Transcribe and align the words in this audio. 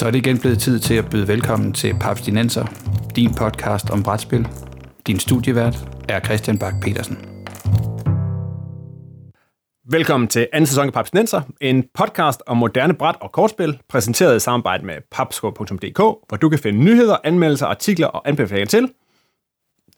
Så 0.00 0.06
er 0.06 0.10
det 0.10 0.18
igen 0.18 0.38
blevet 0.38 0.58
tid 0.58 0.78
til 0.78 0.94
at 0.94 1.10
byde 1.10 1.28
velkommen 1.28 1.72
til 1.72 1.94
Papstinenser, 2.00 2.66
din 3.16 3.34
podcast 3.34 3.90
om 3.90 4.02
brætspil. 4.02 4.48
Din 5.06 5.18
studievært 5.18 5.76
er 6.08 6.20
Christian 6.20 6.58
Bak 6.58 6.74
petersen 6.82 7.18
Velkommen 9.90 10.28
til 10.28 10.48
anden 10.52 10.66
sæson 10.66 10.86
af 10.86 10.92
Papstinenser, 10.92 11.42
en 11.60 11.84
podcast 11.94 12.42
om 12.46 12.56
moderne 12.56 12.94
bræt 12.94 13.14
og 13.20 13.32
kortspil, 13.32 13.80
præsenteret 13.88 14.36
i 14.36 14.40
samarbejde 14.40 14.86
med 14.86 14.96
papskov.dk, 15.10 15.98
hvor 15.98 16.36
du 16.40 16.48
kan 16.48 16.58
finde 16.58 16.84
nyheder, 16.84 17.16
anmeldelser, 17.24 17.66
artikler 17.66 18.06
og 18.06 18.28
anbefalinger 18.28 18.66
til 18.66 18.92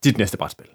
dit 0.05 0.19
næste 0.19 0.37
brætspil. 0.37 0.69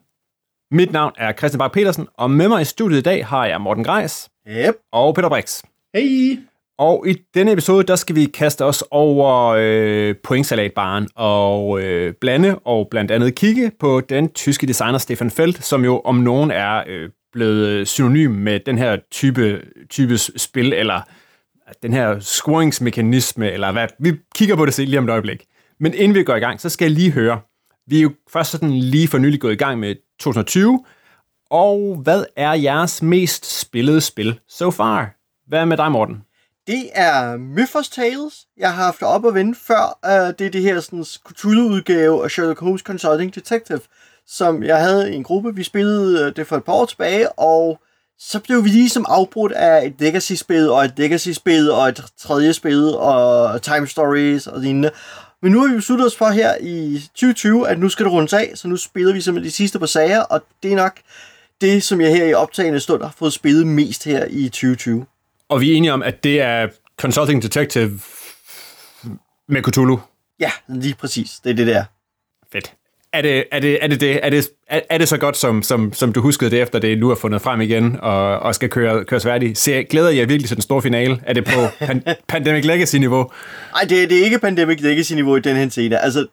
Mit 0.71 0.91
navn 0.91 1.13
er 1.17 1.33
Christian 1.33 1.59
Bak 1.59 1.71
petersen 1.73 2.07
og 2.13 2.31
med 2.31 2.47
mig 2.47 2.61
i 2.61 2.65
studiet 2.65 2.99
i 2.99 3.03
dag 3.03 3.25
har 3.25 3.45
jeg 3.45 3.61
Morten 3.61 3.83
Greis 3.83 4.29
yep. 4.47 4.75
og 4.91 5.15
Peter 5.15 5.29
Brix. 5.29 5.63
Hej! 5.93 6.37
Og 6.79 7.07
i 7.07 7.17
denne 7.33 7.51
episode, 7.51 7.83
der 7.83 7.95
skal 7.95 8.15
vi 8.15 8.25
kaste 8.25 8.65
os 8.65 8.83
over 8.91 9.55
øh, 9.59 10.15
pointsalatbaren 10.23 11.07
og 11.15 11.81
øh, 11.81 12.13
blande 12.21 12.59
og 12.59 12.87
blandt 12.91 13.11
andet 13.11 13.35
kigge 13.35 13.71
på 13.79 14.01
den 14.09 14.29
tyske 14.29 14.67
designer 14.67 14.97
Stefan 14.97 15.31
Feld, 15.31 15.53
som 15.53 15.85
jo 15.85 16.01
om 16.05 16.15
nogen 16.15 16.51
er 16.51 16.83
øh, 16.87 17.09
blevet 17.33 17.67
øh, 17.67 17.85
synonym 17.85 18.31
med 18.31 18.59
den 18.59 18.77
her 18.77 18.97
type, 19.11 19.61
type 19.89 20.17
spil, 20.17 20.73
eller 20.73 20.95
øh, 20.95 21.73
den 21.83 21.93
her 21.93 22.19
scoringsmekanisme, 22.19 23.51
eller 23.51 23.71
hvad. 23.71 23.87
Vi 23.99 24.13
kigger 24.35 24.55
på 24.55 24.65
det 24.65 24.77
lige 24.77 24.99
om 24.99 25.05
et 25.05 25.09
øjeblik. 25.09 25.45
Men 25.79 25.93
inden 25.93 26.17
vi 26.17 26.23
går 26.23 26.35
i 26.35 26.39
gang, 26.39 26.61
så 26.61 26.69
skal 26.69 26.85
jeg 26.85 26.91
lige 26.91 27.11
høre. 27.11 27.39
Vi 27.87 27.97
er 27.97 28.01
jo 28.01 28.11
først 28.33 28.51
sådan 28.51 28.71
lige 28.71 29.07
for 29.07 29.17
nylig 29.17 29.41
gået 29.41 29.53
i 29.53 29.55
gang 29.55 29.79
med 29.79 29.95
2020, 30.19 30.85
og 31.49 31.99
hvad 32.03 32.23
er 32.35 32.53
jeres 32.53 33.01
mest 33.01 33.59
spillede 33.59 34.01
spil 34.01 34.39
so 34.47 34.71
far? 34.71 35.13
Hvad 35.47 35.65
med 35.65 35.77
dig, 35.77 35.91
Morten? 35.91 36.26
Det 36.67 36.89
er 36.93 37.37
Mythos 37.37 37.89
Tales. 37.89 38.45
Jeg 38.57 38.73
har 38.73 38.83
haft 38.83 38.99
det 38.99 39.07
op 39.07 39.25
at 39.25 39.33
vende 39.33 39.55
før. 39.55 39.99
Uh, 40.05 40.33
det 40.39 40.47
er 40.47 40.51
det 40.51 40.61
her 40.61 40.79
sådan, 40.79 41.05
Cthulhu-udgave 41.05 42.23
af 42.23 42.31
Sherlock 42.31 42.59
Holmes 42.59 42.81
Consulting 42.81 43.35
Detective, 43.35 43.79
som 44.27 44.63
jeg 44.63 44.77
havde 44.79 45.13
i 45.13 45.15
en 45.15 45.23
gruppe. 45.23 45.55
Vi 45.55 45.63
spillede 45.63 46.25
øh, 46.25 46.35
det 46.35 46.47
for 46.47 46.57
et 46.57 46.63
par 46.63 46.73
år 46.73 46.85
tilbage, 46.85 47.31
og 47.31 47.79
så 48.19 48.39
blev 48.39 48.63
vi 48.63 48.69
ligesom 48.69 49.05
afbrudt 49.09 49.51
af 49.51 49.85
et 49.85 49.93
Legacy-spil, 49.99 50.69
og 50.69 50.85
et 50.85 50.93
Legacy-spil, 50.97 51.71
og 51.71 51.89
et 51.89 52.03
tredje 52.19 52.53
spil, 52.53 52.95
og 52.95 53.61
Time 53.61 53.87
Stories 53.87 54.47
og 54.47 54.59
lignende. 54.59 54.91
Men 55.41 55.51
nu 55.51 55.59
har 55.59 55.67
vi 55.67 55.75
besluttet 55.75 56.07
os 56.07 56.15
for 56.15 56.29
her 56.29 56.55
i 56.61 57.01
2020, 57.07 57.69
at 57.69 57.79
nu 57.79 57.89
skal 57.89 58.05
det 58.05 58.13
rundes 58.13 58.33
af, 58.33 58.51
så 58.55 58.67
nu 58.67 58.77
spiller 58.77 59.13
vi 59.13 59.21
simpelthen 59.21 59.49
de 59.49 59.55
sidste 59.55 59.79
par 59.79 59.85
sager, 59.85 60.21
og 60.21 60.41
det 60.63 60.71
er 60.71 60.75
nok 60.75 60.99
det, 61.61 61.83
som 61.83 62.01
jeg 62.01 62.09
her 62.09 62.25
i 62.25 62.33
optagende 62.33 62.79
stund 62.79 63.03
har 63.03 63.13
fået 63.17 63.33
spillet 63.33 63.67
mest 63.67 64.03
her 64.03 64.25
i 64.29 64.49
2020. 64.49 65.05
Og 65.49 65.61
vi 65.61 65.71
er 65.71 65.75
enige 65.75 65.93
om, 65.93 66.03
at 66.03 66.23
det 66.23 66.41
er 66.41 66.67
Consulting 67.01 67.43
Detective 67.43 67.99
med 69.47 69.63
Cthulhu. 69.63 69.99
Ja, 70.39 70.51
lige 70.67 70.95
præcis. 70.95 71.39
Det 71.43 71.49
er 71.49 71.55
det 71.55 71.67
der. 71.67 71.83
Fedt. 72.51 72.73
Er 73.13 73.21
det, 73.21 73.43
er 73.51 73.59
det, 73.59 73.83
er 73.83 73.87
det, 73.87 74.01
det, 74.01 74.25
er 74.25 74.29
det, 74.29 74.49
er 74.69 74.97
det 74.97 75.07
så 75.07 75.17
godt, 75.17 75.37
som, 75.37 75.63
som, 75.63 75.93
som 75.93 76.13
du 76.13 76.21
huskede 76.21 76.51
det, 76.51 76.61
efter 76.61 76.79
det 76.79 76.97
nu 76.97 77.09
er 77.09 77.15
fundet 77.15 77.41
frem 77.41 77.61
igen, 77.61 77.99
og, 78.01 78.39
og 78.39 78.55
skal 78.55 78.69
køre, 78.69 79.05
køres 79.05 79.23
færdig? 79.23 79.57
Se, 79.57 79.83
glæder 79.83 80.09
jeg 80.09 80.29
virkelig 80.29 80.47
til 80.47 80.57
den 80.57 80.61
store 80.61 80.81
finale? 80.81 81.21
Er 81.25 81.33
det 81.33 81.45
på 81.45 81.59
pan, 81.85 82.03
Pandemic 82.27 82.65
Legacy-niveau? 82.65 83.31
Nej, 83.73 83.81
det, 83.81 84.09
det 84.09 84.19
er 84.19 84.23
ikke 84.23 84.39
Pandemic 84.39 84.81
Legacy-niveau 84.81 85.35
i 85.35 85.39
den 85.39 85.55
her 85.55 85.69
scene. 85.69 85.99
Altså, 85.99 86.27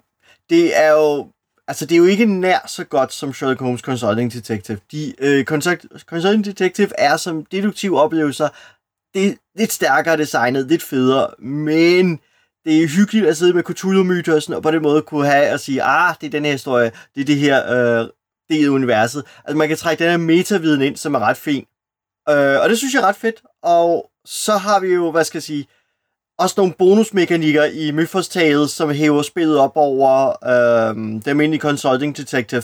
det 0.51 0.81
er 0.83 0.91
jo 0.91 1.27
Altså, 1.69 1.87
det 1.87 1.95
er 1.95 1.99
jo 1.99 2.05
ikke 2.05 2.27
nær 2.27 2.59
så 2.67 2.85
godt 2.85 3.13
som 3.13 3.33
Sherlock 3.33 3.61
Holmes 3.61 3.81
Consulting 3.81 4.33
Detective. 4.33 4.79
De, 4.93 5.15
øh, 5.19 5.45
Consulting 5.45 6.45
Detective 6.45 6.89
er 6.99 7.17
som 7.17 7.45
deduktive 7.45 8.01
oplevelser 8.01 8.49
det 9.15 9.27
er 9.29 9.35
lidt 9.57 9.73
stærkere 9.73 10.17
designet, 10.17 10.67
lidt 10.67 10.83
federe, 10.83 11.31
men 11.39 12.21
det 12.65 12.83
er 12.83 12.87
hyggeligt 12.87 13.27
at 13.27 13.37
sidde 13.37 13.53
med 13.53 13.63
Cthulhu-mytosen, 13.63 14.55
og 14.55 14.63
på 14.63 14.71
den 14.71 14.83
måde 14.83 15.03
kunne 15.03 15.27
have 15.27 15.47
at 15.47 15.61
sige, 15.61 15.83
ah, 15.83 16.15
det 16.21 16.27
er 16.27 16.31
den 16.31 16.45
her 16.45 16.53
historie, 16.53 16.93
det 17.15 17.21
er 17.21 17.25
det 17.25 17.37
her, 17.37 17.73
øh, 17.73 18.09
det 18.49 18.65
er 18.65 18.71
universet. 18.71 19.25
Altså 19.45 19.57
man 19.57 19.69
kan 19.69 19.77
trække 19.77 20.05
den 20.05 20.11
her 20.11 20.17
metaviden 20.17 20.83
ind, 20.83 20.97
som 20.97 21.15
er 21.15 21.19
ret 21.19 21.37
fin. 21.37 21.65
Øh, 22.29 22.61
og 22.61 22.69
det 22.69 22.79
synes 22.79 22.95
jeg 22.95 23.01
er 23.01 23.07
ret 23.07 23.17
fedt. 23.17 23.43
Og 23.63 24.11
så 24.25 24.57
har 24.57 24.81
vi 24.81 24.89
jo, 24.89 25.11
hvad 25.11 25.25
skal 25.25 25.39
jeg 25.39 25.43
sige, 25.43 25.67
også 26.39 26.55
nogle 26.59 26.75
bonusmekanikker 26.79 27.65
i 27.65 27.91
Mythos 27.91 28.29
Tales, 28.29 28.71
som 28.71 28.91
hæver 28.91 29.23
spillet 29.23 29.59
op 29.59 29.73
over 29.75 30.45
øh, 30.47 30.95
den 30.97 31.23
almindelige 31.27 31.61
Consulting 31.61 32.17
Detective. 32.17 32.63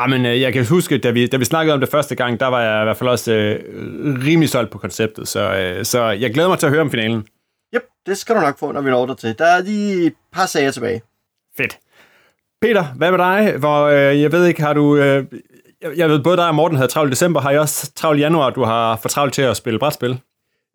Jamen, 0.00 0.26
ah, 0.26 0.32
øh, 0.32 0.40
jeg 0.40 0.52
kan 0.52 0.66
huske, 0.66 0.98
da 0.98 1.10
vi, 1.10 1.26
da 1.26 1.36
vi 1.36 1.44
snakkede 1.44 1.74
om 1.74 1.80
det 1.80 1.88
første 1.88 2.14
gang, 2.14 2.40
der 2.40 2.46
var 2.46 2.62
jeg 2.62 2.82
i 2.82 2.84
hvert 2.84 2.96
fald 2.96 3.10
også 3.10 3.32
øh, 3.32 3.60
rimelig 4.26 4.48
solgt 4.48 4.70
på 4.70 4.78
konceptet, 4.78 5.28
så, 5.28 5.54
øh, 5.54 5.84
så 5.84 6.04
jeg 6.04 6.32
glæder 6.34 6.48
mig 6.48 6.58
til 6.58 6.66
at 6.66 6.72
høre 6.72 6.80
om 6.80 6.90
finalen. 6.90 7.26
Yep, 7.74 7.82
det 8.06 8.18
skal 8.18 8.36
du 8.36 8.40
nok 8.40 8.58
få, 8.58 8.72
når 8.72 8.80
vi 8.80 8.90
når 8.90 9.06
der 9.06 9.14
til. 9.14 9.38
Der 9.38 9.44
er 9.44 9.62
lige 9.62 10.06
et 10.06 10.14
par 10.32 10.46
sager 10.46 10.70
tilbage. 10.70 11.02
Fedt. 11.56 11.78
Peter, 12.62 12.84
hvad 12.84 13.10
med 13.10 13.18
dig? 13.18 13.56
Hvor, 13.58 13.84
øh, 13.84 14.20
jeg 14.20 14.32
ved 14.32 14.46
ikke, 14.46 14.62
har 14.62 14.72
du... 14.72 14.96
Øh, 14.96 15.24
jeg, 15.82 15.90
jeg 15.96 16.08
ved, 16.08 16.22
både 16.22 16.36
dig 16.36 16.48
og 16.48 16.54
Morten 16.54 16.76
havde 16.76 16.90
travlt 16.90 17.08
i 17.08 17.10
december. 17.10 17.40
Har 17.40 17.50
I 17.50 17.58
også 17.58 17.92
travlt 17.92 18.18
i 18.18 18.22
januar, 18.22 18.50
du 18.50 18.64
har 18.64 18.96
for 18.96 19.08
travlt 19.08 19.34
til 19.34 19.42
at 19.42 19.56
spille 19.56 19.78
brætspil? 19.78 20.20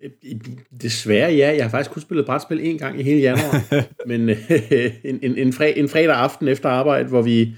Øh, 0.03 0.35
desværre 0.81 1.33
ja, 1.33 1.55
jeg 1.55 1.63
har 1.63 1.69
faktisk 1.69 1.91
kun 1.91 2.01
spillet 2.01 2.25
brætspil 2.25 2.59
en 2.63 2.77
gang 2.77 2.99
i 2.99 3.03
hele 3.03 3.21
januar, 3.21 3.61
men 4.09 4.29
øh, 4.29 4.37
en, 5.03 5.19
en, 5.21 5.37
en, 5.37 5.53
fred, 5.53 5.73
en 5.75 5.89
fredag 5.89 6.15
aften 6.15 6.47
efter 6.47 6.69
arbejde, 6.69 7.09
hvor 7.09 7.21
vi 7.21 7.55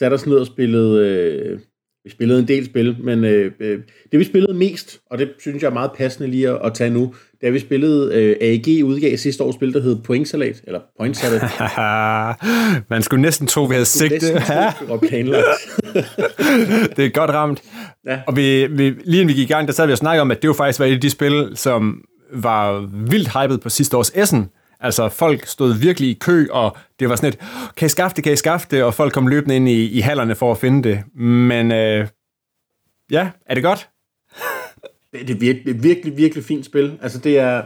satte 0.00 0.14
os 0.14 0.26
ned 0.26 0.36
og 0.36 0.46
spillede, 0.46 1.06
øh, 1.06 1.58
vi 2.04 2.10
spillede 2.10 2.40
en 2.40 2.48
del 2.48 2.66
spil, 2.66 2.96
men 3.00 3.24
øh, 3.24 3.52
øh, 3.60 3.78
det 4.12 4.18
vi 4.18 4.24
spillede 4.24 4.54
mest, 4.54 5.00
og 5.10 5.18
det 5.18 5.30
synes 5.38 5.62
jeg 5.62 5.68
er 5.68 5.72
meget 5.72 5.90
passende 5.96 6.30
lige 6.30 6.48
at, 6.48 6.58
at 6.64 6.74
tage 6.74 6.90
nu, 6.90 7.14
det 7.40 7.46
er, 7.46 7.50
vi 7.50 7.58
spillede 7.58 8.14
øh, 8.14 8.36
AEG 8.40 8.84
udgav 8.84 9.16
sidste 9.16 9.44
år 9.44 9.52
spil, 9.52 9.74
der 9.74 9.80
hed 9.80 9.96
Pointsalat, 10.04 10.62
eller 10.64 10.80
Pointsalat. 10.98 11.42
Man 12.90 13.02
skulle 13.02 13.22
næsten 13.22 13.46
tro, 13.46 13.64
vi 13.64 13.74
havde 13.74 13.84
sigtet. 13.84 14.42
og 14.88 15.00
planlagt. 15.00 15.44
det 16.96 17.04
er 17.04 17.10
godt 17.10 17.30
ramt. 17.30 17.62
Ja. 18.06 18.20
Og 18.26 18.36
vi, 18.36 18.66
vi, 18.66 18.90
lige 19.04 19.20
inden 19.20 19.28
vi 19.28 19.32
gik 19.32 19.50
i 19.50 19.52
gang, 19.52 19.66
der 19.68 19.74
sad 19.74 19.86
vi 19.86 19.92
og 19.92 19.98
snakkede 19.98 20.22
om, 20.22 20.30
at 20.30 20.42
det 20.42 20.48
var 20.48 20.54
faktisk 20.54 20.78
var 20.78 20.86
et 20.86 20.94
af 20.94 21.00
de 21.00 21.10
spil, 21.10 21.50
som 21.54 22.04
var 22.32 22.88
vildt 23.10 23.28
hyped 23.28 23.58
på 23.58 23.68
sidste 23.68 23.96
års 23.96 24.12
Essen, 24.14 24.48
Altså, 24.80 25.08
folk 25.08 25.46
stod 25.46 25.74
virkelig 25.74 26.10
i 26.10 26.18
kø, 26.20 26.46
og 26.50 26.76
det 27.00 27.08
var 27.08 27.16
sådan 27.16 27.28
et, 27.28 27.38
kan 27.76 27.86
I 27.86 27.88
skaffe 27.88 28.16
det, 28.16 28.24
kan 28.24 28.32
I 28.32 28.36
skaffe 28.36 28.66
det? 28.70 28.82
Og 28.82 28.94
folk 28.94 29.12
kom 29.12 29.26
løbende 29.26 29.56
ind 29.56 29.68
i, 29.68 29.90
i 29.90 30.00
hallerne 30.00 30.34
for 30.34 30.50
at 30.50 30.58
finde 30.58 30.88
det. 30.88 31.02
Men 31.14 31.72
øh, 31.72 32.08
ja, 33.10 33.30
er 33.46 33.54
det 33.54 33.64
godt? 33.64 33.88
det 35.12 35.30
er 35.30 35.38
virkelig, 35.38 35.82
virkelig, 35.82 36.16
virkelig 36.16 36.44
fint 36.44 36.66
spil. 36.66 36.98
Altså, 37.02 37.18
det 37.18 37.38
er 37.38 37.62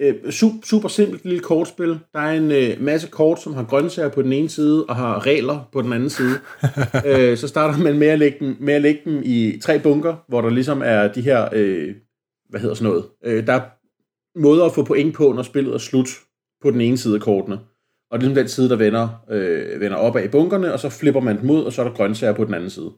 øh, 0.00 0.30
super, 0.30 0.58
super 0.64 0.88
simpelt 0.88 1.24
lille 1.24 1.40
kortspil. 1.40 1.98
Der 2.12 2.20
er 2.20 2.32
en 2.32 2.50
øh, 2.52 2.80
masse 2.80 3.08
kort, 3.08 3.42
som 3.42 3.54
har 3.54 3.64
grøntsager 3.64 4.08
på 4.08 4.22
den 4.22 4.32
ene 4.32 4.48
side, 4.48 4.86
og 4.86 4.96
har 4.96 5.26
regler 5.26 5.68
på 5.72 5.82
den 5.82 5.92
anden 5.92 6.10
side. 6.10 6.38
øh, 7.06 7.38
så 7.38 7.48
starter 7.48 7.78
man 7.78 7.98
med 7.98 8.06
at, 8.06 8.18
lægge 8.18 8.38
dem, 8.40 8.56
med 8.60 8.74
at 8.74 8.82
lægge 8.82 9.00
dem 9.04 9.22
i 9.24 9.58
tre 9.62 9.78
bunker, 9.78 10.16
hvor 10.28 10.40
der 10.40 10.50
ligesom 10.50 10.82
er 10.84 11.08
de 11.08 11.20
her, 11.20 11.48
øh, 11.52 11.94
hvad 12.48 12.60
hedder 12.60 12.74
sådan 12.74 12.90
noget, 12.90 13.04
øh, 13.24 13.46
der 13.46 13.52
er 13.52 13.60
måder 14.38 14.64
at 14.64 14.74
få 14.74 14.84
point 14.84 15.14
på, 15.14 15.32
når 15.32 15.42
spillet 15.42 15.74
er 15.74 15.78
slut 15.78 16.08
på 16.62 16.70
den 16.70 16.80
ene 16.80 16.98
side 16.98 17.14
af 17.14 17.20
kortene. 17.20 17.58
Og 18.10 18.20
det 18.20 18.24
er 18.24 18.28
ligesom 18.28 18.42
den 18.42 18.48
side, 18.48 18.68
der 18.68 18.76
vender, 18.76 19.24
øh, 19.30 19.80
vender 19.80 19.96
opad 19.96 20.24
i 20.24 20.28
bunkerne, 20.28 20.72
og 20.72 20.80
så 20.80 20.88
flipper 20.88 21.20
man 21.20 21.40
dem 21.40 21.50
ud, 21.50 21.62
og 21.62 21.72
så 21.72 21.82
er 21.82 21.88
der 21.88 21.94
grøntsager 21.94 22.32
på 22.32 22.44
den 22.44 22.54
anden 22.54 22.70
side. 22.70 22.90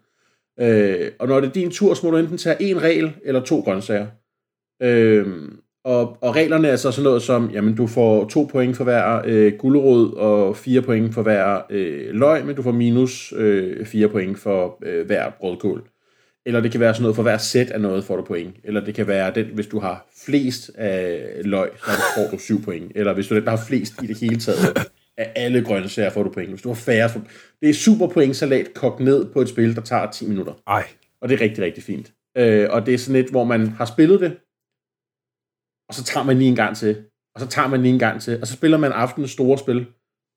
Øh, 0.60 1.10
og 1.18 1.28
når 1.28 1.40
det 1.40 1.48
er 1.48 1.52
din 1.52 1.70
tur, 1.70 1.94
så 1.94 2.06
må 2.06 2.10
du 2.10 2.16
enten 2.16 2.38
tage 2.38 2.62
en 2.62 2.82
regel 2.82 3.12
eller 3.24 3.40
to 3.40 3.60
grøntsager. 3.60 4.06
Øh, 4.82 5.26
og, 5.84 6.18
og 6.20 6.36
reglerne 6.36 6.68
er 6.68 6.76
så 6.76 6.90
sådan 6.90 7.04
noget 7.04 7.22
som, 7.22 7.50
jamen 7.50 7.74
du 7.74 7.86
får 7.86 8.28
to 8.28 8.48
point 8.52 8.76
for 8.76 8.84
hver 8.84 9.22
øh, 9.24 9.52
gulerod 9.58 10.12
og 10.12 10.56
fire 10.56 10.82
point 10.82 11.14
for 11.14 11.22
hver 11.22 11.60
øh, 11.70 12.14
løg, 12.14 12.46
men 12.46 12.56
du 12.56 12.62
får 12.62 12.72
minus 12.72 13.32
øh, 13.36 13.86
fire 13.86 14.08
point 14.08 14.38
for 14.38 14.78
øh, 14.82 15.06
hver 15.06 15.30
brødkål. 15.40 15.91
Eller 16.46 16.60
det 16.60 16.70
kan 16.70 16.80
være 16.80 16.94
sådan 16.94 17.02
noget, 17.02 17.16
for 17.16 17.22
hver 17.22 17.38
sæt 17.38 17.70
af 17.70 17.80
noget 17.80 18.04
får 18.04 18.16
du 18.16 18.22
point. 18.22 18.56
Eller 18.64 18.84
det 18.84 18.94
kan 18.94 19.06
være, 19.06 19.34
den, 19.34 19.46
hvis 19.46 19.66
du 19.66 19.78
har 19.78 20.06
flest 20.26 20.70
af 20.74 21.40
løg, 21.44 21.70
så 21.76 21.90
får 22.16 22.30
du 22.30 22.38
7 22.38 22.62
point. 22.62 22.92
Eller 22.94 23.12
hvis 23.12 23.28
du 23.28 23.34
er 23.34 23.38
den, 23.38 23.44
der 23.46 23.56
har 23.56 23.64
flest 23.68 24.02
i 24.02 24.06
det 24.06 24.18
hele 24.18 24.36
taget 24.36 24.88
af 25.16 25.32
alle 25.36 25.64
grøntsager, 25.64 26.10
får 26.10 26.22
du 26.22 26.30
point. 26.30 26.50
Hvis 26.50 26.62
du 26.62 26.68
har 26.68 26.74
færre, 26.74 27.10
for... 27.10 27.20
det 27.60 27.70
er 27.70 27.74
super 27.74 28.06
pointsalat 28.06 28.74
kogt 28.74 29.00
ned 29.00 29.32
på 29.32 29.40
et 29.40 29.48
spil, 29.48 29.76
der 29.76 29.82
tager 29.82 30.10
10 30.10 30.28
minutter. 30.28 30.52
Ej. 30.66 30.84
Og 31.20 31.28
det 31.28 31.34
er 31.34 31.40
rigtig, 31.40 31.64
rigtig 31.64 31.82
fint. 31.82 32.12
Øh, 32.38 32.68
og 32.70 32.86
det 32.86 32.94
er 32.94 32.98
sådan 32.98 33.24
et, 33.24 33.30
hvor 33.30 33.44
man 33.44 33.68
har 33.68 33.84
spillet 33.84 34.20
det, 34.20 34.36
og 35.88 35.94
så 35.94 36.04
tager 36.04 36.24
man 36.24 36.38
lige 36.38 36.48
en 36.48 36.56
gang 36.56 36.76
til, 36.76 37.04
og 37.34 37.40
så 37.40 37.46
tager 37.46 37.68
man 37.68 37.82
lige 37.82 37.92
en 37.92 37.98
gang 37.98 38.22
til, 38.22 38.40
og 38.40 38.46
så 38.46 38.52
spiller 38.52 38.78
man 38.78 38.92
aftenens 38.92 39.30
store 39.30 39.58
spil, 39.58 39.86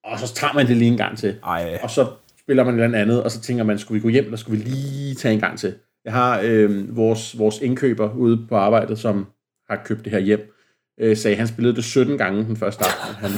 og 0.03 0.19
så 0.19 0.33
tager 0.33 0.53
man 0.53 0.67
det 0.67 0.77
lige 0.77 0.91
en 0.91 0.97
gang 0.97 1.17
til. 1.17 1.39
Ej. 1.43 1.79
Og 1.83 1.89
så 1.89 2.11
spiller 2.39 2.63
man 2.63 2.79
et 2.79 2.83
eller 2.83 2.99
andet, 2.99 3.23
og 3.23 3.31
så 3.31 3.41
tænker 3.41 3.63
man, 3.63 3.79
skulle 3.79 4.01
vi 4.01 4.01
gå 4.01 4.09
hjem, 4.09 4.25
eller 4.25 4.37
skulle 4.37 4.63
vi 4.63 4.69
lige 4.69 5.15
tage 5.15 5.33
en 5.33 5.39
gang 5.39 5.59
til? 5.59 5.73
Jeg 6.05 6.13
har 6.13 6.41
øh, 6.43 6.95
vores, 6.95 7.39
vores 7.39 7.61
indkøber 7.61 8.13
ude 8.13 8.45
på 8.49 8.55
arbejdet, 8.55 8.99
som 8.99 9.27
har 9.69 9.81
købt 9.85 10.03
det 10.03 10.11
her 10.11 10.19
hjem, 10.19 10.53
øh, 10.99 11.17
sagde, 11.17 11.35
at 11.35 11.37
han 11.37 11.47
spillede 11.47 11.75
det 11.75 11.83
17 11.83 12.17
gange 12.17 12.43
den 12.43 12.57
første 12.57 12.83
aften. 12.85 13.15
Han, 13.15 13.31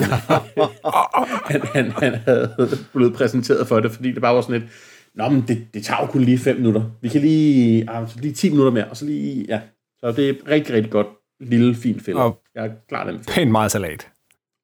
han, 1.52 1.62
han, 1.62 1.92
han 1.92 2.16
havde 2.16 2.56
blevet 2.94 3.14
præsenteret 3.14 3.68
for 3.68 3.80
det, 3.80 3.92
fordi 3.92 4.12
det 4.12 4.22
bare 4.22 4.36
var 4.36 4.42
sådan 4.42 4.62
et, 4.62 4.70
Nå, 5.18 5.30
men 5.30 5.44
det, 5.48 5.68
det 5.74 5.84
tager 5.84 6.02
jo 6.02 6.08
kun 6.08 6.22
lige 6.22 6.38
5 6.38 6.56
minutter. 6.56 6.84
Vi 7.02 7.10
kan 7.10 7.22
lige, 7.22 7.90
ah, 7.90 8.08
lige 8.16 8.34
10 8.34 8.50
minutter 8.50 8.72
mere, 8.72 8.88
og 8.88 8.98
så 8.98 9.06
lige, 9.06 9.46
ja. 9.48 9.62
Så 10.00 10.12
det 10.12 10.30
er 10.30 10.34
rigtig, 10.48 10.76
rigtig 10.76 10.92
godt 10.92 11.08
lille, 11.40 11.76
fint 11.76 12.02
film. 12.02 12.18
Og 12.18 12.42
jeg 12.56 12.66
er 12.66 12.72
klar 12.90 13.12
den. 13.12 13.24
Pænt 13.28 13.52
meget 13.52 13.72
salat. 13.72 14.12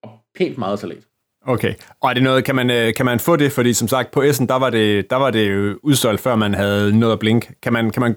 Og 0.04 0.10
pænt 0.36 0.58
meget 0.58 0.80
salat. 0.80 1.08
Okay. 1.48 1.74
Og 2.02 2.10
er 2.10 2.14
det 2.14 2.24
noget, 2.24 2.46
kan 2.46 2.56
man, 2.56 2.70
øh, 2.70 2.94
kan 2.94 3.06
man 3.06 3.20
få 3.20 3.36
det? 3.36 3.52
Fordi 3.52 3.74
som 3.74 3.88
sagt, 3.88 4.12
på 4.12 4.22
Essen, 4.22 4.48
der 4.48 4.56
var 4.56 4.70
det, 4.70 5.10
der 5.10 5.16
var 5.16 5.32
det 5.32 5.52
jo 5.52 5.80
udsolgt, 5.84 6.22
før 6.22 6.36
man 6.36 6.54
havde 6.54 7.00
noget 7.00 7.14
at 7.14 7.20
blink. 7.20 7.52
Kan 7.62 7.74
man, 7.74 7.90
kan 7.90 8.02
man, 8.02 8.16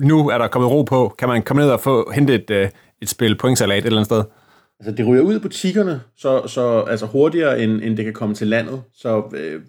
nu 0.00 0.28
er 0.28 0.38
der 0.38 0.48
kommet 0.48 0.70
ro 0.70 0.82
på. 0.82 1.14
Kan 1.18 1.28
man 1.28 1.42
komme 1.42 1.62
ned 1.62 1.70
og 1.70 1.80
få 1.80 2.10
hentet 2.12 2.34
et, 2.34 2.50
øh, 2.50 2.68
et 3.02 3.08
spil 3.08 3.38
pointsalat 3.38 3.78
et 3.78 3.86
eller 3.86 3.98
andet 3.98 4.06
sted? 4.06 4.24
Altså, 4.80 4.92
det 4.92 5.06
ryger 5.06 5.22
ud 5.22 5.36
i 5.36 5.38
butikkerne, 5.38 6.00
så, 6.16 6.46
så 6.46 6.80
altså 6.80 7.06
hurtigere, 7.06 7.60
end, 7.60 7.82
end 7.82 7.96
det 7.96 8.04
kan 8.04 8.14
komme 8.14 8.34
til 8.34 8.46
landet. 8.46 8.82
Så 8.94 9.22
øh, 9.34 9.60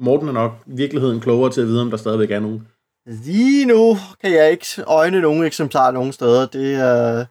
Morten 0.00 0.28
er 0.28 0.32
nok 0.32 0.52
virkeligheden 0.66 1.20
klogere 1.20 1.52
til 1.52 1.60
at 1.60 1.66
vide, 1.66 1.80
om 1.80 1.90
der 1.90 1.96
stadigvæk 1.96 2.30
er 2.30 2.40
nogen. 2.40 2.66
Lige 3.06 3.66
nu 3.66 3.96
kan 4.20 4.32
jeg 4.32 4.50
ikke 4.50 4.66
øjne 4.86 5.20
nogen 5.20 5.44
eksemplarer 5.44 5.92
nogen 5.92 6.12
steder. 6.12 6.46
Det 6.46 6.74
er... 6.74 7.24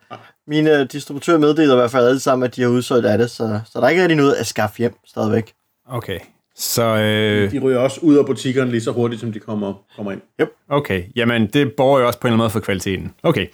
Mine 0.48 0.86
distributører 0.86 1.38
meddeler 1.38 1.74
i 1.74 1.78
hvert 1.78 1.92
fald 1.92 2.08
alle 2.08 2.20
sammen, 2.20 2.46
at 2.46 2.56
de 2.56 2.62
har 2.62 2.70
udsolgt 2.70 3.06
af 3.06 3.18
det, 3.18 3.32
så, 3.32 3.60
så 3.66 3.80
der 3.80 3.86
er 3.86 3.90
ikke 3.90 4.02
rigtig 4.02 4.18
noget 4.18 4.34
at 4.34 4.46
skaffe 4.48 4.78
hjem 4.78 4.94
stadigvæk. 5.06 5.54
Okay. 5.90 6.20
Så, 6.56 6.84
øh, 6.84 7.52
De 7.52 7.60
ryger 7.60 7.80
også 7.80 8.00
ud 8.02 8.18
af 8.18 8.26
butikkerne 8.26 8.72
lige 8.72 8.82
så 8.82 8.92
hurtigt, 8.92 9.22
som 9.22 9.32
de 9.32 9.40
kommer, 9.40 9.74
kommer 9.96 10.12
ind. 10.12 10.22
okay. 10.70 11.04
Jamen, 11.16 11.48
det 11.48 11.74
borger 11.78 12.00
jo 12.00 12.08
også 12.08 12.20
på 12.20 12.28
en 12.28 12.30
eller 12.30 12.34
anden 12.34 12.44
måde 12.44 12.50
for 12.50 12.60
kvaliteten. 12.60 13.14
Okay. 13.24 13.48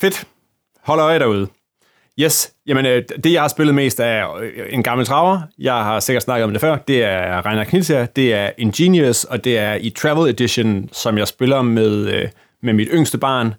Fedt. 0.00 0.24
Hold 0.82 1.00
øje 1.00 1.18
derude. 1.18 1.46
Yes. 2.20 2.52
Jamen, 2.66 2.86
øh, 2.86 3.02
det 3.24 3.32
jeg 3.32 3.40
har 3.40 3.48
spillet 3.48 3.74
mest 3.74 4.00
er 4.00 4.34
øh, 4.34 4.50
en 4.70 4.82
gammel 4.82 5.06
traver. 5.06 5.40
Jeg 5.58 5.74
har 5.74 6.00
sikkert 6.00 6.22
snakket 6.22 6.44
om 6.44 6.50
det 6.52 6.60
før. 6.60 6.76
Det 6.76 7.04
er 7.04 7.46
Reiner 7.46 7.64
Knizia, 7.64 8.06
det 8.16 8.34
er 8.34 8.50
Ingenious, 8.58 9.24
og 9.24 9.44
det 9.44 9.58
er 9.58 9.74
i 9.74 9.90
Travel 9.90 10.30
Edition, 10.30 10.88
som 10.92 11.18
jeg 11.18 11.28
spiller 11.28 11.62
med, 11.62 12.06
øh, 12.14 12.28
med 12.62 12.72
mit 12.72 12.88
yngste 12.92 13.18
barn. 13.18 13.54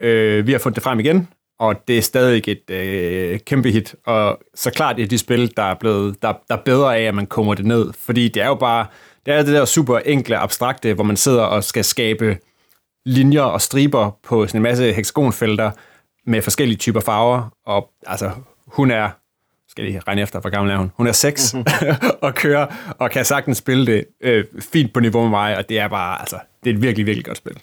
Øh, 0.00 0.46
vi 0.46 0.52
har 0.52 0.58
fundet 0.58 0.74
det 0.76 0.82
frem 0.82 1.00
igen, 1.00 1.28
og 1.58 1.88
det 1.88 1.98
er 1.98 2.02
stadig 2.02 2.48
et 2.48 2.70
øh, 2.70 3.40
kæmpe 3.40 3.70
hit. 3.70 3.94
Og 4.06 4.38
så 4.54 4.70
klart 4.70 4.98
et 4.98 5.02
af 5.02 5.08
de 5.08 5.18
spil, 5.18 5.56
der 5.56 5.62
er, 5.62 5.74
blevet, 5.74 6.22
der, 6.22 6.32
der 6.48 6.56
er 6.56 6.62
bedre 6.64 6.98
af, 6.98 7.02
at 7.02 7.14
man 7.14 7.26
kommer 7.26 7.54
det 7.54 7.66
ned. 7.66 7.92
Fordi 7.98 8.28
det 8.28 8.42
er 8.42 8.46
jo 8.46 8.54
bare, 8.54 8.86
det 9.26 9.34
er 9.34 9.42
det 9.42 9.54
der 9.54 9.64
super 9.64 9.98
enkle, 9.98 10.38
abstrakte, 10.38 10.94
hvor 10.94 11.04
man 11.04 11.16
sidder 11.16 11.42
og 11.42 11.64
skal 11.64 11.84
skabe 11.84 12.38
linjer 13.06 13.42
og 13.42 13.60
striber 13.60 14.10
på 14.22 14.46
sådan 14.46 14.58
en 14.58 14.62
masse 14.62 14.92
hexagonfelter 14.92 15.70
med 16.26 16.42
forskellige 16.42 16.78
typer 16.78 17.00
farver. 17.00 17.54
Og 17.66 17.90
altså, 18.06 18.30
hun 18.66 18.90
er, 18.90 19.10
skal 19.68 19.84
lige 19.84 20.00
regne 20.08 20.22
efter, 20.22 20.40
hvor 20.40 20.50
gammel 20.50 20.72
er 20.72 20.76
hun? 20.76 20.92
Hun 20.96 21.06
er 21.06 21.12
6 21.12 21.54
og 22.22 22.34
kører, 22.34 22.66
og 22.98 23.10
kan 23.10 23.24
sagtens 23.24 23.58
spille 23.58 23.86
det 23.86 24.04
øh, 24.20 24.44
fint 24.72 24.92
på 24.92 25.00
niveau 25.00 25.22
med 25.22 25.30
mig, 25.30 25.56
og 25.56 25.68
det 25.68 25.78
er 25.78 25.88
bare, 25.88 26.20
altså, 26.20 26.38
det 26.64 26.70
er 26.70 26.74
et 26.74 26.82
virkelig, 26.82 27.06
virkelig 27.06 27.24
godt 27.24 27.36
spil. 27.36 27.58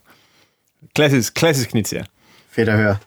Klassisk, 0.96 1.34
klassisk 1.34 1.70
Knizia. 1.70 2.04
Fedt 2.52 2.70
at 2.70 2.78
høre. 2.78 2.98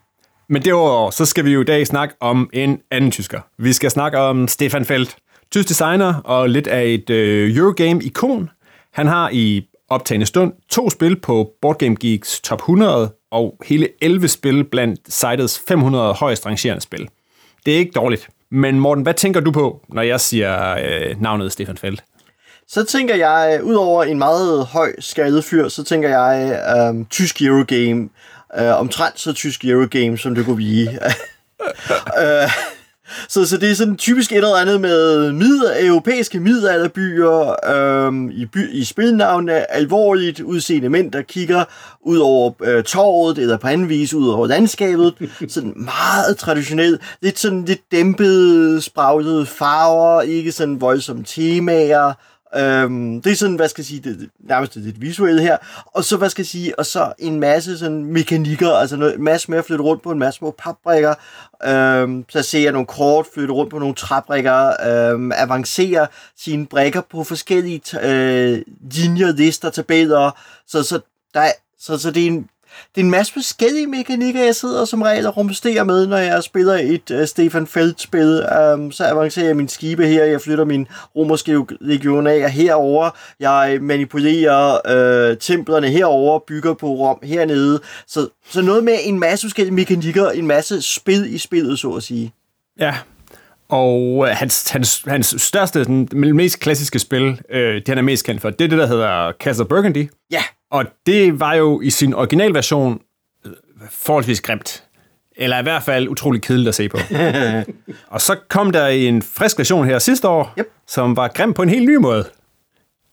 Men 0.49 0.62
derudover, 0.62 1.11
så 1.11 1.25
skal 1.25 1.44
vi 1.44 1.52
jo 1.52 1.61
i 1.61 1.64
dag 1.64 1.87
snakke 1.87 2.14
om 2.20 2.50
en 2.52 2.81
anden 2.91 3.11
tysker. 3.11 3.41
Vi 3.58 3.73
skal 3.73 3.91
snakke 3.91 4.19
om 4.19 4.49
Stefan 4.49 4.85
Feld, 4.85 5.06
tysk 5.50 5.69
designer 5.69 6.14
og 6.25 6.49
lidt 6.49 6.67
af 6.67 6.85
et 6.85 7.11
øh, 7.11 7.56
Eurogame-ikon. 7.56 8.50
Han 8.93 9.06
har 9.06 9.31
i 9.32 9.69
optagende 9.88 10.26
stund 10.26 10.52
to 10.70 10.91
spil 10.91 11.20
på 11.20 11.50
Board 11.62 11.79
Game 11.79 11.96
Geeks 12.00 12.41
top 12.41 12.58
100 12.58 13.12
og 13.31 13.58
hele 13.64 13.88
11 14.02 14.29
spil 14.29 14.64
blandt 14.64 15.00
sitets 15.08 15.62
500 15.69 16.12
højst 16.12 16.47
rangerende 16.47 16.82
spil. 16.82 17.08
Det 17.67 17.75
er 17.75 17.79
ikke 17.79 17.93
dårligt. 17.94 18.29
Men 18.50 18.81
Morten, 18.81 19.02
hvad 19.02 19.14
tænker 19.14 19.40
du 19.40 19.50
på, 19.50 19.81
når 19.88 20.02
jeg 20.02 20.20
siger 20.20 20.76
øh, 20.85 21.23
navnet 21.23 21.52
Stefan 21.52 21.76
Feld? 21.76 21.99
Så 22.69 22.85
tænker 22.85 23.14
jeg, 23.14 23.58
øh, 23.58 23.67
udover 23.67 24.05
en 24.05 24.19
meget 24.19 24.67
høj 24.67 24.93
skadet 24.99 25.44
fyr, 25.44 25.69
så 25.69 25.85
tænker 25.85 26.08
jeg 26.08 26.61
øh, 26.76 27.05
tysk 27.11 27.43
Eurogame. 27.43 28.08
Øh, 28.58 28.80
omtrent 28.80 29.20
så 29.20 29.32
tysk 29.32 29.64
Eurogame, 29.64 30.18
som 30.18 30.34
det 30.34 30.44
kunne 30.44 30.56
blive. 30.56 30.88
øh, 32.22 32.50
så, 33.28 33.46
så 33.46 33.56
det 33.56 33.70
er 33.70 33.74
sådan 33.74 33.96
typisk 33.96 34.32
et 34.32 34.36
eller 34.36 34.56
andet 34.56 34.80
med 34.80 35.32
midler, 35.32 35.70
europæiske 35.80 36.40
middelalderbyer, 36.40 37.70
øhm, 37.70 38.30
i, 38.30 38.46
by, 38.46 38.72
i 38.72 38.84
spilnavne, 38.84 39.72
alvorligt 39.72 40.40
udseende 40.40 40.88
mænd, 40.88 41.12
der 41.12 41.22
kigger 41.22 41.64
ud 42.00 42.18
over 42.18 42.52
øh, 42.62 42.84
torvet, 42.84 43.38
eller 43.38 43.56
på 43.56 43.68
anden 43.68 43.88
vis 43.88 44.14
ud 44.14 44.28
over 44.28 44.46
landskabet. 44.46 45.14
Sådan 45.48 45.72
meget 45.76 46.36
traditionelt, 46.38 47.00
lidt 47.22 47.38
sådan 47.38 47.64
lidt 47.64 47.92
dæmpede, 47.92 48.82
spraglede 48.82 49.46
farver, 49.46 50.22
ikke 50.22 50.52
sådan 50.52 50.80
voldsomme 50.80 51.24
temaer. 51.24 52.12
Øhm, 52.56 53.22
det 53.22 53.32
er 53.32 53.36
sådan, 53.36 53.56
hvad 53.56 53.68
skal 53.68 53.82
jeg 53.82 53.86
sige, 53.86 54.00
det, 54.00 54.20
det, 54.20 54.30
nærmest 54.40 54.76
lidt 54.76 55.00
visuelt 55.00 55.42
her. 55.42 55.56
Og 55.86 56.04
så, 56.04 56.16
hvad 56.16 56.30
skal 56.30 56.42
jeg 56.42 56.46
sige, 56.46 56.78
og 56.78 56.86
så 56.86 57.12
en 57.18 57.40
masse 57.40 57.78
sådan 57.78 58.04
mekanikker, 58.04 58.70
altså 58.70 58.96
noget, 58.96 59.14
en 59.14 59.24
masse 59.24 59.50
med 59.50 59.58
at 59.58 59.64
flytte 59.64 59.84
rundt 59.84 60.02
på 60.02 60.10
en 60.10 60.18
masse 60.18 60.38
små 60.38 60.54
papbrikker, 60.58 61.14
øhm, 61.64 62.24
placere 62.24 62.72
nogle 62.72 62.86
kort, 62.86 63.26
flytte 63.34 63.54
rundt 63.54 63.70
på 63.70 63.78
nogle 63.78 63.94
træbrikker, 63.94 64.86
øhm, 65.12 65.32
avancere 65.34 66.06
sine 66.38 66.66
brikker 66.66 67.00
på 67.10 67.24
forskellige 67.24 67.80
øh, 68.02 68.62
linjer, 68.90 69.32
lister, 69.32 69.70
tabeller. 69.70 70.30
Så, 70.66 70.82
så, 70.82 71.00
der 71.34 71.40
er, 71.40 71.52
så, 71.78 71.98
så 71.98 72.10
det 72.10 72.22
er 72.22 72.26
en 72.26 72.48
det 72.94 73.00
er 73.00 73.05
en 73.05 73.11
masse 73.11 73.32
forskellige 73.32 73.87
mekanikker, 73.87 74.44
jeg 74.44 74.55
sidder 74.55 74.85
som 74.85 75.03
regel 75.03 75.26
og 75.26 75.37
rumsterer 75.37 75.85
med, 75.85 76.06
når 76.06 76.17
jeg 76.17 76.43
spiller 76.43 76.75
et 76.75 77.11
uh, 77.11 77.26
Stefan 77.26 77.67
Feld-spil. 77.67 78.47
Um, 78.75 78.93
så 78.93 79.05
avancerer 79.05 79.47
jeg 79.47 79.56
min 79.56 79.69
skibe 79.69 80.06
her, 80.06 80.25
jeg 80.25 80.41
flytter 80.41 80.65
min 80.65 80.87
romerske 81.17 81.65
legion 81.81 82.26
af 82.26 82.53
herover, 82.53 83.11
jeg 83.41 83.79
manipulerer 83.81 84.73
uh, 85.31 85.37
templerne 85.38 85.88
herover, 85.88 86.38
bygger 86.38 86.75
på 86.75 86.87
Rom 86.87 87.19
hernede. 87.23 87.81
Så, 88.06 88.29
så 88.50 88.62
noget 88.62 88.85
med 88.85 88.94
en 89.05 89.21
masse 89.21 89.47
forskellige 89.47 89.75
mekanikker, 89.75 90.31
en 90.31 90.47
masse 90.47 90.82
spil 90.82 91.35
i 91.35 91.38
spillet, 91.38 91.79
så 91.79 91.91
at 91.91 92.03
sige. 92.03 92.32
Ja, 92.81 92.94
og 93.69 94.26
øh, 94.29 94.37
hans, 94.37 94.71
hans, 94.71 95.03
hans 95.06 95.35
største, 95.38 95.85
den 95.85 96.09
mest 96.37 96.61
klassiske 96.61 96.99
spil, 96.99 97.41
øh, 97.50 97.75
det 97.75 97.88
han 97.88 97.99
er 97.99 98.03
mest 98.03 98.26
kendt 98.26 98.43
for, 98.43 98.50
det 98.50 98.65
er 98.65 98.69
det, 98.69 98.79
der 98.79 98.87
hedder 98.87 99.32
Castle 99.41 99.65
Burgundy. 99.65 100.11
Ja, 100.31 100.43
Og 100.75 100.85
det 101.06 101.41
var 101.41 101.55
jo 101.55 101.81
i 101.81 101.91
sin 101.91 102.15
originalversion 102.15 103.00
øh, 103.47 103.53
forholdsvis 103.91 104.41
grimt. 104.41 104.85
Eller 105.37 105.59
i 105.59 105.62
hvert 105.62 105.82
fald 105.82 106.09
utrolig 106.09 106.43
kedeligt 106.43 106.69
at 106.69 106.75
se 106.75 106.88
på. 106.88 106.99
og 108.15 108.21
så 108.21 108.37
kom 108.49 108.71
der 108.71 108.87
en 108.87 109.23
frisk 109.23 109.59
version 109.59 109.87
her 109.87 109.99
sidste 109.99 110.29
år, 110.29 110.55
Yep. 110.59 110.67
som 110.87 111.17
var 111.17 111.29
grim 111.29 111.55
på 111.55 111.62
en 111.62 111.69
helt 111.69 111.87
ny 111.87 111.97
måde. 111.97 112.25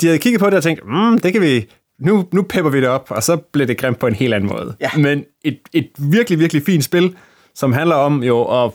De 0.01 0.05
havde 0.05 0.19
kigget 0.19 0.39
på 0.39 0.45
det 0.45 0.53
og 0.53 0.63
tænkt, 0.63 0.81
mm, 0.85 1.19
det 1.19 1.33
kan 1.33 1.41
vi, 1.41 1.67
nu, 1.99 2.27
nu 2.31 2.41
pepper 2.41 2.71
vi 2.71 2.81
det 2.81 2.89
op, 2.89 3.07
og 3.09 3.23
så 3.23 3.37
blev 3.37 3.67
det 3.67 3.77
grimt 3.77 3.99
på 3.99 4.07
en 4.07 4.15
helt 4.15 4.33
anden 4.33 4.49
måde. 4.49 4.75
Ja. 4.79 4.89
Men 4.97 5.25
et, 5.43 5.59
et 5.73 5.89
virkelig, 5.97 6.39
virkelig 6.39 6.63
fint 6.65 6.83
spil, 6.83 7.15
som 7.55 7.73
handler 7.73 7.95
om 7.95 8.23
jo 8.23 8.63
at 8.65 8.71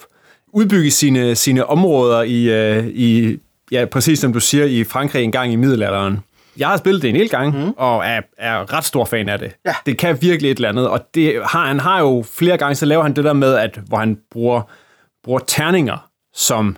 udbygge 0.49 0.91
sine, 0.91 1.35
sine 1.35 1.67
områder 1.67 2.23
i, 2.23 2.51
øh, 2.51 2.87
i, 2.87 3.39
ja, 3.71 3.85
præcis 3.85 4.19
som 4.19 4.33
du 4.33 4.41
siger, 4.41 4.65
i 4.65 4.85
Frankrig 4.85 5.23
engang 5.25 5.53
i 5.53 5.57
middelalderen. 5.57 6.19
Jeg 6.59 6.69
har 6.69 6.77
spillet 6.77 7.03
det 7.03 7.11
en 7.11 7.17
hel 7.17 7.29
gang, 7.29 7.65
mm. 7.65 7.73
og 7.77 8.07
er, 8.07 8.21
er 8.39 8.73
ret 8.73 8.85
stor 8.85 9.05
fan 9.05 9.29
af 9.29 9.39
det. 9.39 9.57
Ja. 9.67 9.75
Det 9.87 9.99
kan 9.99 10.23
virkelig 10.23 10.51
et 10.51 10.57
eller 10.57 10.69
andet, 10.69 10.89
og 10.89 11.07
det 11.15 11.43
har, 11.45 11.67
han 11.67 11.81
har 11.81 12.01
jo 12.01 12.25
flere 12.33 12.57
gange, 12.57 12.75
så 12.75 12.87
laver 12.87 13.03
han 13.03 13.17
det 13.17 13.25
der 13.25 13.33
med, 13.33 13.55
at 13.55 13.81
hvor 13.87 13.99
han 13.99 14.19
bruger, 14.31 14.63
bruger 15.25 15.41
terninger 15.47 16.09
som 16.35 16.77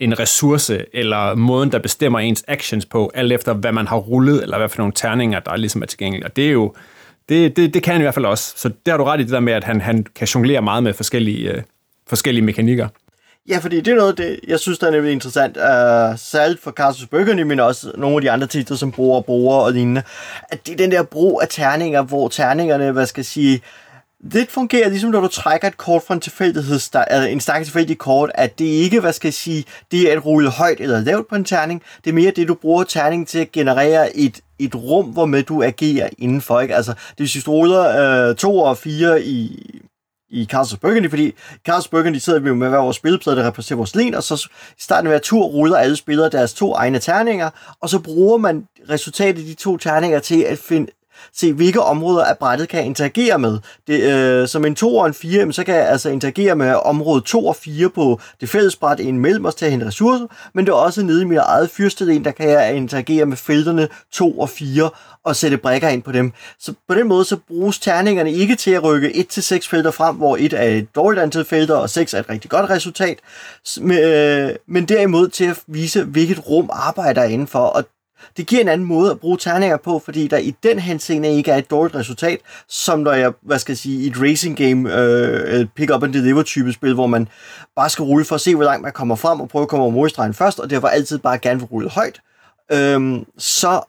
en 0.00 0.18
ressource, 0.18 0.84
eller 0.92 1.34
måden, 1.34 1.72
der 1.72 1.78
bestemmer 1.78 2.18
ens 2.18 2.44
actions 2.48 2.86
på, 2.86 3.10
alt 3.14 3.32
efter 3.32 3.52
hvad 3.54 3.72
man 3.72 3.86
har 3.86 3.96
rullet, 3.96 4.42
eller 4.42 4.58
hvad 4.58 4.68
for 4.68 4.78
nogle 4.78 4.92
terninger, 4.92 5.40
der 5.40 5.56
ligesom 5.56 5.82
er 5.82 5.86
tilgængelige. 5.86 6.26
Og 6.26 6.36
det 6.36 6.46
er 6.46 6.52
jo, 6.52 6.74
det, 7.28 7.56
det, 7.56 7.74
det 7.74 7.82
kan 7.82 7.92
han 7.92 8.00
i 8.00 8.04
hvert 8.04 8.14
fald 8.14 8.26
også. 8.26 8.54
Så 8.56 8.68
det 8.68 8.88
har 8.88 8.96
du 8.96 9.04
ret 9.04 9.20
i 9.20 9.22
det 9.22 9.32
der 9.32 9.40
med, 9.40 9.52
at 9.52 9.64
han, 9.64 9.80
han 9.80 10.06
kan 10.14 10.26
jonglere 10.26 10.62
meget 10.62 10.82
med 10.82 10.92
forskellige, 10.92 11.52
øh, 11.52 11.62
forskellige 12.08 12.44
mekanikker. 12.44 12.88
Ja, 13.48 13.58
fordi 13.58 13.80
det 13.80 13.92
er 13.92 13.96
noget, 13.96 14.18
det, 14.18 14.40
jeg 14.48 14.60
synes, 14.60 14.78
der 14.78 14.86
er 14.86 14.90
nemlig 14.90 15.12
interessant. 15.12 15.56
Uh, 15.56 16.18
særligt 16.18 16.62
for 16.62 16.70
Carlos 16.70 17.06
Burgundy, 17.06 17.40
men 17.40 17.60
også 17.60 17.92
nogle 17.96 18.16
af 18.16 18.22
de 18.22 18.30
andre 18.30 18.46
titler, 18.46 18.76
som 18.76 18.92
bruger 18.92 19.20
bruger 19.20 19.56
og 19.56 19.72
lignende. 19.72 20.02
At 20.48 20.66
det 20.66 20.72
er 20.72 20.76
den 20.76 20.90
der 20.90 21.02
brug 21.02 21.42
af 21.42 21.48
terninger, 21.48 22.02
hvor 22.02 22.28
terningerne, 22.28 22.92
hvad 22.92 23.06
skal 23.06 23.20
jeg 23.20 23.26
sige, 23.26 23.62
det 24.32 24.48
fungerer 24.48 24.88
ligesom, 24.88 25.10
når 25.10 25.20
du 25.20 25.28
trækker 25.28 25.68
et 25.68 25.76
kort 25.76 26.02
fra 26.02 26.14
en 26.14 26.20
tilfældighed, 26.20 26.80
en 27.30 27.40
stærk 27.40 27.64
tilfældig 27.64 27.98
kort, 27.98 28.30
at 28.34 28.58
det 28.58 28.64
ikke, 28.64 29.00
hvad 29.00 29.12
skal 29.12 29.28
jeg 29.28 29.34
sige, 29.34 29.64
det 29.90 30.12
er 30.12 30.16
at 30.16 30.26
rulle 30.26 30.50
højt 30.50 30.80
eller 30.80 31.00
lavt 31.00 31.28
på 31.28 31.34
en 31.34 31.44
terning. 31.44 31.82
Det 32.04 32.10
er 32.10 32.14
mere 32.14 32.30
det, 32.30 32.48
du 32.48 32.54
bruger 32.54 32.84
terningen 32.84 33.26
til 33.26 33.38
at 33.38 33.52
generere 33.52 34.16
et, 34.16 34.40
et 34.58 34.74
rum, 34.74 35.06
hvor 35.06 35.26
med 35.26 35.42
du 35.42 35.62
agerer 35.62 36.08
indenfor. 36.18 36.60
Ikke? 36.60 36.74
Altså, 36.74 36.92
det 36.92 37.32
hvis 37.32 37.44
du 37.44 37.50
ruller 37.50 38.28
øh, 38.28 38.36
to 38.36 38.58
og 38.58 38.78
fire 38.78 39.22
i, 39.22 39.64
i 40.30 40.44
Carlsberg 40.50 40.80
Burgundy, 40.80 41.10
fordi 41.10 41.32
Carlsberg 41.66 41.98
Burgundy 41.98 42.16
sidder 42.16 42.40
vi 42.40 42.54
med 42.54 42.68
hver 42.68 42.78
vores 42.78 42.96
spilplade, 42.96 43.36
der 43.36 43.46
repræsenterer 43.46 43.76
vores 43.76 43.94
len, 43.94 44.14
og 44.14 44.22
så 44.22 44.48
i 44.78 44.82
starten 44.82 45.06
af 45.06 45.12
hver 45.12 45.18
tur 45.18 45.44
ruller 45.44 45.76
alle 45.76 45.96
spillere 45.96 46.28
deres 46.28 46.54
to 46.54 46.74
egne 46.74 46.98
terninger, 46.98 47.50
og 47.80 47.88
så 47.88 47.98
bruger 47.98 48.38
man 48.38 48.68
resultatet 48.90 49.40
af 49.40 49.46
de 49.46 49.54
to 49.54 49.76
terninger 49.76 50.18
til 50.18 50.42
at 50.42 50.58
finde 50.58 50.92
se, 51.34 51.52
hvilke 51.52 51.80
områder 51.80 52.24
af 52.24 52.38
brættet 52.38 52.68
kan 52.68 52.78
jeg 52.78 52.86
interagere 52.86 53.38
med. 53.38 53.58
Det, 53.86 54.02
øh, 54.02 54.48
som 54.48 54.64
en 54.64 54.74
2 54.74 54.96
og 54.96 55.06
en 55.06 55.14
4, 55.14 55.52
så 55.52 55.64
kan 55.64 55.74
jeg 55.74 55.88
altså 55.88 56.08
interagere 56.10 56.54
med 56.54 56.74
område 56.84 57.20
2 57.20 57.46
og 57.46 57.56
4 57.56 57.90
på 57.90 58.20
det 58.40 58.48
fælles 58.48 58.76
bræt 58.76 59.00
en 59.00 59.18
mellem 59.18 59.44
os 59.44 59.54
til 59.54 59.64
at 59.64 59.70
hente 59.70 59.86
ressourcer, 59.86 60.26
men 60.54 60.66
det 60.66 60.72
er 60.72 60.76
også 60.76 61.02
nede 61.02 61.22
i 61.22 61.24
mit 61.24 61.38
eget 61.38 61.70
fyrsted 61.70 62.08
der 62.24 62.30
kan 62.30 62.50
jeg 62.50 62.74
interagere 62.74 63.26
med 63.26 63.36
felterne 63.36 63.88
2 64.12 64.40
og 64.40 64.48
4 64.48 64.90
og 65.24 65.36
sætte 65.36 65.56
brækker 65.56 65.88
ind 65.88 66.02
på 66.02 66.12
dem. 66.12 66.32
Så 66.58 66.72
på 66.88 66.94
den 66.94 67.08
måde 67.08 67.24
så 67.24 67.36
bruges 67.48 67.78
terningerne 67.78 68.32
ikke 68.32 68.56
til 68.56 68.70
at 68.70 68.84
rykke 68.84 69.08
1-6 69.08 69.68
felter 69.70 69.90
frem, 69.90 70.16
hvor 70.16 70.36
et 70.40 70.52
er 70.52 70.62
et 70.62 70.94
dårligt 70.94 71.22
antal 71.22 71.44
felter, 71.44 71.74
og 71.74 71.90
6 71.90 72.14
er 72.14 72.20
et 72.20 72.30
rigtig 72.30 72.50
godt 72.50 72.70
resultat, 72.70 73.18
øh, 73.82 74.50
men 74.66 74.84
derimod 74.88 75.28
til 75.28 75.44
at 75.44 75.58
vise, 75.66 76.04
hvilket 76.04 76.48
rum 76.48 76.70
arbejder 76.72 77.22
indenfor, 77.22 77.58
og 77.58 77.84
det 78.38 78.46
giver 78.46 78.60
en 78.60 78.68
anden 78.68 78.86
måde 78.86 79.10
at 79.10 79.20
bruge 79.20 79.38
terninger 79.38 79.76
på, 79.76 79.98
fordi 80.04 80.28
der 80.28 80.38
i 80.38 80.54
den 80.62 80.78
henseende 80.78 81.28
ikke 81.28 81.50
er 81.50 81.56
et 81.56 81.70
dårligt 81.70 81.96
resultat, 81.96 82.38
som 82.68 82.98
når 82.98 83.12
jeg, 83.12 83.32
hvad 83.42 83.58
skal 83.58 83.72
jeg 83.72 83.78
sige, 83.78 84.04
i 84.04 84.06
et 84.06 84.22
racing 84.22 84.56
game, 84.56 84.94
øh, 85.00 85.66
pick 85.76 85.94
up 85.94 86.02
and 86.02 86.12
deliver 86.12 86.42
type 86.42 86.72
spil, 86.72 86.94
hvor 86.94 87.06
man 87.06 87.28
bare 87.76 87.88
skal 87.88 88.02
rulle 88.02 88.24
for 88.24 88.34
at 88.34 88.40
se, 88.40 88.54
hvor 88.54 88.64
langt 88.64 88.82
man 88.82 88.92
kommer 88.92 89.16
frem 89.16 89.40
og 89.40 89.48
prøve 89.48 89.62
at 89.62 89.68
komme 89.68 89.82
over 89.82 89.92
målstregen 89.92 90.34
først, 90.34 90.60
og 90.60 90.70
derfor 90.70 90.88
altid 90.88 91.18
bare 91.18 91.38
gerne 91.38 91.60
vil 91.60 91.66
rulle 91.66 91.90
højt, 91.90 92.20
øh, 92.72 93.18
så 93.38 93.80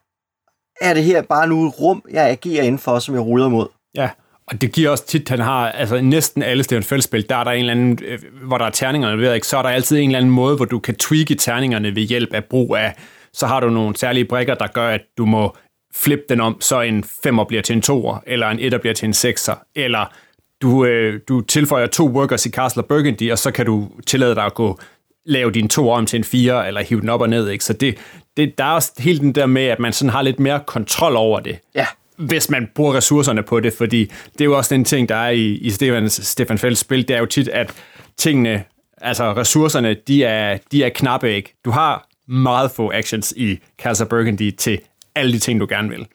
er 0.81 0.93
det 0.93 1.03
her 1.03 1.21
bare 1.21 1.47
nu 1.47 1.67
et 1.67 1.79
rum, 1.79 2.03
jeg 2.11 2.29
agerer 2.29 2.63
indenfor, 2.63 2.99
som 2.99 3.15
jeg 3.15 3.23
ruller 3.23 3.49
mod. 3.49 3.67
Ja, 3.95 4.09
og 4.47 4.61
det 4.61 4.71
giver 4.71 4.89
også 4.89 5.05
tit, 5.05 5.29
han 5.29 5.39
har, 5.39 5.71
altså 5.71 6.01
næsten 6.01 6.43
alle 6.43 6.63
Steven 6.63 6.83
Fældspil, 6.83 7.29
der 7.29 7.35
er 7.35 7.43
der 7.43 7.51
en 7.51 7.59
eller 7.59 7.71
anden, 7.71 7.99
øh, 8.05 8.19
hvor 8.43 8.57
der 8.57 8.65
er 8.65 8.69
terninger 8.69 9.15
ved 9.15 9.33
ikke, 9.33 9.47
så 9.47 9.57
er 9.57 9.61
der 9.61 9.69
altid 9.69 9.97
en 9.97 10.09
eller 10.09 10.19
anden 10.19 10.31
måde, 10.31 10.55
hvor 10.55 10.65
du 10.65 10.79
kan 10.79 10.95
tweake 10.95 11.35
terningerne 11.35 11.95
ved 11.95 12.03
hjælp 12.03 12.33
af 12.33 12.45
brug 12.45 12.75
af, 12.75 12.95
så 13.33 13.47
har 13.47 13.59
du 13.59 13.69
nogle 13.69 13.97
særlige 13.97 14.25
brækker, 14.25 14.55
der 14.55 14.67
gør, 14.67 14.89
at 14.89 15.01
du 15.17 15.25
må 15.25 15.55
flippe 15.93 16.23
den 16.29 16.41
om, 16.41 16.61
så 16.61 16.81
en 16.81 17.03
femmer 17.23 17.43
bliver 17.43 17.61
til 17.61 17.75
en 17.75 17.81
toer, 17.81 18.17
eller 18.27 18.47
en 18.47 18.59
etter 18.59 18.77
bliver 18.77 18.93
til 18.93 19.05
en 19.05 19.13
sekser, 19.13 19.55
eller 19.75 20.13
du, 20.61 20.85
øh, 20.85 21.19
du 21.27 21.41
tilføjer 21.41 21.87
to 21.87 22.07
workers 22.07 22.45
i 22.45 22.49
Castle 22.49 22.83
Burgundy, 22.83 23.31
og 23.31 23.37
så 23.37 23.51
kan 23.51 23.65
du 23.65 23.89
tillade 24.07 24.35
dig 24.35 24.43
at 24.43 24.53
gå 24.53 24.79
lave 25.25 25.51
din 25.51 25.69
to 25.69 25.89
om 25.89 26.05
til 26.05 26.17
en 26.17 26.23
fire, 26.23 26.67
eller 26.67 26.81
hive 26.81 27.01
den 27.01 27.09
op 27.09 27.21
og 27.21 27.29
ned. 27.29 27.49
Ikke? 27.49 27.63
Så 27.63 27.73
det, 27.73 27.97
det, 28.37 28.57
der 28.57 28.63
er 28.63 28.71
også 28.71 28.91
helt 28.99 29.21
den 29.21 29.35
der 29.35 29.45
med, 29.45 29.63
at 29.63 29.79
man 29.79 29.93
sådan 29.93 30.09
har 30.09 30.21
lidt 30.21 30.39
mere 30.39 30.59
kontrol 30.67 31.15
over 31.15 31.39
det. 31.39 31.59
Ja. 31.75 31.85
Hvis 32.17 32.49
man 32.49 32.69
bruger 32.75 32.93
ressourcerne 32.93 33.43
på 33.43 33.59
det, 33.59 33.73
fordi 33.73 34.11
det 34.33 34.41
er 34.41 34.45
jo 34.45 34.57
også 34.57 34.75
den 34.75 34.85
ting, 34.85 35.09
der 35.09 35.15
er 35.15 35.29
i, 35.29 35.45
i 35.45 35.69
Stefan, 35.69 36.09
Stefan 36.09 36.57
Felds 36.57 36.79
spil, 36.79 37.07
det 37.07 37.15
er 37.15 37.19
jo 37.19 37.25
tit, 37.25 37.47
at 37.47 37.73
tingene, 38.17 38.63
altså 39.01 39.33
ressourcerne, 39.33 39.95
de 40.07 40.23
er, 40.23 40.57
de 40.71 40.83
er 40.83 40.89
knappe, 40.89 41.35
ikke? 41.35 41.55
Du 41.65 41.71
har 41.71 42.08
meget 42.29 42.71
få 42.71 42.91
actions 42.91 43.33
i 43.37 43.59
Casa 43.81 44.03
Burgundy 44.03 44.55
til 44.55 44.79
alle 45.15 45.33
de 45.33 45.39
ting, 45.39 45.59
du 45.59 45.67
gerne 45.69 45.89
vil. 45.89 46.07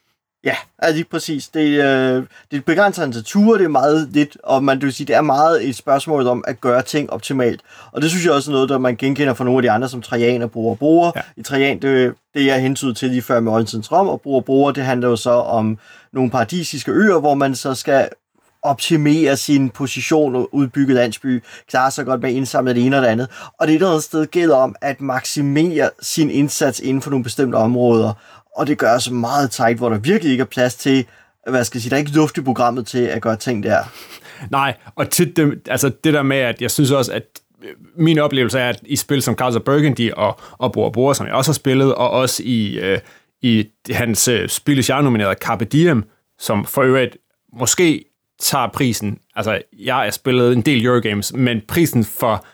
Ja, 0.45 0.57
altså 0.79 0.97
lige 0.97 1.05
præcis. 1.11 1.49
Det, 1.49 1.61
øh, 1.61 2.17
det 2.17 2.27
er 2.53 2.57
et 2.57 2.65
begrænset 2.65 3.03
antal 3.03 3.25
ture, 3.25 3.59
det 3.59 3.65
er 3.65 3.69
meget 3.69 4.09
lidt, 4.13 4.37
og 4.45 4.65
man 4.65 4.77
det 4.77 4.85
vil 4.85 4.93
sige, 4.93 5.07
det 5.07 5.17
er 5.17 5.21
meget 5.21 5.69
et 5.69 5.77
spørgsmål 5.77 6.27
om 6.27 6.45
at 6.47 6.61
gøre 6.61 6.83
ting 6.83 7.11
optimalt. 7.11 7.61
Og 7.93 8.03
det 8.03 8.11
synes 8.11 8.25
jeg 8.25 8.33
også 8.33 8.51
er 8.51 8.53
noget, 8.53 8.69
der 8.69 8.79
man 8.79 8.97
genkender 8.97 9.35
fra 9.35 9.45
nogle 9.45 9.59
af 9.59 9.63
de 9.63 9.71
andre, 9.71 9.89
som 9.89 10.03
Trajan 10.03 10.43
og 10.43 10.51
Bruger 10.51 10.75
Bruger. 10.75 11.13
Ja. 11.17 11.21
I 11.37 11.43
Trajan, 11.43 11.83
det, 11.83 12.15
det 12.35 12.47
jeg 12.47 12.63
hentydede 12.63 12.95
til 12.95 13.11
lige 13.11 13.23
før 13.23 13.41
med 13.41 13.53
Oldtidens 13.53 13.93
Rom, 13.93 14.09
og 14.09 14.21
Bruger 14.21 14.41
Bruger, 14.41 14.73
det 14.73 14.85
handler 14.85 15.09
jo 15.09 15.17
så 15.17 15.31
om 15.31 15.79
nogle 16.13 16.31
paradisiske 16.31 16.91
øer, 16.93 17.21
hvor 17.21 17.35
man 17.35 17.55
så 17.55 17.75
skal 17.75 18.09
optimere 18.65 19.37
sin 19.37 19.71
position 19.71 20.35
og 20.35 20.55
udbygge 20.55 20.95
landsby, 20.95 21.43
klare 21.71 21.91
sig 21.91 22.07
godt 22.07 22.23
med 22.23 22.31
at 22.31 22.37
indsamle 22.37 22.75
det 22.75 22.87
ene 22.87 22.97
og 22.97 23.03
det 23.03 23.09
andet. 23.09 23.29
Og 23.61 23.69
det 23.69 23.83
er 23.83 23.87
et 23.87 24.03
sted 24.03 24.27
gælder 24.27 24.57
om 24.57 24.75
at 24.81 25.01
maksimere 25.01 25.91
sin 26.03 26.31
indsats 26.31 26.81
inden 26.81 27.03
for 27.03 27.11
nogle 27.11 27.25
bestemte 27.25 27.57
områder 27.57 28.13
og 28.55 28.67
det 28.67 28.79
gør 28.79 28.99
så 28.99 29.15
meget 29.15 29.51
tight, 29.51 29.79
hvor 29.79 29.89
der 29.89 29.99
virkelig 29.99 30.33
ikke 30.33 30.43
er 30.43 30.47
plads 30.47 30.75
til, 30.75 31.07
hvad 31.51 31.65
skal 31.65 31.79
jeg 31.79 31.83
sige, 31.83 31.91
der 31.91 31.97
er 31.97 31.99
ikke 31.99 32.11
luft 32.11 32.39
i 32.39 32.41
programmet 32.41 32.87
til 32.87 33.03
at 33.03 33.23
gøre 33.23 33.37
ting 33.37 33.63
der. 33.63 33.83
Nej, 34.51 34.75
og 34.95 35.11
til 35.11 35.37
det, 35.37 35.69
altså 35.69 35.93
det 36.05 36.15
der 36.15 36.23
med, 36.23 36.37
at 36.37 36.63
jeg 36.63 36.71
synes 36.71 36.91
også, 36.91 37.13
at 37.13 37.23
øh, 37.63 37.71
min 37.97 38.19
oplevelse 38.19 38.59
er, 38.59 38.69
at 38.69 38.81
i 38.87 38.97
spil 38.97 39.23
som 39.23 39.35
Carlos 39.35 39.63
Burgundy 39.65 40.13
og, 40.13 40.41
og 40.51 40.73
Bora 40.73 40.91
Bora, 40.91 41.15
som 41.15 41.27
jeg 41.27 41.35
også 41.35 41.51
har 41.51 41.55
spillet, 41.55 41.95
og 41.95 42.11
også 42.11 42.43
i, 42.47 42.79
øh, 42.79 42.99
i 43.43 43.69
hans 43.91 44.29
øh, 44.29 44.49
spil, 44.49 44.85
jeg 44.89 45.03
nomineret 45.03 45.39
Carpe 45.39 45.65
Diem, 45.65 46.05
som 46.39 46.65
for 46.65 46.83
øvrigt 46.83 47.17
måske 47.53 48.05
tager 48.45 48.69
prisen, 48.69 49.19
altså 49.37 49.63
jeg 49.79 49.95
har 49.95 50.11
spillet 50.11 50.53
en 50.53 50.63
del 50.63 50.87
Eurogames, 50.87 51.33
men 51.33 51.63
prisen 51.69 52.05
for 52.05 52.47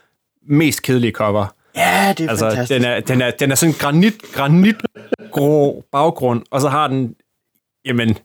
mest 0.47 0.83
kedelige 0.83 1.13
cover, 1.13 1.47
Ja, 1.77 2.15
det 2.19 2.25
er 2.25 2.31
altså, 2.31 2.49
fantastisk. 2.51 2.81
Den 2.81 2.91
er, 2.91 3.01
den 3.01 3.21
er, 3.21 3.31
den 3.31 3.51
er 3.51 3.55
sådan 3.55 3.75
granit, 3.79 4.15
granit 4.33 4.77
grå 5.33 5.85
baggrund, 5.93 6.43
og 6.51 6.61
så 6.61 6.69
har 6.69 6.89
den, 6.89 7.15
jamen, 7.85 8.19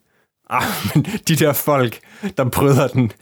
ah, 0.50 0.62
men 0.94 1.06
de 1.28 1.36
der 1.36 1.52
folk, 1.52 1.98
der 2.36 2.44
bryder 2.44 2.88
den, 2.88 3.12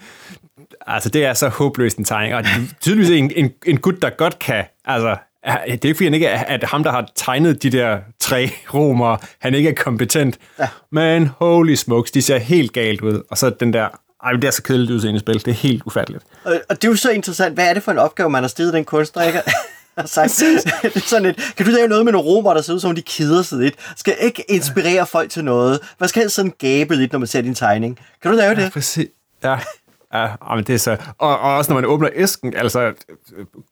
altså 0.86 1.08
det 1.08 1.24
er 1.24 1.34
så 1.34 1.48
håbløst 1.48 1.98
en 1.98 2.04
tegning, 2.04 2.34
og 2.34 2.44
tydeligvis 2.80 3.10
en, 3.10 3.32
en, 3.36 3.52
en 3.66 3.78
gut, 3.80 4.02
der 4.02 4.10
godt 4.10 4.38
kan, 4.38 4.64
altså, 4.84 5.16
det 5.44 5.84
er 5.84 5.88
ikke 5.88 5.94
fordi, 5.94 6.04
han 6.04 6.14
ikke 6.14 6.26
er, 6.26 6.44
at 6.44 6.64
ham, 6.64 6.82
der 6.82 6.90
har 6.90 7.12
tegnet 7.14 7.62
de 7.62 7.70
der 7.70 7.98
tre 8.20 8.50
romer, 8.74 9.16
han 9.40 9.54
ikke 9.54 9.68
er 9.68 9.74
kompetent, 9.74 10.38
ja. 10.58 10.68
men 10.92 11.26
holy 11.26 11.74
smokes, 11.74 12.10
de 12.10 12.22
ser 12.22 12.38
helt 12.38 12.72
galt 12.72 13.00
ud, 13.00 13.22
og 13.30 13.38
så 13.38 13.50
den 13.50 13.72
der, 13.72 13.88
ej, 14.24 14.32
det 14.32 14.44
er 14.44 14.50
så 14.50 14.62
kedeligt 14.62 14.90
udseende 14.90 15.20
spil, 15.20 15.34
det 15.34 15.48
er 15.48 15.52
helt 15.52 15.82
ufatteligt. 15.86 16.24
Og, 16.44 16.60
og 16.68 16.76
det 16.76 16.84
er 16.84 16.92
jo 16.92 16.96
så 16.96 17.10
interessant, 17.10 17.54
hvad 17.54 17.68
er 17.68 17.74
det 17.74 17.82
for 17.82 17.92
en 17.92 17.98
opgave, 17.98 18.30
man 18.30 18.42
har 18.42 18.48
stillet 18.48 18.74
den 18.74 18.84
kunstner, 18.84 19.22
ikke? 19.22 19.40
har 19.98 20.06
sagt. 20.06 20.30
det 20.82 20.96
er 20.96 21.00
sådan 21.00 21.26
et, 21.26 21.36
kan 21.56 21.66
du 21.66 21.72
lave 21.72 21.88
noget 21.88 22.04
med 22.04 22.12
nogle 22.12 22.28
romer, 22.28 22.54
der 22.54 22.62
ser 22.62 22.74
ud 22.74 22.80
som, 22.80 22.94
de 22.94 23.02
kider 23.02 23.42
sig 23.42 23.58
lidt? 23.58 23.74
Skal 23.96 24.14
ikke 24.20 24.44
inspirere 24.50 25.06
folk 25.06 25.30
til 25.30 25.44
noget? 25.44 25.80
Hvad 25.98 26.08
skal 26.08 26.30
sådan 26.30 26.52
gabe 26.58 26.96
lidt, 26.96 27.12
når 27.12 27.18
man 27.18 27.28
ser 27.28 27.40
din 27.40 27.54
tegning? 27.54 27.98
Kan 28.22 28.30
du 28.30 28.36
lave 28.36 28.54
det? 28.54 28.62
Ja, 28.62 28.68
præcis. 28.68 29.08
Ja. 29.44 29.58
Ja, 30.14 30.28
men 30.54 30.64
det 30.64 30.74
er 30.74 30.78
så... 30.78 30.96
Og, 31.18 31.38
og 31.38 31.56
også 31.56 31.72
når 31.72 31.80
man 31.80 31.90
åbner 31.90 32.08
æsken, 32.14 32.54
altså 32.56 32.92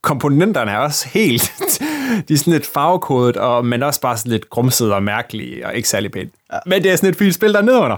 komponenterne 0.01 0.71
er 0.71 0.77
også 0.77 1.07
helt... 1.09 1.53
de 2.27 2.33
er 2.33 2.37
sådan 2.37 2.53
lidt 2.53 2.65
farvekodet, 2.65 3.37
og, 3.37 3.65
men 3.65 3.83
også 3.83 4.01
bare 4.01 4.17
sådan 4.17 4.31
lidt 4.31 4.49
grumsede 4.49 4.95
og 4.95 5.03
mærkelige, 5.03 5.67
og 5.67 5.75
ikke 5.75 5.89
særlig 5.89 6.11
pænt. 6.11 6.33
Ja. 6.53 6.59
Men 6.65 6.83
det 6.83 6.91
er 6.91 6.95
sådan 6.95 7.09
et 7.09 7.15
fint 7.15 7.35
spil, 7.35 7.53
der 7.53 7.59
er 7.59 7.63
nedenunder. 7.63 7.97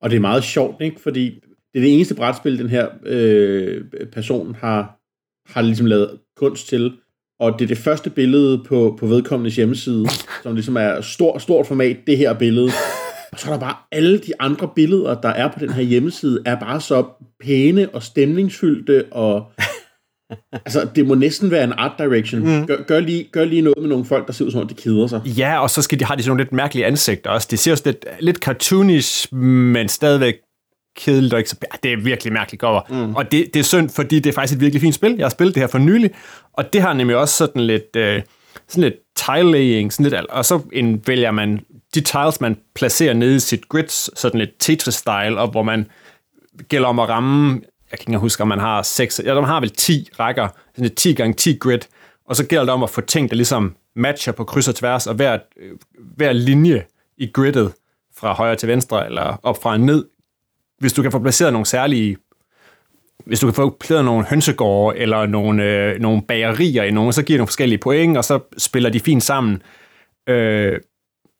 Og 0.00 0.10
det 0.10 0.16
er 0.16 0.20
meget 0.20 0.44
sjovt, 0.44 0.80
ikke? 0.80 1.00
Fordi 1.00 1.24
det 1.72 1.78
er 1.78 1.80
det 1.80 1.94
eneste 1.94 2.14
brætspil, 2.14 2.58
den 2.58 2.70
her 2.70 2.88
øh, 3.06 3.84
person 4.12 4.56
har 4.60 5.00
har 5.52 5.62
ligesom 5.62 5.86
lavet 5.86 6.18
kunst 6.36 6.68
til, 6.68 6.92
og 7.40 7.58
det 7.58 7.64
er 7.64 7.68
det 7.68 7.78
første 7.78 8.10
billede 8.10 8.64
på, 8.68 8.96
på 9.00 9.06
vedkommendes 9.06 9.56
hjemmeside, 9.56 10.06
som 10.42 10.54
ligesom 10.54 10.76
er 10.76 11.00
stor, 11.00 11.38
stort 11.38 11.66
format, 11.66 11.96
det 12.06 12.16
her 12.16 12.32
billede. 12.32 12.70
Og 13.32 13.38
så 13.38 13.48
er 13.48 13.52
der 13.52 13.60
bare 13.60 13.76
alle 13.92 14.18
de 14.18 14.32
andre 14.38 14.70
billeder, 14.74 15.20
der 15.20 15.28
er 15.28 15.48
på 15.48 15.58
den 15.58 15.70
her 15.70 15.82
hjemmeside, 15.82 16.42
er 16.46 16.60
bare 16.60 16.80
så 16.80 17.04
pæne 17.40 17.88
og 17.88 18.02
stemningsfyldte, 18.02 19.04
og 19.10 19.52
altså, 20.52 20.88
det 20.94 21.06
må 21.06 21.14
næsten 21.14 21.50
være 21.50 21.64
en 21.64 21.72
art 21.72 21.92
direction. 21.98 22.40
Mm. 22.40 22.66
Gør, 22.66 22.82
gør, 22.82 23.00
lige, 23.00 23.28
gør 23.32 23.44
lige 23.44 23.62
noget 23.62 23.78
med 23.80 23.88
nogle 23.88 24.04
folk, 24.04 24.26
der 24.26 24.32
ser 24.32 24.44
ud 24.44 24.50
som 24.50 24.60
om, 24.60 24.68
de 24.68 24.74
keder 24.74 25.06
sig. 25.06 25.20
Ja, 25.26 25.62
og 25.62 25.70
så 25.70 25.82
skal 25.82 26.00
de 26.00 26.04
have 26.04 26.16
de 26.16 26.22
sådan 26.22 26.30
nogle 26.30 26.42
lidt 26.42 26.52
mærkelige 26.52 26.86
ansigter 26.86 27.30
også. 27.30 27.48
Det 27.50 27.58
ser 27.58 27.72
også 27.72 27.82
lidt, 27.86 28.04
lidt 28.20 28.36
cartoonish, 28.36 29.34
men 29.34 29.88
stadigvæk 29.88 30.34
kedeligt 30.96 31.32
og 31.32 31.38
ikke 31.38 31.50
så... 31.50 31.56
Ja, 31.62 31.76
det 31.82 31.92
er 31.92 32.02
virkelig 32.02 32.32
mærkeligt 32.32 32.60
cover. 32.60 32.80
Mm. 32.90 33.14
Og 33.14 33.32
det, 33.32 33.46
det 33.54 33.60
er 33.60 33.64
synd, 33.64 33.90
fordi 33.90 34.20
det 34.20 34.30
er 34.30 34.34
faktisk 34.34 34.56
et 34.56 34.60
virkelig 34.60 34.80
fint 34.80 34.94
spil. 34.94 35.14
Jeg 35.16 35.24
har 35.24 35.30
spillet 35.30 35.54
det 35.54 35.62
her 35.62 35.68
for 35.68 35.78
nylig, 35.78 36.10
og 36.52 36.72
det 36.72 36.82
har 36.82 36.92
nemlig 36.92 37.16
også 37.16 37.36
sådan 37.36 37.62
lidt, 37.62 37.96
øh, 37.96 38.22
sådan 38.68 38.84
lidt 38.84 38.94
tile-laying, 39.18 39.90
sådan 39.90 40.10
lidt, 40.10 40.14
og 40.14 40.44
så 40.44 40.60
en, 40.72 41.02
vælger 41.06 41.30
man 41.30 41.60
de 41.94 42.00
tiles, 42.00 42.40
man 42.40 42.56
placerer 42.74 43.14
nede 43.14 43.36
i 43.36 43.38
sit 43.38 43.68
grid, 43.68 43.88
sådan 43.88 44.40
lidt 44.40 44.50
Tetris-style, 44.62 45.38
og 45.38 45.50
hvor 45.50 45.62
man 45.62 45.86
gælder 46.68 46.88
om 46.88 46.98
at 46.98 47.08
ramme, 47.08 47.60
jeg 47.90 47.98
kan 47.98 48.12
ikke 48.12 48.18
huske, 48.18 48.42
om 48.42 48.48
man 48.48 48.58
har 48.58 48.82
6, 48.82 49.20
ja, 49.24 49.34
de 49.34 49.44
har 49.44 49.60
vel 49.60 49.70
10 49.70 50.08
rækker, 50.18 50.48
sådan 50.74 50.84
et 50.84 50.94
10 50.94 51.14
gange 51.14 51.34
10 51.34 51.56
grid, 51.60 51.80
og 52.26 52.36
så 52.36 52.46
gælder 52.46 52.64
det 52.64 52.74
om 52.74 52.82
at 52.82 52.90
få 52.90 53.00
ting, 53.00 53.30
der 53.30 53.36
ligesom 53.36 53.76
matcher 53.96 54.32
på 54.32 54.44
kryds 54.44 54.68
og 54.68 54.74
tværs, 54.74 55.06
og 55.06 55.14
hver, 55.14 55.38
øh, 55.56 55.70
hver 56.16 56.32
linje 56.32 56.84
i 57.16 57.30
gridet 57.34 57.72
fra 58.16 58.32
højre 58.32 58.56
til 58.56 58.68
venstre, 58.68 59.06
eller 59.06 59.40
op 59.42 59.62
fra 59.62 59.70
og 59.70 59.80
ned, 59.80 60.04
hvis 60.78 60.92
du 60.92 61.02
kan 61.02 61.12
få 61.12 61.18
placeret 61.18 61.52
nogle 61.52 61.66
særlige 61.66 62.16
hvis 63.26 63.40
du 63.40 63.46
kan 63.46 63.54
få 63.54 63.76
placeret 63.80 64.04
nogle 64.04 64.24
hønsegårde 64.24 64.98
eller 64.98 65.26
nogle, 65.26 65.64
øh, 65.64 66.00
nogle 66.00 66.22
bagerier 66.22 66.82
i 66.82 66.90
nogle, 66.90 67.12
så 67.12 67.22
giver 67.22 67.36
det 67.36 67.40
nogle 67.40 67.46
forskellige 67.46 67.78
point, 67.78 68.16
og 68.16 68.24
så 68.24 68.40
spiller 68.58 68.90
de 68.90 69.00
fint 69.00 69.22
sammen. 69.22 69.62
Øh, 70.28 70.80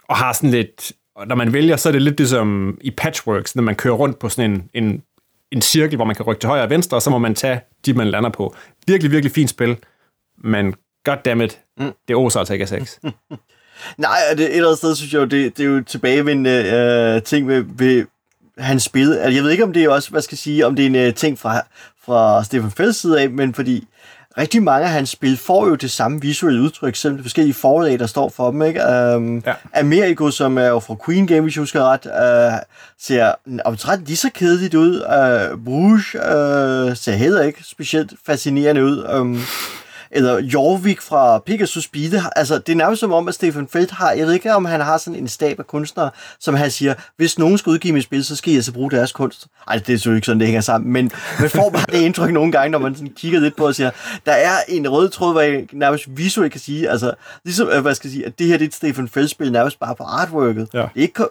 og 0.08 0.16
har 0.16 0.32
sådan 0.32 0.50
lidt, 0.50 0.92
og 1.16 1.26
når 1.26 1.34
man 1.34 1.52
vælger, 1.52 1.76
så 1.76 1.88
er 1.88 1.92
det 1.92 2.02
lidt 2.02 2.18
ligesom 2.18 2.78
i 2.80 2.90
patchworks, 2.90 3.56
når 3.56 3.62
man 3.62 3.74
kører 3.74 3.94
rundt 3.94 4.18
på 4.18 4.28
sådan 4.28 4.50
en, 4.50 4.84
en, 4.84 5.02
en 5.52 5.62
cirkel, 5.62 5.96
hvor 5.96 6.04
man 6.04 6.16
kan 6.16 6.26
rykke 6.26 6.40
til 6.40 6.48
højre 6.48 6.62
og 6.62 6.70
venstre, 6.70 6.96
og 6.96 7.02
så 7.02 7.10
må 7.10 7.18
man 7.18 7.34
tage 7.34 7.60
de, 7.86 7.94
man 7.94 8.10
lander 8.10 8.30
på. 8.30 8.54
Virkelig, 8.86 9.12
virkelig 9.12 9.32
fint 9.32 9.50
spil, 9.50 9.76
men 10.44 10.74
goddammit, 11.04 11.60
mm. 11.78 11.92
det 12.08 12.16
oser 12.16 12.38
altså 12.38 12.52
ikke 12.52 12.62
af 12.62 12.68
sex. 12.68 12.98
Nej, 13.98 14.18
det 14.30 14.40
et 14.40 14.56
eller 14.56 14.68
andet 14.68 14.78
sted, 14.78 14.96
synes 14.96 15.12
jeg 15.12 15.20
jo, 15.20 15.24
det, 15.24 15.56
det 15.56 15.64
er 15.64 15.68
jo 15.68 15.82
tilbagevendende 15.82 16.50
øh, 16.50 17.22
ting 17.22 17.48
ved, 17.48 17.64
ved 17.68 18.06
han 18.58 18.80
spillede. 18.80 19.20
Altså, 19.20 19.34
jeg 19.34 19.44
ved 19.44 19.50
ikke, 19.50 19.64
om 19.64 19.72
det 19.72 19.84
er 19.84 19.88
også, 19.88 20.10
hvad 20.10 20.22
skal 20.22 20.34
jeg 20.34 20.38
sige, 20.38 20.66
om 20.66 20.76
det 20.76 20.82
er 20.82 20.86
en 20.86 21.08
uh, 21.08 21.14
ting 21.14 21.38
fra, 21.38 21.62
fra 22.02 22.44
Stefan 22.44 22.70
Felds 22.70 22.96
side 22.96 23.20
af, 23.20 23.30
men 23.30 23.54
fordi 23.54 23.86
rigtig 24.40 24.62
mange 24.62 24.86
af 24.86 24.92
hans 24.92 25.10
spil 25.10 25.36
får 25.36 25.68
jo 25.68 25.74
det 25.74 25.90
samme 25.90 26.20
visuelle 26.20 26.62
udtryk, 26.62 26.96
selvom 26.96 27.16
det 27.16 27.24
forskellige 27.24 27.54
forlag, 27.54 27.98
der 27.98 28.06
står 28.06 28.28
for 28.28 28.50
dem. 28.50 28.62
Ikke? 28.62 28.80
Um, 29.16 29.42
ja. 29.46 29.54
Amerigo, 29.74 30.30
som 30.30 30.58
er 30.58 30.66
jo 30.66 30.78
fra 30.78 30.96
Queen 31.06 31.26
Game, 31.26 31.40
hvis 31.40 31.56
jeg 31.56 31.62
husker 31.62 31.82
ret, 31.84 32.06
uh, 32.06 32.58
ser 32.98 33.32
omtrent 33.64 34.06
lige 34.06 34.16
så 34.16 34.30
kedeligt 34.34 34.74
ud. 34.74 34.96
Uh, 35.00 35.64
Bruges 35.64 36.14
uh, 36.14 36.96
ser 36.96 37.12
heller 37.12 37.42
ikke 37.42 37.64
specielt 37.64 38.12
fascinerende 38.26 38.84
ud. 38.84 39.04
Um, 39.20 39.40
eller 40.10 40.40
Jorvik 40.40 41.00
fra 41.00 41.38
Pegasus 41.38 41.84
Speed. 41.84 42.22
Altså, 42.36 42.58
det 42.58 42.72
er 42.72 42.76
nærmest 42.76 43.00
som 43.00 43.12
om, 43.12 43.28
at 43.28 43.34
Stefan 43.34 43.68
Feld 43.68 43.90
har, 43.90 44.12
jeg 44.12 44.26
ved 44.26 44.32
ikke, 44.32 44.54
om 44.54 44.64
han 44.64 44.80
har 44.80 44.98
sådan 44.98 45.18
en 45.18 45.28
stab 45.28 45.58
af 45.58 45.66
kunstnere, 45.66 46.10
som 46.40 46.54
han 46.54 46.70
siger, 46.70 46.94
hvis 47.16 47.38
nogen 47.38 47.58
skal 47.58 47.70
udgive 47.70 47.94
mit 47.94 48.04
spil, 48.04 48.24
så 48.24 48.36
skal 48.36 48.52
I 48.52 48.56
altså 48.56 48.72
bruge 48.72 48.90
deres 48.90 49.12
kunst. 49.12 49.46
Ej, 49.68 49.74
det 49.76 49.82
er 49.82 49.96
selvfølgelig 49.96 50.18
ikke 50.18 50.26
sådan, 50.26 50.40
det 50.40 50.46
hænger 50.46 50.60
sammen, 50.60 50.92
men 50.92 51.10
man 51.40 51.50
får 51.50 51.70
bare 51.70 51.84
det 51.92 51.98
indtryk 52.00 52.30
nogle 52.30 52.52
gange, 52.52 52.70
når 52.70 52.78
man 52.78 52.94
sådan 52.94 53.12
kigger 53.16 53.40
lidt 53.40 53.56
på 53.56 53.66
og 53.66 53.74
siger, 53.74 53.90
der 54.26 54.32
er 54.32 54.56
en 54.68 54.88
rød 54.88 55.08
tråd, 55.08 55.32
hvor 55.32 55.40
jeg 55.40 55.66
nærmest 55.72 56.04
visuelt 56.08 56.52
kan 56.52 56.60
sige, 56.60 56.90
altså, 56.90 57.12
ligesom, 57.44 57.68
øh, 57.68 57.80
hvad 57.80 57.94
skal 57.94 58.08
jeg 58.08 58.12
sige, 58.12 58.26
at 58.26 58.38
det 58.38 58.46
her 58.46 58.56
det 58.60 58.64
er 58.64 58.68
et 58.68 58.74
Stefan 58.74 59.08
Feld-spil 59.08 59.52
nærmest 59.52 59.80
bare 59.80 59.94
på 59.94 60.04
artworket. 60.04 60.68
Ja. 60.74 60.78
Det 60.78 60.88
er 60.96 61.00
ikke 61.00 61.24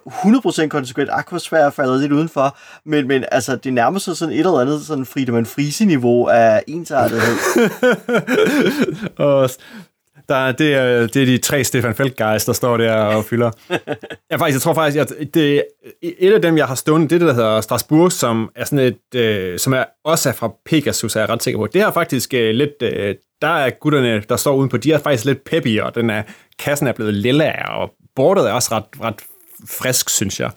100% 0.64 0.68
konsekvent, 0.68 1.10
Aquasfære 1.14 1.72
falder 1.72 1.98
lidt 1.98 2.12
udenfor, 2.12 2.58
men, 2.86 3.08
men 3.08 3.26
altså, 3.32 3.56
det 3.56 3.74
nærmer 3.74 4.00
sig 4.00 4.18
sådan 4.18 4.34
et 4.34 4.40
eller 4.40 4.60
andet 4.60 4.86
sådan 4.86 5.06
Friedemann 5.06 5.46
Friese-niveau 5.46 6.28
af 6.28 6.64
ensartethed. 6.68 7.36
og 9.18 9.50
der, 10.30 10.52
det, 10.52 10.74
er, 10.74 11.08
det 11.08 11.22
er 11.22 11.26
de 11.26 11.38
tre 11.38 11.64
Stefan 11.64 11.96
Feld 11.96 12.16
guys, 12.16 12.46
der 12.46 12.54
står 12.54 12.78
der 12.78 12.94
og 12.94 13.26
fylder. 13.26 13.52
Jeg, 14.30 14.40
faktisk, 14.40 14.56
jeg 14.56 14.62
tror 14.62 14.74
faktisk, 14.74 14.98
at 14.98 15.34
det, 15.34 15.64
et 16.02 16.34
af 16.34 16.42
dem, 16.42 16.58
jeg 16.58 16.68
har 16.68 16.76
stående, 16.76 17.08
det 17.08 17.22
der 17.22 17.34
hedder 17.34 17.62
Strasbourg, 17.62 18.12
som 18.12 18.50
er 18.56 18.66
sådan 18.66 18.86
et, 18.86 19.20
øh, 19.20 19.60
som 19.60 19.74
er 19.74 19.84
også 20.04 20.30
er 20.30 20.34
fra 20.34 20.52
Pegasus, 20.66 21.16
er 21.16 21.20
jeg 21.20 21.30
ret 21.30 21.44
sikker 21.44 21.60
på. 21.60 21.68
Det 21.68 21.82
er 21.82 21.92
faktisk 21.92 22.34
øh, 22.34 22.56
lidt, 22.56 22.82
øh, 22.82 23.16
der 23.42 23.48
er 23.48 23.70
gutterne, 23.70 24.24
der 24.30 24.36
står 24.36 24.56
udenpå, 24.56 24.78
de 24.78 24.92
er 24.92 25.00
faktisk 25.00 25.26
lidt 25.26 25.44
peppy, 25.44 25.80
og 25.80 25.96
den 25.96 26.10
er, 26.10 26.24
kassen 26.60 26.88
er 26.88 26.94
blevet 26.94 27.14
lilla, 27.14 27.74
og 27.74 27.92
bordet 28.16 28.50
er 28.50 28.52
også 28.52 28.70
ret, 28.72 28.84
ret 29.04 29.16
frisk, 29.70 30.10
synes 30.10 30.40
jeg. 30.40 30.52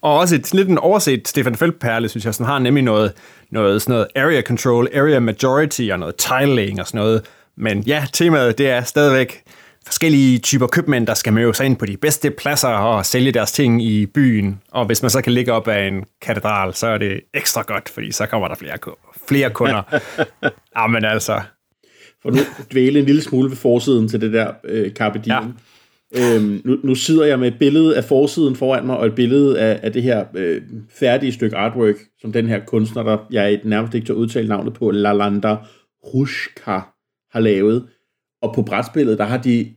Og 0.00 0.18
også 0.18 0.34
et, 0.34 0.54
lidt 0.54 0.68
en 0.68 0.78
overset 0.78 1.28
Stefan 1.28 1.54
Feldperle, 1.54 2.08
synes 2.08 2.24
jeg, 2.24 2.34
som 2.34 2.46
har 2.46 2.58
nemlig 2.58 2.84
noget, 2.84 3.12
noget, 3.50 3.82
sådan 3.82 3.92
noget 3.92 4.06
area 4.16 4.42
control, 4.42 4.88
area 4.94 5.20
majority 5.20 5.88
og 5.92 5.98
noget 5.98 6.16
tiling 6.16 6.80
og 6.80 6.86
sådan 6.86 6.98
noget, 6.98 7.22
men 7.56 7.82
ja, 7.82 8.06
temaet 8.12 8.58
det 8.58 8.68
er 8.68 8.82
stadigvæk 8.82 9.42
forskellige 9.86 10.38
typer 10.38 10.66
købmænd, 10.66 11.06
der 11.06 11.14
skal 11.14 11.32
møde 11.32 11.54
sig 11.54 11.66
ind 11.66 11.76
på 11.76 11.86
de 11.86 11.96
bedste 11.96 12.30
pladser 12.30 12.68
og 12.68 13.06
sælge 13.06 13.32
deres 13.32 13.52
ting 13.52 13.84
i 13.84 14.06
byen. 14.06 14.60
Og 14.72 14.86
hvis 14.86 15.02
man 15.02 15.10
så 15.10 15.22
kan 15.22 15.32
ligge 15.32 15.52
op 15.52 15.68
af 15.68 15.86
en 15.86 16.04
katedral, 16.22 16.74
så 16.74 16.86
er 16.86 16.98
det 16.98 17.20
ekstra 17.34 17.62
godt, 17.62 17.88
fordi 17.88 18.12
så 18.12 18.26
kommer 18.26 18.48
der 18.48 18.54
flere, 18.54 18.78
flere 19.28 19.50
kunder. 19.50 19.82
Jamen 20.78 21.04
altså. 21.04 21.40
For 22.22 22.30
nu 22.30 22.38
dvæle 22.72 22.98
en 22.98 23.04
lille 23.04 23.22
smule 23.22 23.50
ved 23.50 23.56
forsiden 23.56 24.08
til 24.08 24.20
det 24.20 24.32
der 24.32 24.52
øh, 24.64 24.90
Carpe 24.92 25.18
Diem. 25.18 25.54
Ja. 26.14 26.34
Øhm, 26.34 26.62
nu, 26.64 26.78
nu 26.84 26.94
sidder 26.94 27.24
jeg 27.24 27.38
med 27.38 27.48
et 27.48 27.58
billede 27.58 27.96
af 27.96 28.04
forsiden 28.04 28.56
foran 28.56 28.86
mig, 28.86 28.96
og 28.96 29.06
et 29.06 29.14
billede 29.14 29.60
af, 29.60 29.80
af 29.82 29.92
det 29.92 30.02
her 30.02 30.24
øh, 30.34 30.62
færdige 30.90 31.32
stykke 31.32 31.56
artwork, 31.56 31.94
som 32.20 32.32
den 32.32 32.48
her 32.48 32.60
kunstner, 32.66 33.02
der 33.02 33.18
jeg 33.30 33.60
nærmest 33.64 33.94
ikke 33.94 34.06
til 34.06 34.12
at 34.12 34.16
udtale 34.16 34.48
navnet 34.48 34.74
på, 34.74 34.90
Lalanda 34.90 35.56
Rushka, 36.04 36.80
har 37.36 37.40
lavet. 37.40 37.88
Og 38.42 38.54
på 38.54 38.62
brætspillet, 38.62 39.18
der 39.18 39.24
har 39.24 39.36
de... 39.36 39.74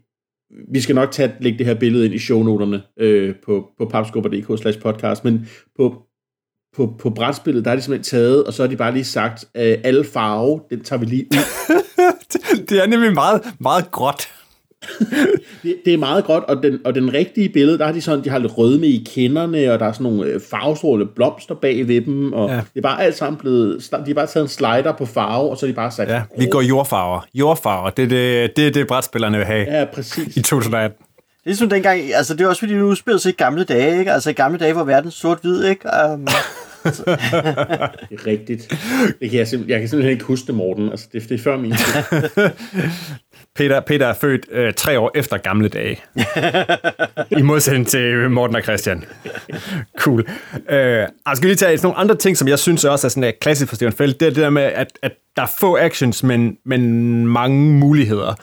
Vi 0.71 0.81
skal 0.81 0.95
nok 0.95 1.11
tage, 1.11 1.35
lægge 1.39 1.57
det 1.57 1.65
her 1.65 1.73
billede 1.73 2.05
ind 2.05 2.13
i 2.13 2.19
shownoterne 2.19 2.81
øh, 2.99 3.35
på, 3.45 3.69
på 3.77 3.85
papskubber.dk 3.85 4.61
slash 4.61 4.79
podcast, 4.79 5.23
men 5.25 5.47
på, 5.77 6.03
på, 6.75 6.95
på 6.99 7.09
brætspillet, 7.09 7.65
der 7.65 7.71
har 7.71 7.75
de 7.75 7.81
simpelthen 7.81 8.19
taget, 8.19 8.43
og 8.43 8.53
så 8.53 8.63
har 8.63 8.67
de 8.67 8.77
bare 8.77 8.93
lige 8.93 9.03
sagt, 9.03 9.45
øh, 9.55 9.77
alle 9.83 10.03
farve, 10.03 10.61
den 10.69 10.83
tager 10.83 10.99
vi 10.99 11.05
lige 11.05 11.25
ud. 11.25 11.37
det 12.69 12.83
er 12.83 12.87
nemlig 12.87 13.13
meget, 13.13 13.41
meget 13.59 13.91
gråt. 13.91 14.38
det, 15.63 15.75
det 15.85 15.93
er 15.93 15.97
meget 15.97 16.25
godt, 16.25 16.43
og 16.43 16.63
den, 16.63 16.79
og 16.85 16.95
den 16.95 17.13
rigtige 17.13 17.49
billede, 17.49 17.77
der 17.77 17.85
har 17.85 17.91
de 17.91 18.01
sådan, 18.01 18.23
de 18.23 18.29
har 18.29 18.37
lidt 18.37 18.57
rødme 18.57 18.87
i 18.87 19.03
kinderne, 19.05 19.73
og 19.73 19.79
der 19.79 19.85
er 19.85 19.91
sådan 19.91 20.03
nogle 20.03 20.25
øh, 20.25 20.41
farvestrålende 20.49 21.11
blomster 21.15 21.55
bag 21.55 21.87
ved 21.87 22.01
dem, 22.01 22.33
og 22.33 22.49
ja. 22.49 22.55
det 22.55 22.63
er 22.75 22.81
bare 22.81 23.03
alt 23.03 23.15
sammen 23.15 23.39
blevet, 23.39 23.87
de 23.91 23.97
har 24.07 24.13
bare 24.13 24.27
taget 24.27 24.43
en 24.43 24.49
slider 24.49 24.93
på 24.97 25.05
farve, 25.05 25.49
og 25.49 25.57
så 25.57 25.65
er 25.65 25.67
de 25.67 25.73
bare 25.73 25.91
sat... 25.91 26.09
Ja, 26.09 26.21
vi 26.37 26.45
går 26.45 26.61
jordfarver. 26.61 27.27
Jordfarver, 27.33 27.89
det 27.89 28.03
er 28.03 28.07
det, 28.07 28.57
det, 28.57 28.73
det 28.73 28.87
brætspillerne 28.87 29.37
vil 29.37 29.45
have. 29.45 29.77
Ja, 29.77 29.85
præcis. 29.85 30.37
I 30.37 30.41
2018. 30.41 30.97
Det 30.97 31.45
er 31.45 31.49
ligesom 31.49 31.69
dengang, 31.69 32.13
altså 32.13 32.33
det 32.33 32.41
er 32.41 32.47
også 32.47 32.59
fordi, 32.59 32.73
du 32.73 32.95
spillede 32.95 33.21
sig 33.21 33.29
i 33.29 33.35
gamle 33.35 33.63
dage, 33.63 33.99
ikke? 33.99 34.11
Altså 34.11 34.29
i 34.29 34.33
gamle 34.33 34.59
dage 34.59 34.75
var 34.75 34.83
verden 34.83 35.11
sort-hvid, 35.11 35.65
ikke? 35.65 35.89
Um, 36.13 36.27
det 36.83 38.19
er 38.19 38.27
rigtigt. 38.27 38.75
Det 39.21 39.29
kan 39.29 39.39
jeg, 39.39 39.47
simpelthen, 39.47 39.69
jeg 39.69 39.79
kan 39.79 39.89
simpelthen 39.89 40.11
ikke 40.11 40.25
huske 40.25 40.47
det, 40.47 40.55
Morten. 40.55 40.89
Altså, 40.89 41.07
det, 41.13 41.29
det 41.29 41.39
er 41.39 41.43
før 41.43 41.57
min 41.57 41.71
tid. 41.71 42.49
Peter, 43.55 43.79
Peter 43.79 44.07
er 44.07 44.13
født 44.13 44.45
øh, 44.51 44.73
tre 44.73 44.99
år 44.99 45.11
efter 45.15 45.37
gamle 45.37 45.69
dage. 45.69 46.01
I 47.39 47.41
modsætning 47.41 47.87
til 47.87 47.99
øh, 47.99 48.31
Morten 48.31 48.55
og 48.55 48.61
Christian. 48.63 49.05
Cool. 49.97 50.25
Øh, 50.69 50.77
jeg 50.77 51.09
skal 51.33 51.47
lige 51.47 51.55
tage 51.55 51.79
nogle 51.83 51.97
andre 51.97 52.15
ting, 52.15 52.37
som 52.37 52.47
jeg 52.47 52.59
synes 52.59 52.85
også 52.85 53.07
er 53.07 53.09
sådan 53.09 53.23
er 53.23 53.31
klassisk 53.41 53.69
for 53.69 53.75
Steven 53.75 53.93
Feld. 53.93 54.13
Det 54.13 54.25
er 54.25 54.29
det 54.29 54.43
der 54.43 54.49
med, 54.49 54.61
at, 54.61 54.99
at 55.01 55.11
der 55.35 55.41
er 55.41 55.51
få 55.59 55.77
actions, 55.77 56.23
men, 56.23 56.57
men 56.65 57.27
mange 57.27 57.73
muligheder. 57.73 58.33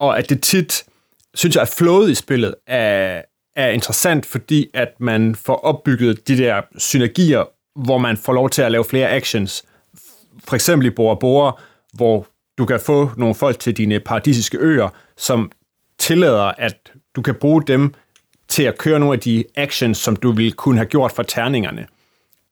Og 0.00 0.18
at 0.18 0.30
det 0.30 0.42
tit, 0.42 0.84
synes 1.34 1.54
jeg, 1.54 1.62
at 1.62 1.74
flowet 1.78 2.10
i 2.10 2.14
spillet 2.14 2.54
er, 2.66 3.22
er 3.56 3.68
interessant, 3.68 4.26
fordi 4.26 4.70
at 4.74 4.88
man 5.00 5.34
får 5.34 5.56
opbygget 5.56 6.28
de 6.28 6.38
der 6.38 6.62
synergier, 6.78 7.44
hvor 7.76 7.98
man 7.98 8.16
får 8.16 8.32
lov 8.32 8.50
til 8.50 8.62
at 8.62 8.72
lave 8.72 8.84
flere 8.84 9.10
actions. 9.10 9.64
For 10.44 10.54
eksempel 10.54 10.86
i 10.86 10.90
Bora 10.90 11.14
Bora, 11.14 11.60
hvor 11.92 12.26
du 12.58 12.64
kan 12.64 12.80
få 12.80 13.10
nogle 13.16 13.34
folk 13.34 13.58
til 13.58 13.76
dine 13.76 14.00
paradisiske 14.00 14.58
øer, 14.58 14.88
som 15.16 15.50
tillader, 15.98 16.52
at 16.58 16.92
du 17.16 17.22
kan 17.22 17.34
bruge 17.34 17.62
dem 17.66 17.94
til 18.48 18.62
at 18.62 18.78
køre 18.78 18.98
nogle 18.98 19.14
af 19.14 19.20
de 19.20 19.44
actions, 19.56 19.98
som 19.98 20.16
du 20.16 20.32
ville 20.32 20.52
kunne 20.52 20.78
have 20.78 20.86
gjort 20.86 21.12
for 21.12 21.22
terningerne 21.22 21.86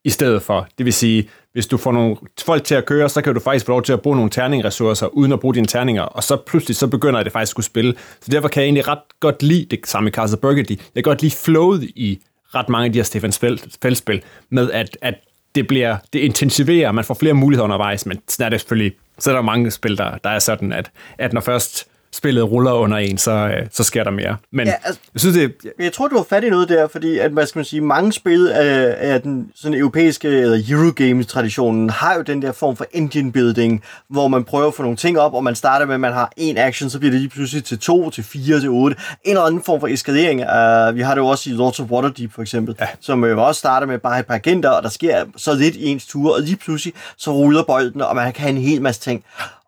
i 0.03 0.09
stedet 0.09 0.41
for. 0.41 0.67
Det 0.77 0.85
vil 0.85 0.93
sige, 0.93 1.29
hvis 1.53 1.67
du 1.67 1.77
får 1.77 1.91
nogle 1.91 2.15
folk 2.45 2.63
til 2.63 2.75
at 2.75 2.85
køre, 2.85 3.09
så 3.09 3.21
kan 3.21 3.33
du 3.33 3.39
faktisk 3.39 3.65
få 3.65 3.71
lov 3.71 3.83
til 3.83 3.93
at 3.93 4.01
bruge 4.01 4.15
nogle 4.15 4.31
terningressourcer, 4.31 5.07
uden 5.07 5.31
at 5.31 5.39
bruge 5.39 5.55
dine 5.55 5.67
terninger, 5.67 6.01
og 6.01 6.23
så 6.23 6.37
pludselig 6.47 6.75
så 6.75 6.87
begynder 6.87 7.23
det 7.23 7.31
faktisk 7.31 7.49
at 7.49 7.51
skulle 7.51 7.65
spille. 7.65 7.95
Så 8.21 8.31
derfor 8.31 8.47
kan 8.47 8.61
jeg 8.61 8.65
egentlig 8.65 8.87
ret 8.87 8.99
godt 9.19 9.43
lide 9.43 9.65
det 9.71 9.87
samme 9.87 10.09
i 10.09 10.11
Castle 10.11 10.37
Burgundy. 10.37 10.69
Jeg 10.69 11.03
kan 11.03 11.03
godt 11.03 11.21
lide 11.21 11.35
flowet 11.35 11.83
i 11.83 12.19
ret 12.55 12.69
mange 12.69 12.85
af 12.85 12.93
de 12.93 12.99
her 12.99 13.03
Stefan 13.03 13.33
Feldspil, 13.81 14.23
med 14.49 14.71
at, 14.71 14.97
at 15.01 15.15
det 15.55 15.67
bliver, 15.67 15.97
det 16.13 16.19
intensiverer, 16.19 16.91
man 16.91 17.03
får 17.03 17.13
flere 17.13 17.33
muligheder 17.33 17.63
undervejs, 17.63 18.05
men 18.05 18.21
sådan 18.27 18.45
er 18.45 18.49
det 18.49 18.59
selvfølgelig 18.59 18.95
så 19.19 19.31
er 19.31 19.35
der 19.35 19.41
mange 19.41 19.71
spil, 19.71 19.97
der, 19.97 20.17
der 20.17 20.29
er 20.29 20.39
sådan, 20.39 20.73
at, 20.73 20.91
at 21.17 21.33
når 21.33 21.41
først 21.41 21.87
spillet 22.15 22.51
ruller 22.51 22.71
under 22.71 22.97
en, 22.97 23.17
så, 23.17 23.31
øh, 23.31 23.67
så 23.71 23.83
sker 23.83 24.03
der 24.03 24.11
mere. 24.11 24.37
Men 24.51 24.67
ja, 24.67 24.73
altså, 24.83 25.01
jeg 25.13 25.19
synes, 25.19 25.35
det... 25.35 25.55
Jeg 25.79 25.93
tror, 25.93 26.07
du 26.07 26.15
har 26.15 26.25
fat 26.29 26.43
i 26.43 26.49
noget 26.49 26.69
der, 26.69 26.87
fordi 26.87 27.17
at, 27.17 27.31
hvad 27.31 27.45
skal 27.45 27.59
man 27.59 27.65
sige, 27.65 27.81
mange 27.81 28.13
spil 28.13 28.47
af, 28.47 28.95
af 28.97 29.21
den 29.21 29.51
sådan 29.55 29.77
europæiske 29.77 30.27
eller 30.27 30.63
Eurogames-traditionen 30.69 31.89
har 31.89 32.15
jo 32.15 32.21
den 32.21 32.41
der 32.41 32.51
form 32.51 32.75
for 32.75 32.85
engine 32.91 33.31
building, 33.31 33.83
hvor 34.09 34.27
man 34.27 34.43
prøver 34.43 34.67
at 34.67 34.73
få 34.73 34.81
nogle 34.81 34.97
ting 34.97 35.19
op, 35.19 35.33
og 35.33 35.43
man 35.43 35.55
starter 35.55 35.85
med, 35.85 35.93
at 35.93 35.99
man 35.99 36.13
har 36.13 36.31
en 36.37 36.57
action, 36.57 36.89
så 36.89 36.99
bliver 36.99 37.11
det 37.11 37.21
lige 37.21 37.29
pludselig 37.29 37.63
til 37.63 37.79
to, 37.79 38.09
til 38.09 38.23
fire, 38.23 38.59
til 38.59 38.69
otte. 38.69 38.95
En 39.23 39.31
eller 39.31 39.41
anden 39.41 39.63
form 39.63 39.79
for 39.79 39.87
eskalering. 39.87 40.39
Uh, 40.39 40.95
vi 40.95 41.01
har 41.01 41.15
det 41.15 41.21
jo 41.21 41.27
også 41.27 41.49
i 41.49 41.53
Lords 41.53 41.79
of 41.79 41.89
Waterdeep, 41.89 42.33
for 42.33 42.41
eksempel, 42.41 42.75
ja. 42.79 42.87
som 42.99 43.25
jo 43.25 43.43
også 43.43 43.59
starter 43.59 43.87
med 43.87 43.97
bare 43.97 44.19
et 44.19 44.25
par 44.25 44.35
agenter, 44.35 44.69
og 44.69 44.83
der 44.83 44.89
sker 44.89 45.25
så 45.37 45.53
lidt 45.53 45.75
i 45.75 45.85
ens 45.85 46.05
tur, 46.05 46.35
og 46.35 46.41
lige 46.41 46.55
pludselig 46.55 46.93
så 47.17 47.31
ruller 47.31 47.63
bolden, 47.63 48.01
og 48.01 48.15
man 48.15 48.33
kan 48.33 48.41
have 48.41 48.49
en 48.49 48.61
hel 48.61 48.81
masse 48.81 49.01
ting. 49.01 49.23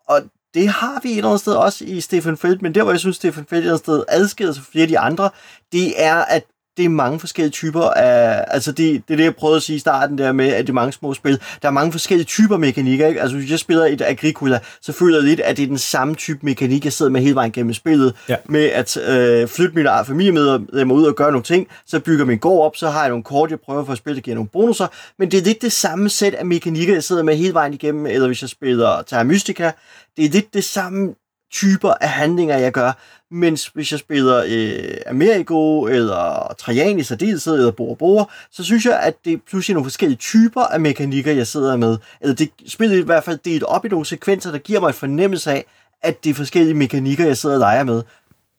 Og 0.08 0.20
det 0.54 0.68
har 0.68 1.00
vi 1.02 1.10
et 1.10 1.16
eller 1.16 1.28
andet 1.28 1.40
sted 1.40 1.54
også 1.54 1.84
i 1.84 2.00
Stefan 2.00 2.36
Feld, 2.36 2.58
men 2.60 2.74
der 2.74 2.82
hvor 2.82 2.92
jeg 2.92 3.00
synes, 3.00 3.16
Stefan 3.16 3.46
Feld 3.46 3.58
et 3.58 3.62
eller 3.62 3.72
andet 3.72 3.84
sted 3.84 4.04
adskiller 4.08 4.52
sig 4.52 4.62
fra 4.62 4.70
flere 4.72 4.82
af 4.82 4.88
de 4.88 4.98
andre, 4.98 5.30
det 5.72 6.02
er, 6.02 6.16
at 6.16 6.44
det 6.78 6.84
er 6.84 6.88
mange 6.88 7.20
forskellige 7.20 7.52
typer 7.52 7.82
af, 7.82 8.44
altså 8.48 8.72
det, 8.72 9.08
det 9.08 9.14
er 9.14 9.16
det, 9.16 9.24
jeg 9.24 9.36
prøvede 9.36 9.56
at 9.56 9.62
sige 9.62 9.76
i 9.76 9.78
starten 9.78 10.18
der 10.18 10.32
med, 10.32 10.46
at 10.46 10.66
det 10.66 10.68
er 10.68 10.74
mange 10.74 10.92
små 10.92 11.14
spil. 11.14 11.40
Der 11.62 11.68
er 11.68 11.72
mange 11.72 11.92
forskellige 11.92 12.26
typer 12.26 12.56
mekanikker, 12.56 13.06
ikke? 13.06 13.20
Altså 13.20 13.36
hvis 13.36 13.50
jeg 13.50 13.58
spiller 13.58 13.84
et 13.84 14.02
Agricola, 14.02 14.60
så 14.80 14.92
føler 14.92 15.16
jeg 15.16 15.24
lidt, 15.24 15.40
at 15.40 15.56
det 15.56 15.62
er 15.62 15.66
den 15.66 15.78
samme 15.78 16.14
type 16.14 16.38
mekanik, 16.42 16.84
jeg 16.84 16.92
sidder 16.92 17.12
med 17.12 17.20
hele 17.20 17.34
vejen 17.34 17.52
gennem 17.52 17.74
spillet, 17.74 18.14
ja. 18.28 18.36
med 18.48 18.64
at 18.64 18.96
øh, 18.96 19.48
flytte 19.48 19.74
mine 19.74 19.90
familiemedlemmer 20.06 20.94
ud 20.94 21.04
og 21.04 21.14
gøre 21.14 21.30
nogle 21.30 21.44
ting, 21.44 21.68
så 21.86 22.00
bygger 22.00 22.24
min 22.24 22.38
gård 22.38 22.66
op, 22.66 22.76
så 22.76 22.90
har 22.90 23.00
jeg 23.00 23.08
nogle 23.08 23.24
kort, 23.24 23.50
jeg 23.50 23.60
prøver 23.60 23.84
for 23.84 23.92
at 23.92 23.98
spille, 23.98 24.16
der 24.16 24.22
giver 24.22 24.34
nogle 24.34 24.48
bonusser, 24.48 24.86
men 25.18 25.30
det 25.30 25.38
er 25.38 25.44
lidt 25.44 25.62
det 25.62 25.72
samme 25.72 26.08
sæt 26.08 26.34
af 26.34 26.46
mekanikker, 26.46 26.94
jeg 26.94 27.04
sidder 27.04 27.22
med 27.22 27.36
hele 27.36 27.54
vejen 27.54 27.74
igennem, 27.74 28.06
eller 28.06 28.26
hvis 28.26 28.42
jeg 28.42 28.50
spiller 28.50 29.02
Terra 29.02 29.24
Mystica, 29.24 29.72
det 30.16 30.24
er 30.24 30.28
lidt 30.28 30.54
det 30.54 30.64
samme 30.64 31.14
typer 31.52 31.92
af 32.00 32.08
handlinger, 32.08 32.58
jeg 32.58 32.72
gør, 32.72 32.92
mens 33.30 33.66
hvis 33.66 33.92
jeg 33.92 34.00
spiller 34.00 34.42
øh, 34.48 34.96
Amerigo, 35.06 35.86
eller 35.86 36.54
Trajan 36.58 36.98
i 36.98 37.02
særdeleshed, 37.02 37.54
eller 37.54 37.70
Bora 37.70 37.94
Bora, 37.94 38.24
så 38.50 38.64
synes 38.64 38.86
jeg, 38.86 39.00
at 39.00 39.14
det 39.24 39.32
er 39.32 39.38
pludselig 39.48 39.74
nogle 39.74 39.84
forskellige 39.84 40.18
typer 40.18 40.60
af 40.60 40.80
mekanikker, 40.80 41.32
jeg 41.32 41.46
sidder 41.46 41.76
med. 41.76 41.98
Eller 42.20 42.34
det 42.34 42.50
spiller 42.66 42.96
i 42.96 43.00
hvert 43.00 43.24
fald 43.24 43.38
delt 43.44 43.62
op 43.62 43.84
i 43.84 43.88
nogle 43.88 44.06
sekvenser, 44.06 44.50
der 44.50 44.58
giver 44.58 44.80
mig 44.80 44.88
et 44.88 44.94
fornemmelse 44.94 45.50
af, 45.50 45.64
at 46.02 46.24
det 46.24 46.30
er 46.30 46.34
forskellige 46.34 46.74
mekanikker, 46.74 47.26
jeg 47.26 47.36
sidder 47.36 47.54
og 47.54 47.60
leger 47.60 47.84
med. 47.84 48.02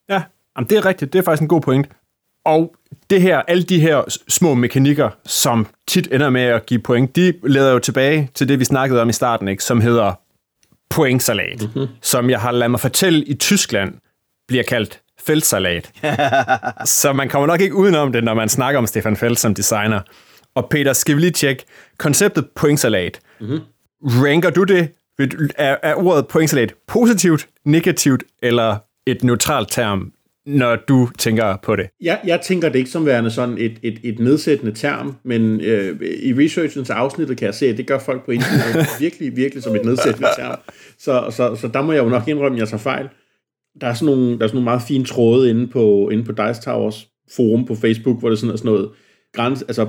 Ja, 0.10 0.24
jamen 0.58 0.70
det 0.70 0.78
er 0.78 0.86
rigtigt. 0.86 1.14
Det 1.14 1.20
er 1.20 1.24
faktisk 1.24 1.42
en 1.42 1.48
god 1.48 1.62
point. 1.62 1.88
Og 2.46 2.76
det 3.10 3.22
her, 3.22 3.42
alle 3.48 3.64
de 3.64 3.80
her 3.80 4.04
små 4.28 4.54
mekanikker, 4.54 5.10
som 5.26 5.68
tit 5.88 6.08
ender 6.12 6.30
med 6.30 6.42
at 6.42 6.66
give 6.66 6.80
point, 6.80 7.16
de 7.16 7.34
leder 7.44 7.72
jo 7.72 7.80
tilbage 7.80 8.30
til 8.34 8.48
det, 8.48 8.60
vi 8.60 8.66
snakkede 8.66 9.02
om 9.02 9.10
i 9.10 9.14
starten, 9.14 9.48
ikke? 9.48 9.64
som 9.64 9.82
hedder 9.82 10.14
pointsalat, 10.90 11.62
mm-hmm. 11.62 11.88
som 12.02 12.30
jeg 12.30 12.42
har 12.42 12.52
ladet 12.52 12.72
mig 12.72 12.80
fortælle 12.80 13.26
i 13.26 13.34
Tyskland, 13.34 13.94
bliver 14.50 14.64
kaldt 14.64 15.02
feltsalat. 15.26 15.92
så 16.86 17.14
man 17.14 17.30
kommer 17.30 17.48
nok 17.48 17.62
ikke 17.62 17.76
udenom 17.76 18.12
det, 18.12 18.24
når 18.24 18.34
man 18.34 18.50
snakker 18.50 18.78
om 18.78 18.88
Stefan 18.88 19.16
Felt 19.18 19.40
som 19.40 19.54
designer. 19.54 20.00
Og 20.56 20.70
Peter, 20.70 20.94
skal 20.94 21.16
vi 21.16 21.22
lige 21.22 21.32
tjekke 21.32 21.66
konceptet 21.98 22.48
pointsalat. 22.56 23.20
Mm-hmm. 23.40 23.60
Ranker 24.04 24.50
du 24.50 24.64
det? 24.64 24.90
Er, 25.56 25.78
er 25.84 25.96
ordet 25.96 26.28
pointsalat 26.28 26.74
positivt, 26.88 27.48
negativt 27.66 28.24
eller 28.42 28.78
et 29.06 29.24
neutralt 29.24 29.72
term, 29.72 30.12
når 30.46 30.76
du 30.76 31.10
tænker 31.18 31.58
på 31.64 31.76
det? 31.76 31.90
Jeg, 32.02 32.20
jeg 32.26 32.42
tænker 32.42 32.70
det 32.70 32.80
ikke 32.80 32.92
som 32.92 33.06
værende 33.06 33.32
sådan 33.32 33.58
et, 33.58 33.80
et, 33.84 34.00
et 34.04 34.20
nedsættende 34.20 34.74
term, 34.74 35.16
men 35.24 35.62
øh, 35.62 36.02
i 36.02 36.34
researchens 36.34 36.90
afsnittet 36.90 37.38
kan 37.38 37.46
jeg 37.46 37.56
se, 37.56 37.66
at 37.66 37.78
det 37.78 37.88
gør 37.88 38.00
folk 38.00 38.26
på 38.26 38.32
internet 38.32 38.88
virkelig, 39.00 39.36
virkelig 39.36 39.64
som 39.64 39.76
et 39.76 39.86
nedsættende 39.86 40.28
term. 40.38 40.60
Så, 40.98 41.32
så, 41.32 41.56
så 41.56 41.68
der 41.68 41.82
må 41.82 41.92
jeg 41.92 42.04
jo 42.04 42.10
nok 42.10 42.28
indrømme, 42.28 42.58
at 42.58 42.60
jeg 42.60 42.68
tager 42.68 42.82
fejl. 42.82 43.10
Der 43.82 43.88
er 43.88 43.94
sådan 43.94 44.16
nogle, 44.16 44.38
der 44.38 44.44
er 44.44 44.48
sådan 44.48 44.56
nogle 44.56 44.64
meget 44.64 44.82
fine 44.88 45.06
tråde 45.06 45.50
inde 45.50 45.68
på, 45.68 46.10
inde 46.10 46.24
på 46.24 46.32
Dice 46.32 46.62
Towers 46.62 47.08
forum 47.36 47.66
på 47.66 47.76
Facebook, 47.76 48.20
hvor 48.20 48.30
det 48.30 48.40
sådan 48.40 48.54
er 48.54 48.58
sådan 48.58 48.72
noget 48.72 48.90
grænse, 49.34 49.66
altså 49.68 49.88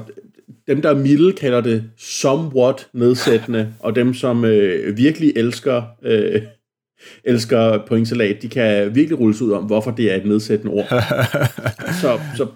dem, 0.66 0.83
der 0.83 0.90
er 0.90 0.94
milde, 0.94 1.33
kalder 1.33 1.61
det 1.61 1.85
somewhat 1.98 2.88
nedsættende, 2.92 3.74
og 3.85 3.94
dem, 3.94 4.14
som 4.14 4.44
øh, 4.44 4.96
virkelig 4.96 5.33
elsker 5.37 5.83
øh, 6.03 6.42
elsker 7.24 7.87
pointsalat, 7.87 8.42
de 8.42 8.48
kan 8.48 8.94
virkelig 8.94 9.20
rulles 9.20 9.42
ud 9.42 9.53
om, 9.53 9.64
hvorfor 9.64 9.90
det 9.90 10.12
er 10.12 10.16
et 10.16 10.26
nedsættende 10.26 10.72
ord. 10.72 10.88
så, 12.03 12.20
så 12.37 12.46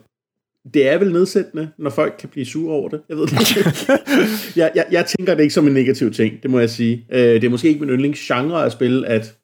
det 0.75 0.89
er 0.89 0.99
vel 0.99 1.13
nedsættende, 1.13 1.69
når 1.79 1.91
folk 1.91 2.15
kan 2.19 2.29
blive 2.29 2.47
sure 2.47 2.75
over 2.75 2.89
det. 2.89 3.01
Jeg 3.09 3.17
ved 3.17 3.27
det 3.27 3.41
ikke. 3.41 3.71
jeg, 4.61 4.73
jeg, 4.75 4.87
jeg 4.91 5.07
tænker 5.07 5.35
det 5.35 5.43
ikke 5.43 5.55
som 5.55 5.67
en 5.67 5.75
negativ 5.75 6.13
ting, 6.13 6.43
det 6.43 6.51
må 6.51 6.59
jeg 6.59 6.71
sige. 6.71 7.07
Øh, 7.13 7.21
det 7.21 7.45
er 7.45 7.49
måske 7.49 7.69
ikke 7.69 7.81
min 7.81 7.91
yndlingsgenre 7.91 8.65
at 8.65 8.73
spille, 8.73 9.07
at 9.07 9.37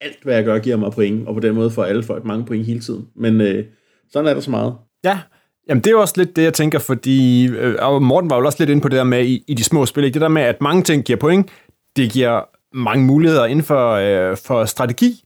alt, 0.00 0.22
hvad 0.22 0.34
jeg 0.34 0.44
gør, 0.44 0.58
giver 0.58 0.76
mig 0.76 0.92
point, 0.92 1.28
og 1.28 1.34
på 1.34 1.40
den 1.40 1.54
måde 1.54 1.70
får 1.70 1.84
alle 1.84 2.02
folk 2.02 2.24
mange 2.24 2.44
point 2.44 2.66
hele 2.66 2.80
tiden. 2.80 3.08
Men 3.16 3.40
øh, 3.40 3.64
sådan 4.12 4.28
er 4.28 4.34
der 4.34 4.40
så 4.40 4.50
meget. 4.50 4.74
Ja, 5.04 5.20
Jamen, 5.68 5.84
det 5.84 5.92
er 5.92 5.96
også 5.96 6.14
lidt 6.16 6.36
det, 6.36 6.42
jeg 6.42 6.54
tænker, 6.54 6.78
fordi 6.78 7.48
øh, 7.48 7.76
og 7.78 8.02
Morten 8.02 8.30
var 8.30 8.38
jo 8.38 8.46
også 8.46 8.56
lidt 8.60 8.70
inde 8.70 8.82
på 8.82 8.88
det 8.88 8.96
der 8.96 9.04
med 9.04 9.24
i, 9.24 9.44
i 9.48 9.54
de 9.54 9.64
små 9.64 9.86
spil, 9.86 10.04
ikke? 10.04 10.14
det 10.14 10.22
der 10.22 10.28
med, 10.28 10.42
at 10.42 10.60
mange 10.60 10.82
ting 10.82 11.04
giver 11.04 11.18
point, 11.18 11.50
det 11.96 12.12
giver 12.12 12.42
mange 12.76 13.04
muligheder 13.04 13.46
inden 13.46 13.64
for, 13.64 13.92
øh, 13.92 14.36
for 14.36 14.64
strategi, 14.64 15.24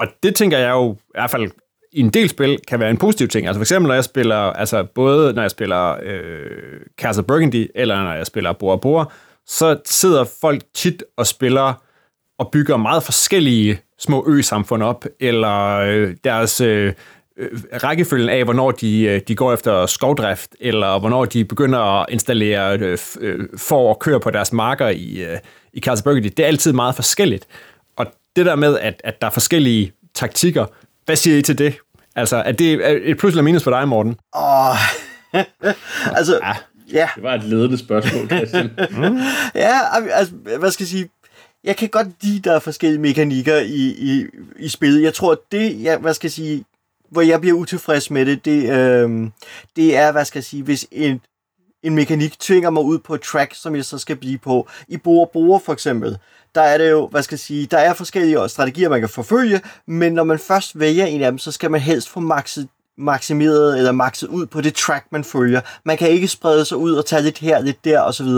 og 0.00 0.06
det 0.22 0.34
tænker 0.34 0.58
jeg 0.58 0.70
jo 0.70 0.92
i 0.92 1.10
hvert 1.14 1.30
fald 1.30 1.50
i 1.92 2.00
en 2.00 2.10
del 2.10 2.28
spil 2.28 2.58
kan 2.68 2.80
være 2.80 2.90
en 2.90 2.96
positiv 2.96 3.28
ting. 3.28 3.46
Altså 3.46 3.58
for 3.58 3.64
eksempel, 3.64 3.88
når 3.88 3.94
jeg 3.94 4.04
spiller, 4.04 4.36
altså 4.36 4.84
både 4.94 5.32
når 5.32 5.42
jeg 5.42 5.50
spiller 5.50 5.96
øh, 6.02 6.80
Castle 7.00 7.24
Burgundy, 7.24 7.70
eller 7.74 8.02
når 8.02 8.12
jeg 8.12 8.26
spiller 8.26 8.52
Bora 8.52 8.76
Bora, 8.76 9.12
så 9.46 9.80
sidder 9.84 10.24
folk 10.40 10.62
tit 10.74 11.04
og 11.16 11.26
spiller 11.26 11.82
og 12.38 12.50
bygger 12.52 12.76
meget 12.76 13.02
forskellige 13.02 13.80
små 14.00 14.24
ø-samfund 14.28 14.82
op, 14.82 15.04
eller 15.20 15.76
øh, 15.76 16.14
deres 16.24 16.60
øh, 16.60 16.92
øh, 17.36 17.48
rækkefølgen 17.72 18.28
af, 18.28 18.44
hvornår 18.44 18.70
de, 18.70 19.02
øh, 19.02 19.20
de 19.28 19.34
går 19.34 19.52
efter 19.52 19.86
skovdrift, 19.86 20.50
eller 20.60 20.98
hvornår 20.98 21.24
de 21.24 21.44
begynder 21.44 22.00
at 22.00 22.06
installere 22.08 22.78
øh, 22.78 22.98
øh 23.20 23.48
for 23.56 23.90
at 23.90 23.98
køre 23.98 24.20
på 24.20 24.30
deres 24.30 24.52
marker 24.52 24.88
i, 24.88 25.24
øh, 25.24 25.38
i 25.72 25.80
Burgundy, 26.04 26.32
det 26.36 26.38
er 26.38 26.46
altid 26.46 26.72
meget 26.72 26.94
forskelligt. 26.94 27.46
Og 27.96 28.06
det 28.36 28.46
der 28.46 28.56
med, 28.56 28.78
at, 28.78 29.00
at 29.04 29.20
der 29.20 29.26
er 29.26 29.30
forskellige 29.30 29.92
taktikker, 30.14 30.66
hvad 31.04 31.16
siger 31.16 31.38
I 31.38 31.42
til 31.42 31.58
det? 31.58 31.74
Altså, 32.16 32.36
er 32.36 32.52
det 32.52 32.80
et 33.10 33.18
plus 33.18 33.32
eller 33.32 33.42
minus 33.42 33.64
for 33.64 33.70
dig, 33.70 33.88
Morten? 33.88 34.16
Åh, 34.36 34.70
oh. 34.70 34.76
altså, 36.18 36.40
ja. 36.42 36.52
ja. 36.92 37.08
Det 37.14 37.22
var 37.22 37.34
et 37.34 37.44
ledende 37.44 37.78
spørgsmål, 37.78 38.26
Christian. 38.26 38.70
mm. 38.90 39.18
Ja, 39.54 39.78
altså, 40.12 40.34
hvad 40.58 40.70
skal 40.70 40.84
jeg 40.84 40.88
sige? 40.88 41.08
Jeg 41.64 41.76
kan 41.76 41.88
godt 41.88 42.08
lide, 42.20 42.40
der 42.40 42.52
er 42.52 42.58
forskellige 42.58 43.00
mekanikker 43.00 43.56
i, 43.56 43.94
i, 43.98 44.26
i 44.58 44.68
spillet. 44.68 45.02
Jeg 45.02 45.14
tror, 45.14 45.40
det, 45.52 45.82
jeg, 45.82 45.98
hvad 45.98 46.14
skal 46.14 46.28
jeg 46.28 46.32
sige, 46.32 46.64
hvor 47.10 47.22
jeg 47.22 47.40
bliver 47.40 47.56
utilfreds 47.56 48.10
med 48.10 48.26
det, 48.26 48.44
det, 48.44 48.70
øh, 48.70 49.30
det 49.76 49.96
er, 49.96 50.12
hvad 50.12 50.24
skal 50.24 50.38
jeg 50.38 50.44
sige, 50.44 50.62
hvis 50.62 50.86
en, 50.92 51.20
en 51.82 51.94
mekanik 51.94 52.38
tvinger 52.38 52.70
mig 52.70 52.82
ud 52.82 52.98
på 52.98 53.14
et 53.14 53.20
track, 53.20 53.54
som 53.54 53.76
jeg 53.76 53.84
så 53.84 53.98
skal 53.98 54.16
blive 54.16 54.38
på. 54.38 54.68
I 54.88 54.96
bor 54.96 55.24
bruger 55.24 55.58
for 55.58 55.72
eksempel, 55.72 56.18
der 56.54 56.60
er 56.60 56.78
det 56.78 56.90
jo, 56.90 57.06
hvad 57.06 57.22
skal 57.22 57.34
jeg 57.34 57.40
sige, 57.40 57.66
der 57.66 57.78
er 57.78 57.94
forskellige 57.94 58.48
strategier, 58.48 58.88
man 58.88 59.00
kan 59.00 59.08
forfølge, 59.08 59.60
men 59.86 60.12
når 60.12 60.24
man 60.24 60.38
først 60.38 60.78
vælger 60.78 61.06
en 61.06 61.22
af 61.22 61.32
dem, 61.32 61.38
så 61.38 61.52
skal 61.52 61.70
man 61.70 61.80
helst 61.80 62.08
få 62.08 62.20
makset 62.20 62.68
maksimeret 63.00 63.78
eller 63.78 63.92
makset 63.92 64.28
ud 64.28 64.46
på 64.46 64.60
det 64.60 64.74
track, 64.74 65.06
man 65.12 65.24
følger. 65.24 65.60
Man 65.84 65.96
kan 65.96 66.08
ikke 66.08 66.28
sprede 66.28 66.64
sig 66.64 66.76
ud 66.76 66.92
og 66.92 67.06
tage 67.06 67.22
lidt 67.22 67.38
her, 67.38 67.60
lidt 67.60 67.84
der 67.84 68.00
osv. 68.00 68.28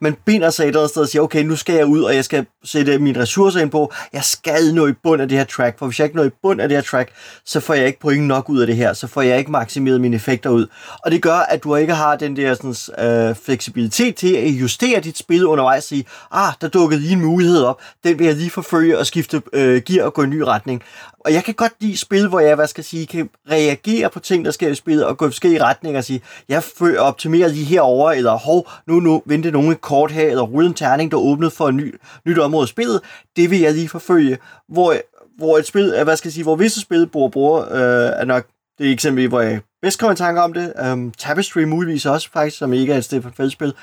Man 0.00 0.16
binder 0.24 0.50
sig 0.50 0.62
et 0.62 0.68
eller 0.68 0.80
andet 0.80 0.90
sted 0.90 1.02
og 1.02 1.08
siger, 1.08 1.22
okay, 1.22 1.42
nu 1.42 1.56
skal 1.56 1.74
jeg 1.74 1.86
ud, 1.86 2.02
og 2.02 2.14
jeg 2.14 2.24
skal 2.24 2.46
sætte 2.64 2.98
mine 2.98 3.20
ressourcer 3.20 3.60
ind 3.60 3.70
på. 3.70 3.92
Jeg 4.12 4.24
skal 4.24 4.74
nå 4.74 4.86
i 4.86 4.92
bund 4.92 5.22
af 5.22 5.28
det 5.28 5.38
her 5.38 5.44
track, 5.44 5.78
for 5.78 5.86
hvis 5.86 5.98
jeg 5.98 6.04
ikke 6.04 6.16
når 6.16 6.24
i 6.24 6.30
bund 6.42 6.60
af 6.60 6.68
det 6.68 6.76
her 6.76 6.82
track, 6.82 7.12
så 7.44 7.60
får 7.60 7.74
jeg 7.74 7.86
ikke 7.86 8.00
point 8.00 8.26
nok 8.26 8.48
ud 8.48 8.60
af 8.60 8.66
det 8.66 8.76
her, 8.76 8.92
så 8.92 9.06
får 9.06 9.22
jeg 9.22 9.38
ikke 9.38 9.50
maksimeret 9.50 10.00
mine 10.00 10.16
effekter 10.16 10.50
ud. 10.50 10.66
Og 11.04 11.10
det 11.10 11.22
gør, 11.22 11.38
at 11.38 11.64
du 11.64 11.76
ikke 11.76 11.94
har 11.94 12.16
den 12.16 12.36
der 12.36 12.54
sådan, 12.54 13.28
øh, 13.28 13.36
fleksibilitet 13.44 14.14
til 14.16 14.34
at 14.34 14.48
justere 14.48 15.00
dit 15.00 15.18
spil 15.18 15.46
undervejs 15.46 15.84
og 15.84 15.88
sige, 15.88 16.04
ah, 16.32 16.52
der 16.60 16.68
dukkede 16.68 17.00
lige 17.00 17.12
en 17.12 17.20
mulighed 17.20 17.62
op, 17.62 17.80
den 18.04 18.18
vil 18.18 18.26
jeg 18.26 18.36
lige 18.36 18.50
forfølge 18.50 18.98
og 18.98 19.06
skifte 19.06 19.42
øh, 19.52 19.82
gear 19.82 20.04
og 20.04 20.14
gå 20.14 20.22
i 20.22 20.24
en 20.24 20.30
ny 20.30 20.40
retning. 20.40 20.82
Og 21.28 21.34
jeg 21.34 21.44
kan 21.44 21.54
godt 21.54 21.72
lide 21.80 21.96
spil, 21.96 22.28
hvor 22.28 22.40
jeg, 22.40 22.54
hvad 22.54 22.66
skal 22.66 22.80
jeg 22.80 22.84
sige, 22.86 23.06
kan 23.06 23.30
reagere 23.50 24.10
på 24.10 24.20
ting, 24.20 24.44
der 24.44 24.50
sker 24.50 24.68
i 24.68 24.74
spillet, 24.74 25.06
og 25.06 25.16
gå 25.16 25.26
i 25.26 25.28
forskellige 25.28 25.62
retninger 25.62 25.98
og 25.98 26.04
sige, 26.04 26.22
jeg 26.48 26.62
optimerer 26.98 27.48
lige 27.48 27.64
herover 27.64 28.12
eller 28.12 28.32
hov, 28.32 28.68
nu, 28.86 29.00
nu 29.00 29.22
venter 29.26 29.50
nogen 29.50 29.72
et 29.72 29.80
kort 29.80 30.10
her, 30.10 30.30
eller 30.30 30.42
rulle 30.42 30.68
en 30.68 30.74
terning, 30.74 31.10
der 31.10 31.16
åbnet 31.16 31.52
for 31.52 31.68
et 31.68 31.74
ny, 31.74 31.94
nyt 32.26 32.38
område 32.38 32.64
i 32.64 32.68
spillet. 32.68 33.00
Det 33.36 33.50
vil 33.50 33.60
jeg 33.60 33.72
lige 33.72 33.88
forfølge. 33.88 34.38
Hvor, 34.68 34.94
hvor 35.38 35.58
et 35.58 35.66
spil, 35.66 36.04
hvad 36.04 36.16
skal 36.16 36.28
jeg 36.28 36.32
sige, 36.32 36.44
hvor 36.44 36.56
visse 36.56 36.80
spil, 36.80 37.06
bruger, 37.06 37.28
bruger 37.28 37.60
øh, 37.60 38.12
er 38.20 38.24
nok 38.24 38.46
det 38.78 38.88
er 38.88 38.92
eksempel, 38.92 39.28
hvor 39.28 39.40
jeg 39.40 39.60
bedst 39.82 39.98
kommer 39.98 40.12
i 40.12 40.16
tanke 40.16 40.42
om 40.42 40.52
det. 40.52 40.72
Um, 40.92 41.12
Tapestry 41.18 41.62
muligvis 41.62 42.06
også, 42.06 42.30
faktisk, 42.32 42.58
som 42.58 42.72
ikke 42.72 42.92
er 42.92 42.98
et 42.98 43.04
Stefan 43.04 43.32
Feld-spil. 43.32 43.74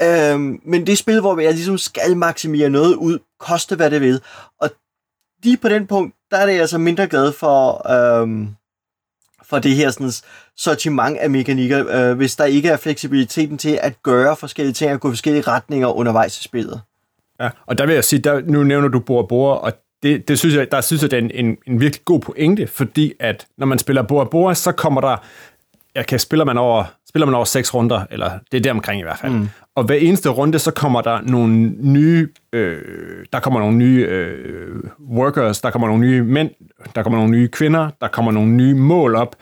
Um, 0.00 0.06
øhm, 0.06 0.60
men 0.64 0.86
det 0.86 0.92
er 0.92 0.96
spil, 0.96 1.20
hvor 1.20 1.40
jeg 1.40 1.52
ligesom 1.52 1.78
skal 1.78 2.16
maksimere 2.16 2.70
noget 2.70 2.94
ud, 2.94 3.18
koste 3.40 3.76
hvad 3.76 3.90
det 3.90 4.00
vil. 4.00 4.20
Og 4.60 4.70
lige 5.44 5.56
på 5.56 5.68
den 5.68 5.86
punkt, 5.86 6.14
der 6.30 6.36
er 6.36 6.46
det 6.46 6.60
altså 6.60 6.78
mindre 6.78 7.06
glad 7.06 7.32
for, 7.32 7.90
øhm, 7.90 8.48
for 9.42 9.58
det 9.58 9.74
her 9.76 9.90
sådan, 9.90 10.12
sortiment 10.56 11.18
af 11.18 11.30
mekanikker, 11.30 12.10
øh, 12.10 12.16
hvis 12.16 12.36
der 12.36 12.44
ikke 12.44 12.68
er 12.68 12.76
fleksibiliteten 12.76 13.58
til 13.58 13.78
at 13.82 14.02
gøre 14.02 14.36
forskellige 14.36 14.74
ting 14.74 14.92
og 14.92 15.00
gå 15.00 15.10
forskellige 15.10 15.42
retninger 15.42 15.88
undervejs 15.88 16.40
i 16.40 16.42
spillet. 16.42 16.80
Ja, 17.40 17.50
og 17.66 17.78
der 17.78 17.86
vil 17.86 17.94
jeg 17.94 18.04
sige, 18.04 18.20
der, 18.20 18.40
nu 18.40 18.62
nævner 18.62 18.88
du 18.88 19.00
Bor 19.00 19.22
Bor, 19.22 19.54
og 19.54 19.72
det, 20.02 20.28
det 20.28 20.38
synes 20.38 20.54
jeg, 20.54 20.70
der 20.70 20.80
synes 20.80 21.02
jeg, 21.02 21.10
det 21.10 21.16
er 21.16 21.22
en, 21.22 21.30
en, 21.46 21.56
en 21.66 21.80
virkelig 21.80 22.04
god 22.04 22.20
pointe, 22.20 22.66
fordi 22.66 23.12
at 23.20 23.46
når 23.58 23.66
man 23.66 23.78
spiller 23.78 24.02
Bor 24.02 24.24
Bor, 24.24 24.52
så 24.52 24.72
kommer 24.72 25.00
der, 25.00 25.16
jeg 25.94 26.06
kan 26.06 26.18
spiller 26.18 26.44
man 26.44 26.58
over, 26.58 26.84
spiller 27.14 27.26
man 27.26 27.34
over 27.34 27.44
seks 27.44 27.74
runder, 27.74 28.04
eller 28.10 28.30
det 28.52 28.58
er 28.58 28.62
der 28.62 28.70
omkring 28.70 29.00
i 29.00 29.02
hvert 29.02 29.18
fald. 29.18 29.32
Mm. 29.32 29.48
Og 29.76 29.84
hver 29.84 29.96
eneste 29.96 30.28
runde, 30.28 30.58
så 30.58 30.70
kommer 30.70 31.00
der 31.00 31.20
nogle 31.20 31.56
nye, 31.92 32.28
øh, 32.52 32.82
der 33.32 33.40
kommer 33.40 33.60
nogle 33.60 33.76
nye 33.76 34.06
øh, 34.08 34.76
workers, 35.10 35.60
der 35.60 35.70
kommer 35.70 35.88
nogle 35.88 36.06
nye 36.06 36.22
mænd, 36.22 36.50
der 36.94 37.02
kommer 37.02 37.18
nogle 37.18 37.32
nye 37.32 37.48
kvinder, 37.48 37.90
der 38.00 38.08
kommer 38.08 38.32
nogle 38.32 38.50
nye 38.50 38.74
mål 38.74 39.14
op. 39.14 39.36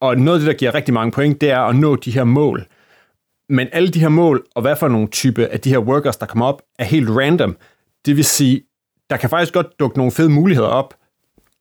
Og 0.00 0.16
noget 0.16 0.38
af 0.38 0.40
det, 0.40 0.46
der 0.46 0.58
giver 0.58 0.74
rigtig 0.74 0.94
mange 0.94 1.12
point, 1.12 1.40
det 1.40 1.50
er 1.50 1.60
at 1.60 1.76
nå 1.76 1.96
de 1.96 2.10
her 2.10 2.24
mål. 2.24 2.66
Men 3.48 3.68
alle 3.72 3.88
de 3.88 4.00
her 4.00 4.08
mål, 4.08 4.46
og 4.54 4.62
hvad 4.62 4.76
for 4.76 4.88
nogle 4.88 5.08
type 5.08 5.46
af 5.46 5.60
de 5.60 5.70
her 5.70 5.78
workers, 5.78 6.16
der 6.16 6.26
kommer 6.26 6.46
op, 6.46 6.62
er 6.78 6.84
helt 6.84 7.10
random. 7.10 7.56
Det 8.06 8.16
vil 8.16 8.24
sige, 8.24 8.62
der 9.10 9.16
kan 9.16 9.30
faktisk 9.30 9.52
godt 9.52 9.80
dukke 9.80 9.98
nogle 9.98 10.12
fede 10.12 10.30
muligheder 10.30 10.68
op, 10.68 10.94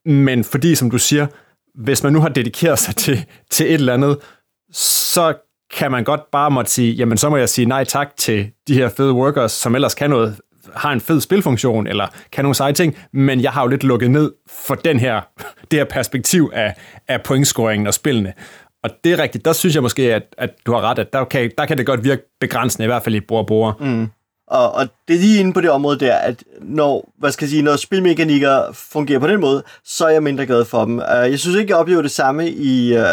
men 0.06 0.44
fordi, 0.44 0.76
som 0.76 0.92
du 0.92 0.98
siger, 0.98 1.28
hvis 1.76 2.04
man 2.04 2.14
nu 2.14 2.20
har 2.20 2.30
dedikeret 2.30 2.80
sig 2.80 2.96
til, 2.96 3.26
til 3.50 3.66
et 3.66 3.74
eller 3.74 3.94
andet, 3.94 4.18
så 4.72 5.34
kan 5.74 5.92
man 5.92 6.04
godt 6.04 6.32
bare 6.32 6.52
måtte 6.52 6.72
sige, 6.72 6.94
jamen 6.94 7.18
så 7.18 7.30
må 7.30 7.38
jeg 7.38 7.50
sige 7.50 7.66
nej 7.66 7.84
tak 7.84 8.18
til 8.18 8.52
de 8.68 8.74
her 8.74 8.90
fede 8.90 9.14
workers, 9.14 9.52
som 9.52 9.76
ellers 9.76 9.96
kan 9.96 10.10
noget, 10.10 10.40
har 10.76 10.92
en 10.92 11.02
fed 11.02 11.22
spilfunktion, 11.22 11.88
eller 11.88 12.08
kan 12.32 12.46
nogle 12.46 12.56
seje 12.56 12.74
ting, 12.74 12.98
men 13.14 13.42
jeg 13.42 13.52
har 13.52 13.62
jo 13.62 13.68
lidt 13.68 13.84
lukket 13.84 14.12
ned 14.12 14.32
for 14.50 14.76
den 14.76 15.00
her, 15.00 15.22
det 15.72 15.80
her 15.80 15.86
perspektiv 15.86 16.52
af, 16.54 16.76
af 17.08 17.22
pointscoringen 17.22 17.88
og 17.88 17.94
spillene. 17.94 18.34
Og 18.84 18.90
det 19.04 19.12
er 19.12 19.20
rigtigt, 19.20 19.46
der 19.46 19.54
synes 19.54 19.76
jeg 19.76 19.84
måske, 19.84 20.16
at, 20.16 20.24
at 20.38 20.50
du 20.66 20.74
har 20.74 20.82
ret, 20.82 21.00
at 21.00 21.14
der 21.14 21.26
kan, 21.26 21.52
der 21.58 21.66
kan 21.66 21.78
det 21.78 21.86
godt 21.86 22.04
virke 22.04 22.22
begrænsende, 22.40 22.84
i 22.84 22.88
hvert 22.88 23.04
fald 23.04 23.16
i 23.16 23.20
bord 23.20 23.80
mm. 23.80 24.10
Og, 24.48 24.72
og 24.72 24.88
det 25.08 25.16
er 25.16 25.20
lige 25.20 25.40
inde 25.40 25.54
på 25.54 25.62
det 25.62 25.70
område 25.70 26.00
der, 26.00 26.16
at 26.16 26.44
når, 26.62 27.14
hvad 27.18 27.32
skal 27.32 27.46
jeg 27.46 27.50
sige, 27.50 27.62
når 27.62 27.76
spilmekanikker 27.76 28.72
fungerer 28.74 29.20
på 29.20 29.28
den 29.28 29.42
måde, 29.42 29.64
så 29.86 30.06
er 30.06 30.10
jeg 30.10 30.24
mindre 30.24 30.46
glad 30.46 30.66
for 30.66 30.86
dem. 30.86 30.98
Uh, 30.98 31.32
jeg 31.32 31.40
synes 31.40 31.58
ikke, 31.58 31.72
jeg 31.72 31.78
oplever 31.80 32.02
det 32.02 32.12
samme 32.12 32.50
i, 32.50 32.98
uh, 32.98 33.04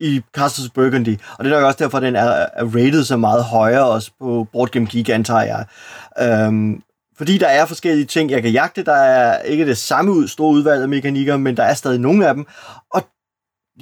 i 0.00 0.22
Castles 0.36 0.70
Burgundy, 0.70 1.18
og 1.38 1.44
det 1.44 1.52
er 1.52 1.56
nok 1.56 1.64
også 1.64 1.78
derfor, 1.78 1.98
at 1.98 2.02
den 2.02 2.16
er, 2.16 2.46
er 2.52 2.64
rated 2.64 3.04
så 3.04 3.16
meget 3.16 3.44
højere 3.44 3.86
også 3.86 4.10
på 4.20 4.46
Board 4.52 4.68
Game 4.68 4.86
Geek, 4.90 5.08
antager 5.08 5.42
jeg. 5.42 5.64
Øhm, 6.20 6.82
fordi 7.18 7.38
der 7.38 7.46
er 7.46 7.66
forskellige 7.66 8.06
ting, 8.06 8.30
jeg 8.30 8.42
kan 8.42 8.50
jagte. 8.50 8.84
Der 8.84 8.94
er 8.94 9.42
ikke 9.42 9.66
det 9.66 9.78
samme 9.78 10.12
ud, 10.12 10.28
store 10.28 10.52
udvalg 10.52 10.82
af 10.82 10.88
mekanikker, 10.88 11.36
men 11.36 11.56
der 11.56 11.62
er 11.62 11.74
stadig 11.74 12.00
nogle 12.00 12.28
af 12.28 12.34
dem. 12.34 12.46
Og 12.90 13.02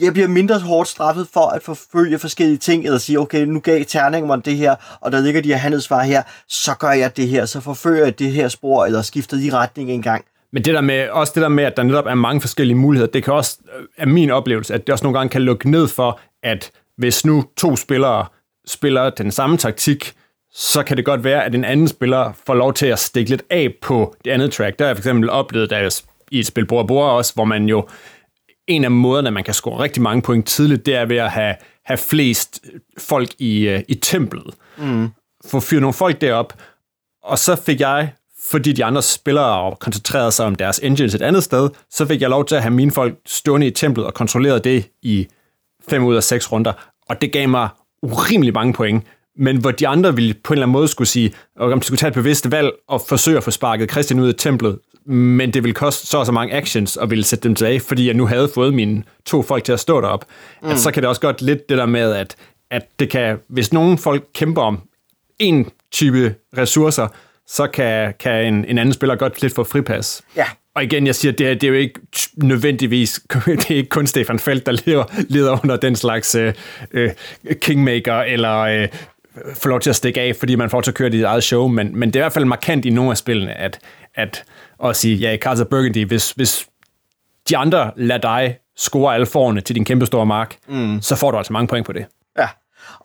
jeg 0.01 0.13
bliver 0.13 0.29
mindre 0.29 0.59
hårdt 0.59 0.89
straffet 0.89 1.29
for 1.33 1.47
at 1.47 1.63
forfølge 1.63 2.19
forskellige 2.19 2.59
ting, 2.59 2.85
eller 2.85 2.99
sige, 2.99 3.21
okay, 3.21 3.45
nu 3.45 3.61
gav 3.61 3.85
terningen 3.85 4.27
mig 4.27 4.45
det 4.45 4.57
her, 4.57 4.75
og 5.01 5.13
der 5.13 5.21
ligger 5.21 5.43
de 5.43 5.49
her 5.49 5.57
handelsvarer 5.57 6.05
her, 6.05 6.23
så 6.49 6.75
gør 6.75 6.91
jeg 6.91 7.17
det 7.17 7.29
her, 7.29 7.47
så 7.47 7.61
forfølger 7.61 8.05
jeg 8.05 8.19
det 8.19 8.33
her 8.33 8.49
spor, 8.49 8.85
eller 8.85 9.03
skifter 9.03 9.37
de 9.37 9.53
retning 9.53 9.91
en 9.91 10.03
gang. 10.03 10.25
Men 10.57 10.65
det 10.65 10.75
der 10.75 10.81
med, 10.81 11.09
også 11.09 11.33
det 11.35 11.43
der 11.43 11.49
med, 11.49 11.65
at 11.65 11.77
der 11.77 11.83
netop 11.83 12.07
er 12.07 12.15
mange 12.15 12.41
forskellige 12.41 12.77
muligheder, 12.77 13.13
det 13.13 13.25
kan 13.25 13.33
også, 13.33 13.59
er 13.97 14.07
min 14.07 14.31
oplevelse, 14.31 14.75
at 14.75 14.87
det 14.87 14.93
også 14.93 15.05
nogle 15.05 15.19
gange 15.19 15.31
kan 15.31 15.43
lukke 15.43 15.71
ned 15.71 15.89
for, 15.89 16.21
at 16.43 16.71
hvis 16.97 17.25
nu 17.25 17.45
to 17.57 17.77
spillere 17.77 18.27
spiller 18.67 19.11
den 19.11 19.31
samme 19.31 19.57
taktik, 19.57 20.13
så 20.53 20.83
kan 20.83 20.97
det 20.97 21.05
godt 21.05 21.25
være, 21.25 21.45
at 21.45 21.55
en 21.55 21.65
anden 21.65 21.89
spiller 21.89 22.33
får 22.47 22.55
lov 22.55 22.75
til 22.75 22.87
at 22.87 22.99
stikke 22.99 23.31
lidt 23.31 23.43
af 23.51 23.75
på 23.83 24.17
det 24.25 24.31
andet 24.31 24.53
track. 24.53 24.79
Der 24.79 24.85
har 24.85 24.89
jeg 24.89 24.97
for 24.97 25.01
eksempel 25.01 25.31
oplevet, 25.31 25.71
da 25.71 25.77
jeg 25.77 25.93
i 26.31 26.39
et 26.39 26.47
spil 26.47 26.67
bord 26.67 26.89
bord 26.89 27.11
også, 27.11 27.35
hvor 27.35 27.45
man 27.45 27.69
jo, 27.69 27.89
en 28.67 28.85
af 28.85 28.91
måderne, 28.91 29.31
man 29.31 29.45
kan 29.45 29.55
score 29.55 29.83
rigtig 29.83 30.03
mange 30.03 30.23
point 30.23 30.47
tidligt, 30.47 30.87
det 30.87 30.95
er 30.95 31.05
ved 31.05 31.17
at 31.17 31.31
have, 31.31 31.55
have 31.85 31.99
flest 31.99 32.61
folk 32.99 33.29
i, 33.39 33.75
uh, 33.75 33.81
i 33.89 33.95
templet. 33.95 34.55
Mm. 34.79 35.09
Få 35.47 35.61
fyret 35.61 35.81
nogle 35.81 35.95
folk 35.95 36.21
derop, 36.21 36.53
og 37.23 37.39
så 37.39 37.57
fik 37.57 37.81
jeg, 37.81 38.13
fordi 38.51 38.73
de 38.73 38.85
andre 38.85 39.03
spillere 39.03 39.77
koncentrerede 39.81 40.33
sig 40.33 40.47
om 40.47 40.55
deres 40.55 40.81
engines 40.83 41.15
et 41.15 41.23
andet 41.23 41.43
sted, 41.43 41.69
så 41.91 42.07
fik 42.07 42.21
jeg 42.21 42.31
lov 42.31 42.45
til 42.45 42.55
at 42.55 42.63
have 42.63 42.75
mine 42.75 42.93
folk 42.93 43.15
stående 43.27 43.67
i 43.67 43.71
templet 43.71 44.07
og 44.07 44.15
kontrollere 44.15 44.59
det 44.59 44.89
i 45.03 45.27
fem 45.89 46.05
ud 46.05 46.17
af 46.17 46.23
seks 46.23 46.53
runder. 46.53 46.73
Og 47.09 47.21
det 47.21 47.33
gav 47.33 47.49
mig 47.49 47.69
urimelig 48.03 48.55
mange 48.55 48.73
point, 48.73 49.05
men 49.39 49.57
hvor 49.57 49.71
de 49.71 49.89
andre 49.89 50.17
ville 50.17 50.35
på 50.35 50.53
en 50.53 50.57
eller 50.57 50.67
anden 50.67 50.73
måde 50.73 50.89
skulle 50.89 51.09
sige, 51.09 51.33
at 51.61 51.77
de 51.77 51.85
skulle 51.85 51.99
tage 51.99 52.09
et 52.09 52.15
bevidst 52.15 52.51
valg 52.51 52.71
og 52.89 53.01
forsøge 53.09 53.37
at 53.37 53.45
få 53.45 53.51
sparket 53.51 53.91
Christian 53.91 54.21
ud 54.21 54.29
af 54.29 54.35
templet, 54.39 54.79
men 55.07 55.51
det 55.55 55.63
ville 55.63 55.75
koste 55.75 56.07
så 56.07 56.19
og 56.19 56.27
så 56.27 56.33
mange 56.33 56.55
actions 56.55 56.97
og 56.97 57.11
ville 57.11 57.25
sætte 57.25 57.49
dem 57.49 57.55
tilbage, 57.55 57.81
fordi 57.81 58.07
jeg 58.07 58.15
nu 58.15 58.27
havde 58.27 58.49
fået 58.55 58.75
mine 58.75 59.03
to 59.25 59.43
folk 59.43 59.65
til 59.65 59.73
at 59.73 59.81
stå 59.81 60.01
derop. 60.01 60.25
Mm. 60.63 60.69
At 60.69 60.79
så 60.79 60.91
kan 60.91 61.03
det 61.03 61.09
også 61.09 61.21
godt 61.21 61.43
lidt 61.43 61.69
det 61.69 61.79
der 61.79 61.87
med, 61.87 62.13
at, 62.13 62.37
at 62.71 62.89
det 62.99 63.11
kan, 63.11 63.39
hvis 63.49 63.73
nogen 63.73 63.99
folk 63.99 64.25
kæmper 64.35 64.63
om 64.63 64.81
en 65.39 65.71
type 65.93 66.35
ressourcer, 66.59 67.09
så 67.47 67.67
kan, 67.67 68.15
kan 68.21 68.47
en, 68.47 68.65
en 68.65 68.79
anden 68.79 68.93
spiller 68.93 69.17
godt 69.17 69.43
lidt 69.43 69.55
få 69.55 69.65
fripas. 69.65 70.23
Ja. 70.37 70.47
Og 70.75 70.85
igen, 70.85 71.07
jeg 71.07 71.15
siger, 71.15 71.33
det 71.33 71.49
er, 71.49 71.55
det 71.55 71.65
er 71.65 71.69
jo 71.69 71.75
ikke 71.75 72.01
nødvendigvis, 72.37 73.21
det 73.47 73.71
er 73.71 73.77
ikke 73.77 73.89
kun 73.89 74.07
Stefan 74.07 74.39
Felt, 74.39 74.67
der 74.67 74.73
leder, 74.73 75.05
leder 75.29 75.63
under 75.63 75.77
den 75.77 75.97
slags 75.97 76.35
øh, 76.35 76.55
øh, 76.93 77.11
kingmaker, 77.61 78.15
eller 78.15 78.59
øh, 78.59 78.89
får 79.55 79.69
lov 79.69 79.81
til 79.81 79.91
at 79.91 79.97
stikke 79.97 80.21
af, 80.21 80.37
fordi 80.37 80.55
man 80.55 80.71
får 80.71 80.81
til 80.81 80.91
at 80.91 80.95
køre 80.95 81.11
dit 81.11 81.25
eget 81.25 81.45
show, 81.45 81.69
men, 81.69 81.97
men 81.97 82.09
det 82.09 82.17
er 82.17 82.21
i 82.21 82.25
hvert 82.25 82.33
fald 82.33 82.45
markant 82.45 82.85
i 82.85 82.91
nogle 82.91 83.11
af 83.11 83.17
spillene, 83.17 83.55
at, 83.55 83.79
at 84.15 84.45
at 84.85 84.97
sige, 84.97 85.17
ja, 85.17 85.33
i 85.33 85.37
Carter 85.37 85.65
Burgundy, 85.65 86.07
hvis, 86.07 86.31
hvis 86.31 86.67
de 87.49 87.57
andre 87.57 87.91
lader 87.97 88.21
dig 88.21 88.59
score 88.77 89.15
alle 89.15 89.27
forerne 89.27 89.61
til 89.61 89.75
din 89.75 89.85
kæmpe 89.85 90.07
store 90.07 90.27
mark, 90.27 90.57
mm. 90.69 91.03
så 91.03 91.17
får 91.17 91.31
du 91.31 91.37
altså 91.37 91.53
mange 91.53 91.69
point 91.69 91.87
på 91.87 91.93
det. 91.93 92.07
Ja, 92.39 92.49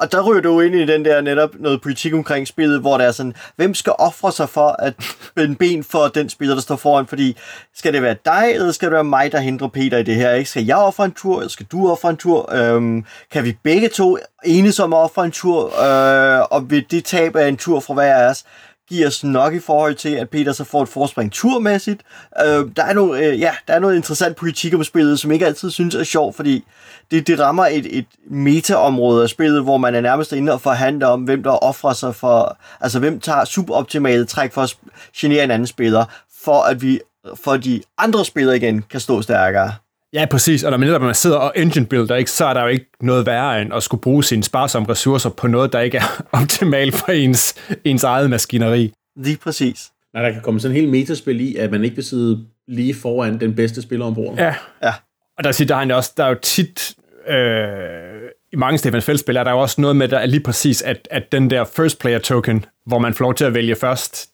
og 0.02 0.12
der 0.12 0.22
ryger 0.22 0.42
du 0.42 0.62
ind 0.62 0.76
i 0.76 0.86
den 0.86 1.06
der 1.06 1.22
netop 1.22 1.50
noget 1.60 1.82
politik 1.82 2.14
omkring 2.14 2.48
spillet, 2.48 2.80
hvor 2.80 2.98
det 2.98 3.08
er 3.08 3.12
sådan, 3.12 3.34
hvem 3.56 3.74
skal 3.74 3.94
ofre 4.00 4.32
sig 4.32 4.50
for 4.50 4.76
at 4.80 4.94
en 5.38 5.56
ben 5.56 5.84
for 5.84 6.08
den 6.08 6.30
spiller, 6.30 6.56
der 6.56 6.62
står 6.62 6.76
foran? 6.76 7.08
Fordi 7.08 7.38
skal 7.76 7.94
det 7.94 8.02
være 8.02 8.16
dig, 8.26 8.52
eller 8.54 8.72
skal 8.72 8.86
det 8.86 8.94
være 8.94 9.04
mig, 9.04 9.32
der 9.32 9.40
hindrer 9.40 9.68
Peter 9.68 9.98
i 9.98 10.04
det 10.04 10.16
her? 10.16 10.32
Ikke? 10.32 10.50
Skal 10.50 10.66
jeg 10.66 10.78
ofre 10.78 11.06
en 11.06 11.12
tur, 11.12 11.38
eller 11.38 11.50
skal 11.50 11.66
du 11.72 11.92
ofre 11.92 12.10
en 12.10 12.18
tur? 12.18 12.56
Øhm, 12.56 13.06
kan 13.32 13.44
vi 13.44 13.58
begge 13.64 13.90
to 13.90 14.18
enes 14.46 14.80
om 14.80 14.94
at 14.94 14.98
ofre 14.98 15.26
en 15.26 15.32
tur, 15.32 15.84
øh, 15.84 16.42
og 16.52 16.70
vil 16.70 16.86
det 16.92 17.06
tab 17.06 17.36
af 17.36 17.48
en 17.48 17.58
tur 17.58 17.80
fra 17.80 17.94
hver 17.94 18.16
af 18.16 18.30
os? 18.30 18.44
Giver 18.92 19.08
os 19.08 19.24
nok 19.24 19.54
i 19.54 19.60
forhold 19.60 19.96
til, 19.96 20.10
at 20.10 20.30
Peter 20.30 20.54
så 20.54 20.64
får 20.64 20.84
et 20.84 20.90
forspring 20.90 21.32
turmæssigt. 21.32 22.02
Øh, 22.46 22.66
der, 22.76 22.84
er 22.84 22.94
nogle, 22.94 23.20
øh, 23.20 23.40
ja, 23.40 23.52
der 23.68 23.74
er 23.74 23.80
noget 23.80 23.96
interessant 23.96 24.36
politik 24.36 24.74
om 24.74 24.84
spillet, 24.84 25.20
som 25.20 25.32
ikke 25.32 25.46
altid 25.46 25.72
synes 25.72 25.96
er 25.96 26.04
sjovt, 26.04 26.36
fordi 26.36 26.64
det, 27.12 27.28
det 27.28 27.40
rammer 27.40 27.66
et, 27.66 27.98
et 27.98 28.06
metaområde 28.30 29.24
af 29.24 29.30
spillet, 29.30 29.64
hvor 29.64 29.78
man 29.78 29.96
er 29.96 30.02
nærmest 30.02 30.34
inde 30.34 30.54
og 30.54 30.62
forhandler 30.62 31.08
om, 31.08 31.22
hvem 31.22 31.44
der 31.44 31.52
offrer 31.52 31.94
sig 31.94 32.16
for, 32.16 32.58
altså 32.82 33.00
hvem 33.00 33.20
tager 33.20 33.46
suboptimale 33.46 34.26
træk 34.26 34.54
for 34.54 34.62
at 34.62 34.78
genere 35.18 35.44
en 35.44 35.52
anden 35.52 35.68
spiller, 35.68 36.06
for 36.44 36.62
at 36.62 36.82
vi 36.82 37.00
for 37.44 37.58
de 37.58 37.82
andre 37.98 38.26
spillere 38.26 38.56
igen 38.56 38.82
kan 38.82 39.00
stå 39.00 39.22
stærkere. 39.22 39.74
Ja, 40.14 40.26
præcis. 40.26 40.64
Og 40.64 40.72
når 40.72 40.78
man 40.78 40.88
netop 40.88 41.02
man 41.02 41.16
sidder 41.16 41.38
og 41.38 41.54
engine 41.56 41.86
builder, 41.86 42.16
ikke, 42.16 42.32
så 42.32 42.46
er 42.46 42.54
der 42.54 42.62
jo 42.62 42.68
ikke 42.68 42.86
noget 43.02 43.26
værre 43.26 43.62
end 43.62 43.74
at 43.74 43.84
skulle 43.84 44.02
bruge 44.02 44.24
sine 44.24 44.44
sparsomme 44.44 44.90
ressourcer 44.90 45.30
på 45.30 45.48
noget, 45.48 45.74
der 45.74 45.80
ikke 45.80 45.98
er 45.98 46.24
optimalt 46.42 46.96
for 46.96 47.12
ens, 47.12 47.56
ens 47.86 48.04
eget 48.04 48.30
maskineri. 48.30 48.94
Lige 49.16 49.38
præcis. 49.38 49.92
Nej, 50.14 50.24
der 50.24 50.32
kan 50.32 50.42
komme 50.42 50.60
sådan 50.60 50.76
en 50.76 50.82
helt 50.82 50.92
metaspil 50.92 51.42
i, 51.42 51.56
at 51.56 51.72
man 51.72 51.84
ikke 51.84 51.96
vil 51.96 52.06
sidde 52.06 52.46
lige 52.68 52.94
foran 52.94 53.40
den 53.40 53.56
bedste 53.56 53.82
spiller 53.82 54.06
ombord. 54.06 54.38
Ja. 54.38 54.56
ja. 54.84 54.94
Og 55.38 55.44
der, 55.44 55.52
siger, 55.52 55.68
der, 55.68 55.76
er 55.76 55.96
også, 55.96 56.14
der 56.18 56.24
er 56.24 56.30
jo 56.30 56.36
tit, 56.42 56.96
øh, 57.28 58.30
i 58.54 58.56
mange 58.56 58.78
Stefan 58.78 59.02
Feld-spil, 59.02 59.36
er 59.36 59.44
der 59.44 59.52
jo 59.52 59.60
også 59.60 59.82
noget 59.82 59.96
med, 59.96 60.08
der 60.08 60.18
er 60.18 60.26
lige 60.26 60.44
præcis, 60.44 60.82
at, 60.82 61.08
at 61.12 61.32
den 61.32 61.50
der 61.50 61.64
first 61.64 62.00
player 62.00 62.20
token, 62.20 62.66
hvor 62.86 63.00
man 63.00 63.14
får 63.14 63.26
lov 63.26 63.34
til 63.34 63.46
at 63.46 63.54
vælge 63.54 63.76
først, 63.76 64.30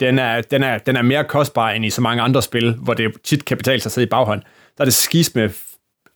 den 0.00 0.18
er, 0.18 0.40
den, 0.40 0.62
er, 0.62 0.78
den 0.78 0.96
er 0.96 1.02
mere 1.02 1.24
kostbar 1.24 1.70
end 1.70 1.84
i 1.84 1.90
så 1.90 2.00
mange 2.00 2.22
andre 2.22 2.42
spil, 2.42 2.74
hvor 2.74 2.94
det 2.94 3.12
tit 3.24 3.44
kan 3.44 3.56
betale 3.56 3.80
sig 3.80 3.88
at 3.88 3.92
sidde 3.92 4.06
i 4.06 4.08
baghånd 4.08 4.42
der 4.80 4.84
er 4.84 4.86
det 4.86 4.94
skis 4.94 5.34
med, 5.34 5.50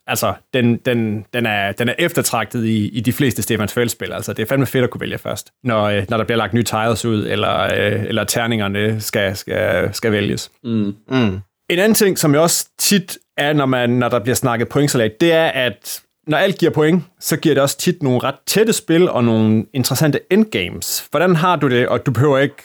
altså, 0.07 0.33
den, 0.53 0.77
den, 0.77 1.25
den, 1.33 1.45
er, 1.45 1.71
den 1.71 1.89
er 1.89 1.93
eftertragtet 1.99 2.65
i, 2.65 2.89
i 2.89 2.99
de 2.99 3.13
fleste 3.13 3.41
Stefans 3.41 3.73
Feld-spil. 3.73 4.11
Altså, 4.11 4.33
det 4.33 4.43
er 4.43 4.47
fandme 4.47 4.65
fedt 4.65 4.83
at 4.83 4.89
kunne 4.89 5.01
vælge 5.01 5.17
først, 5.17 5.51
når, 5.63 5.83
øh, 5.83 6.05
når 6.09 6.17
der 6.17 6.23
bliver 6.23 6.37
lagt 6.37 6.53
nye 6.53 6.63
tiles 6.63 7.05
ud, 7.05 7.27
eller, 7.27 7.61
øh, 7.63 8.03
eller 8.03 8.23
terningerne 8.23 9.01
skal, 9.01 9.35
skal, 9.35 9.89
skal 9.95 10.11
vælges. 10.11 10.51
Mm. 10.63 10.95
Mm. 11.09 11.39
En 11.69 11.79
anden 11.79 11.93
ting, 11.93 12.19
som 12.19 12.35
jo 12.35 12.41
også 12.41 12.69
tit 12.79 13.17
er, 13.37 13.53
når, 13.53 13.65
man, 13.65 13.89
når 13.89 14.09
der 14.09 14.19
bliver 14.19 14.35
snakket 14.35 14.69
pointsalat, 14.69 15.21
det 15.21 15.33
er, 15.33 15.45
at 15.45 16.01
når 16.27 16.37
alt 16.37 16.57
giver 16.57 16.71
point, 16.71 17.03
så 17.19 17.37
giver 17.37 17.55
det 17.55 17.61
også 17.61 17.77
tit 17.77 18.03
nogle 18.03 18.19
ret 18.19 18.35
tætte 18.47 18.73
spil 18.73 19.09
og 19.09 19.23
nogle 19.23 19.65
interessante 19.73 20.19
endgames. 20.31 21.07
Hvordan 21.11 21.35
har 21.35 21.55
du 21.55 21.69
det? 21.69 21.87
Og 21.87 22.05
du 22.05 22.11
behøver 22.11 22.37
ikke 22.37 22.63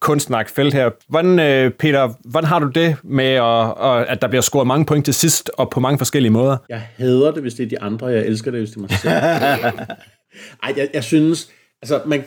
kunstsnakfelt 0.00 0.74
her. 0.74 0.90
Hvordan, 1.08 1.38
øh, 1.38 1.70
Peter, 1.70 2.28
hvordan 2.30 2.48
har 2.48 2.58
du 2.58 2.70
det 2.74 2.96
med, 3.04 3.24
at, 3.24 4.06
at 4.08 4.22
der 4.22 4.28
bliver 4.28 4.42
scoret 4.42 4.66
mange 4.66 4.86
point 4.86 5.04
til 5.04 5.14
sidst, 5.14 5.50
og 5.56 5.70
på 5.70 5.80
mange 5.80 5.98
forskellige 5.98 6.32
måder? 6.32 6.56
Jeg 6.68 6.82
hader 6.96 7.30
det, 7.30 7.42
hvis 7.42 7.54
det 7.54 7.64
er 7.64 7.68
de 7.68 7.80
andre. 7.80 8.06
Jeg 8.06 8.26
elsker 8.26 8.50
det, 8.50 8.60
hvis 8.60 8.70
det 8.70 8.76
er 8.76 8.80
mig 8.80 8.90
selv. 8.90 9.12
Ej, 10.62 10.74
jeg, 10.76 10.88
jeg 10.94 11.04
synes... 11.04 11.50
Altså, 11.82 12.00
man, 12.06 12.24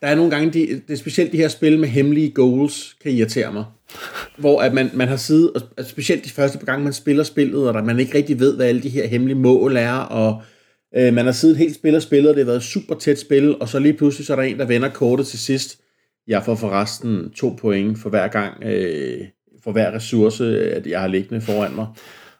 der 0.00 0.06
er 0.06 0.14
nogle 0.14 0.30
gange, 0.30 0.50
de, 0.50 0.80
det 0.88 0.92
er 0.94 0.96
specielt 0.96 1.32
de 1.32 1.36
her 1.36 1.48
spil 1.48 1.78
med 1.78 1.88
hemmelige 1.88 2.30
goals, 2.30 2.96
kan 3.02 3.12
irritere 3.12 3.52
mig. 3.52 3.64
Hvor 4.36 4.60
at 4.60 4.74
man, 4.74 4.90
man 4.94 5.08
har 5.08 5.16
siddet, 5.16 5.50
og 5.76 5.84
specielt 5.84 6.24
de 6.24 6.30
første 6.30 6.58
gang, 6.58 6.84
man 6.84 6.92
spiller 6.92 7.24
spillet, 7.24 7.68
og 7.68 7.74
der 7.74 7.82
man 7.82 8.00
ikke 8.00 8.18
rigtig 8.18 8.40
ved, 8.40 8.56
hvad 8.56 8.66
alle 8.66 8.82
de 8.82 8.88
her 8.88 9.06
hemmelige 9.06 9.38
mål 9.38 9.76
er, 9.76 9.92
og 9.92 10.42
øh, 10.96 11.14
man 11.14 11.24
har 11.24 11.32
siddet 11.32 11.56
helt 11.56 11.74
spil 11.74 11.94
og 11.94 12.02
spillet, 12.02 12.30
og 12.30 12.36
det 12.36 12.44
har 12.44 12.52
været 12.52 12.62
super 12.62 12.94
tæt 12.94 13.18
spil, 13.18 13.56
og 13.60 13.68
så 13.68 13.78
lige 13.78 13.94
pludselig 13.94 14.26
så 14.26 14.32
er 14.32 14.36
der 14.36 14.42
en, 14.42 14.58
der 14.58 14.64
vender 14.64 14.88
kortet 14.88 15.26
til 15.26 15.38
sidst, 15.38 15.80
jeg 16.28 16.44
får 16.44 16.54
forresten 16.54 17.30
to 17.30 17.56
point 17.60 17.98
for 17.98 18.10
hver 18.10 18.28
gang, 18.28 18.62
øh, 18.62 19.20
for 19.64 19.72
hver 19.72 19.94
ressource, 19.94 20.44
at 20.74 20.86
jeg 20.86 21.00
har 21.00 21.08
liggende 21.08 21.40
foran 21.40 21.74
mig. 21.74 21.86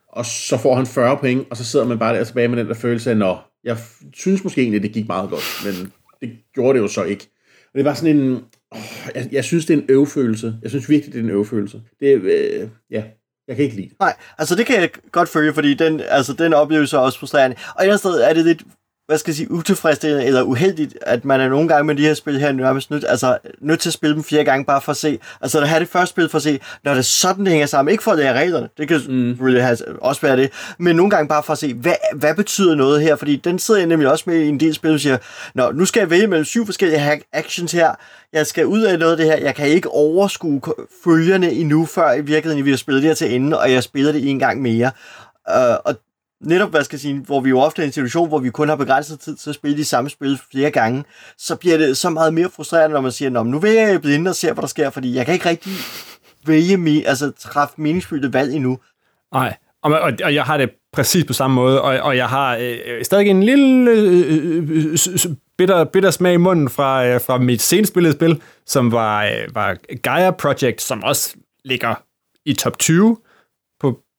Og 0.09 0.27
så 0.27 0.57
får 0.57 0.75
han 0.75 0.87
40 0.87 1.17
point, 1.17 1.47
og 1.51 1.57
så 1.57 1.65
sidder 1.65 1.87
man 1.87 1.99
bare 1.99 2.17
der 2.17 2.25
tilbage 2.25 2.49
med 2.49 2.59
den 2.59 2.67
der 2.67 2.75
følelse 2.75 3.11
af, 3.11 3.17
nå, 3.17 3.37
jeg 3.65 3.77
synes 4.15 4.45
måske 4.45 4.61
egentlig, 4.61 4.83
det 4.83 4.93
gik 4.93 5.09
meget 5.09 5.31
godt, 5.31 5.63
men 5.65 5.93
det 6.21 6.39
gjorde 6.55 6.79
det 6.79 6.83
jo 6.83 6.89
så 6.89 7.05
ikke. 7.05 7.29
Og 7.73 7.79
det 7.79 7.85
var 7.85 7.95
sådan 7.95 8.17
en, 8.17 8.33
åh, 8.75 8.81
jeg, 9.15 9.29
jeg 9.33 9.45
synes, 9.45 9.67
det 9.67 9.75
er 9.75 9.79
en 9.79 9.87
øvefølelse. 9.89 10.55
Jeg 10.63 10.71
synes 10.71 10.89
virkelig, 10.89 11.13
det 11.13 11.21
er 11.21 11.25
en 11.25 11.31
øvefølelse. 11.31 11.83
Det, 12.01 12.07
øh, 12.07 12.69
ja, 12.91 13.05
jeg 13.49 13.57
kan 13.57 13.65
ikke 13.65 13.77
lide 13.77 13.89
det. 13.89 13.97
Nej, 14.01 14.17
altså 14.39 14.55
det 14.55 14.67
kan 14.67 14.81
jeg 14.81 14.91
godt 15.13 15.29
følge, 15.29 15.55
fordi 15.55 15.75
den, 15.75 16.01
altså, 16.09 16.33
den 16.33 16.55
oplevelse 16.55 16.97
er 16.97 17.01
også 17.01 17.19
frustrerende. 17.19 17.57
Og 17.77 17.85
et 17.85 17.87
andet 17.87 17.99
sted 17.99 18.21
er 18.21 18.33
det 18.33 18.45
lidt 18.45 18.63
hvad 19.09 19.19
skal 19.19 19.31
jeg 19.31 19.37
sige, 19.37 19.51
utilfredsstillende 19.51 20.25
eller 20.25 20.43
uheldigt, 20.43 20.99
at 21.03 21.25
man 21.25 21.41
er 21.41 21.49
nogle 21.49 21.69
gange 21.69 21.85
med 21.85 21.95
de 21.95 22.03
her 22.03 22.15
spil 22.15 22.41
her 22.41 22.53
nærmest 22.53 22.91
nødt, 22.91 23.05
altså, 23.09 23.39
nødt 23.61 23.81
til 23.81 23.89
at 23.89 23.93
spille 23.93 24.15
dem 24.15 24.25
fire 24.25 24.45
gange 24.45 24.65
bare 24.65 24.81
for 24.81 24.93
at 24.93 24.97
se, 24.97 25.19
altså 25.41 25.61
at 25.61 25.69
have 25.69 25.81
det 25.81 25.89
første 25.89 26.11
spil 26.11 26.29
for 26.29 26.37
at 26.37 26.43
se, 26.43 26.61
når 26.85 26.95
det 26.95 27.05
sådan, 27.05 27.45
det 27.45 27.53
hænger 27.53 27.67
sammen, 27.67 27.93
ikke 27.93 28.05
for 28.05 28.11
at 28.11 28.19
lære 28.19 28.39
reglerne, 28.39 28.69
det 28.79 28.89
kan 28.89 29.01
mm. 29.09 29.37
really 29.41 29.61
have, 29.61 29.79
også 30.01 30.21
være 30.21 30.37
det, 30.37 30.51
men 30.79 30.97
nogle 30.97 31.11
gange 31.11 31.29
bare 31.29 31.43
for 31.43 31.53
at 31.53 31.59
se, 31.59 31.75
hvad, 31.75 31.95
hvad 32.15 32.35
betyder 32.35 32.75
noget 32.75 33.03
her, 33.03 33.17
fordi 33.17 33.37
den 33.37 33.59
sidder 33.59 33.81
jeg 33.81 33.89
nemlig 33.89 34.11
også 34.11 34.25
med 34.27 34.37
i 34.37 34.49
en 34.49 34.61
del 34.61 34.75
spil, 34.75 34.95
og 34.95 35.01
siger, 35.01 35.19
Nå, 35.55 35.73
nu 35.73 35.85
skal 35.85 36.01
jeg 36.01 36.11
vælge 36.11 36.27
mellem 36.27 36.45
syv 36.45 36.67
forskellige 36.67 37.23
actions 37.33 37.73
her, 37.73 37.95
jeg 38.33 38.47
skal 38.47 38.67
ud 38.67 38.83
af 38.83 38.99
noget 38.99 39.13
af 39.13 39.17
det 39.19 39.27
her, 39.27 39.37
jeg 39.37 39.55
kan 39.55 39.69
ikke 39.69 39.91
overskue 39.91 40.61
følgerne 41.05 41.53
endnu, 41.53 41.87
før 41.87 42.13
i 42.13 42.21
virkeligheden 42.21 42.65
vi 42.65 42.71
har 42.71 42.77
spillet 42.77 43.03
det 43.03 43.11
her 43.11 43.15
til 43.15 43.35
ende, 43.35 43.59
og 43.59 43.73
jeg 43.73 43.83
spiller 43.83 44.13
det 44.13 44.31
en 44.31 44.39
gang 44.39 44.63
mere. 44.63 44.91
Uh, 45.49 45.77
og 45.85 45.95
netop, 46.41 46.71
hvad 46.71 46.85
skal 46.85 46.97
jeg 46.97 47.01
sige, 47.01 47.21
hvor 47.21 47.41
vi 47.41 47.49
jo 47.49 47.61
ofte 47.61 47.83
er 47.83 47.85
i 47.85 47.87
en 47.87 47.93
situation, 47.93 48.29
hvor 48.29 48.39
vi 48.39 48.51
kun 48.51 48.69
har 48.69 48.77
begrænset 48.77 49.21
tid 49.21 49.37
til 49.37 49.51
at 49.51 49.55
spille 49.55 49.77
de 49.77 49.85
samme 49.85 50.11
spil 50.11 50.39
flere 50.53 50.71
gange, 50.71 51.05
så 51.39 51.57
bliver 51.57 51.79
det 51.79 51.97
så 51.97 52.11
meget 52.11 52.35
mere 52.35 52.51
frustrerende, 52.51 52.95
når 52.95 53.01
man 53.01 53.13
siger, 53.13 53.31
Nå, 53.31 53.43
nu 53.43 53.59
vil 53.59 53.71
jeg 53.71 54.01
blive 54.01 54.15
inde 54.15 54.29
og 54.29 54.37
se, 54.37 54.53
hvad 54.53 54.63
der 54.63 54.69
sker, 54.69 54.91
fordi 54.91 55.15
jeg 55.15 55.25
kan 55.25 55.35
ikke 55.35 55.49
rigtig 55.49 55.73
vælge, 56.47 57.09
altså 57.09 57.33
træffe 57.39 57.75
meningsfyldte 57.77 58.33
valg 58.33 58.55
endnu. 58.55 58.79
Nej, 59.33 59.57
og, 59.83 60.01
og, 60.01 60.13
og 60.25 60.35
jeg 60.35 60.45
har 60.45 60.57
det 60.57 60.71
præcis 60.93 61.25
på 61.25 61.33
samme 61.33 61.55
måde, 61.55 61.83
og, 61.83 61.99
og 62.01 62.17
jeg 62.17 62.29
har 62.29 62.57
øh, 62.57 63.05
stadig 63.05 63.29
en 63.29 63.43
lille 63.43 63.91
øh, 63.91 64.27
øh, 64.37 64.71
øh 64.73 65.35
bitter, 65.59 65.85
bitter 65.85 66.11
smag 66.11 66.35
i 66.35 66.37
munden 66.37 66.69
fra, 66.69 67.07
øh, 67.07 67.21
fra 67.21 67.39
mit 67.39 67.63
senest 67.63 67.93
spil, 68.13 68.43
som 68.67 68.93
var, 68.93 69.25
øh, 69.25 69.55
var 69.55 69.77
Gaia 70.03 70.31
Project, 70.31 70.83
som 70.83 71.03
også 71.03 71.37
ligger 71.65 71.95
i 72.45 72.53
top 72.53 72.79
20 72.79 73.17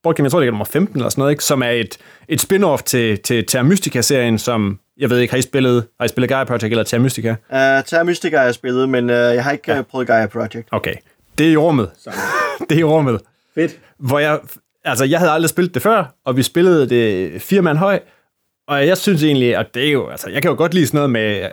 Game, 0.04 0.24
jeg 0.24 0.32
tror 0.32 0.40
det 0.40 0.48
er 0.48 0.52
nummer 0.52 0.66
15 0.66 0.96
eller 0.96 1.10
sådan 1.10 1.22
noget, 1.22 1.32
ikke? 1.32 1.44
som 1.44 1.62
er 1.62 1.70
et, 1.70 1.98
et 2.28 2.42
spin-off 2.42 2.82
til, 2.86 3.20
til 3.20 3.46
Terra 3.46 3.64
Mystica-serien, 3.64 4.38
som, 4.38 4.80
jeg 4.98 5.10
ved 5.10 5.20
ikke, 5.20 5.32
har 5.32 5.38
I 5.38 5.42
spillet, 5.42 5.88
har 6.00 6.06
I 6.06 6.08
spillet 6.08 6.30
Gaia 6.30 6.44
Project 6.44 6.72
eller 6.72 6.84
Terra 6.84 7.02
Mystica? 7.02 7.30
Uh, 7.30 7.58
Terra 7.86 8.04
Mystica 8.04 8.38
har 8.38 8.44
jeg 8.44 8.54
spillet, 8.54 8.90
men 8.90 9.10
uh, 9.10 9.16
jeg 9.16 9.44
har 9.44 9.52
ikke 9.52 9.72
ja. 9.72 9.82
prøvet 9.82 10.08
Gaia 10.08 10.28
Project. 10.28 10.68
Okay, 10.72 10.94
det 11.38 11.48
er 11.48 11.52
i 11.52 11.58
rummet. 11.58 11.90
det 12.70 12.76
er 12.76 12.80
i 12.80 12.84
rummet. 12.84 13.22
Fedt. 13.56 13.80
hvor 13.98 14.20
jeg, 14.20 14.40
altså 14.86 15.06
jeg 15.06 15.20
havde 15.20 15.32
aldrig 15.32 15.50
spillet 15.50 15.74
det 15.74 15.82
før, 15.82 16.16
og 16.26 16.38
vi 16.38 16.44
spillede 16.44 16.90
det 16.90 17.42
fire 17.42 17.62
mand 17.62 17.78
høj, 17.78 18.00
og 18.70 18.88
jeg 18.88 18.98
synes 18.98 19.24
egentlig, 19.24 19.56
at 19.56 19.74
det 19.74 19.88
er 19.88 19.92
jo, 19.92 20.08
altså 20.08 20.30
jeg 20.30 20.42
kan 20.42 20.52
jo 20.52 20.58
godt 20.58 20.74
lide 20.74 20.88
sådan 20.88 20.98
noget 20.98 21.10
med 21.10 21.50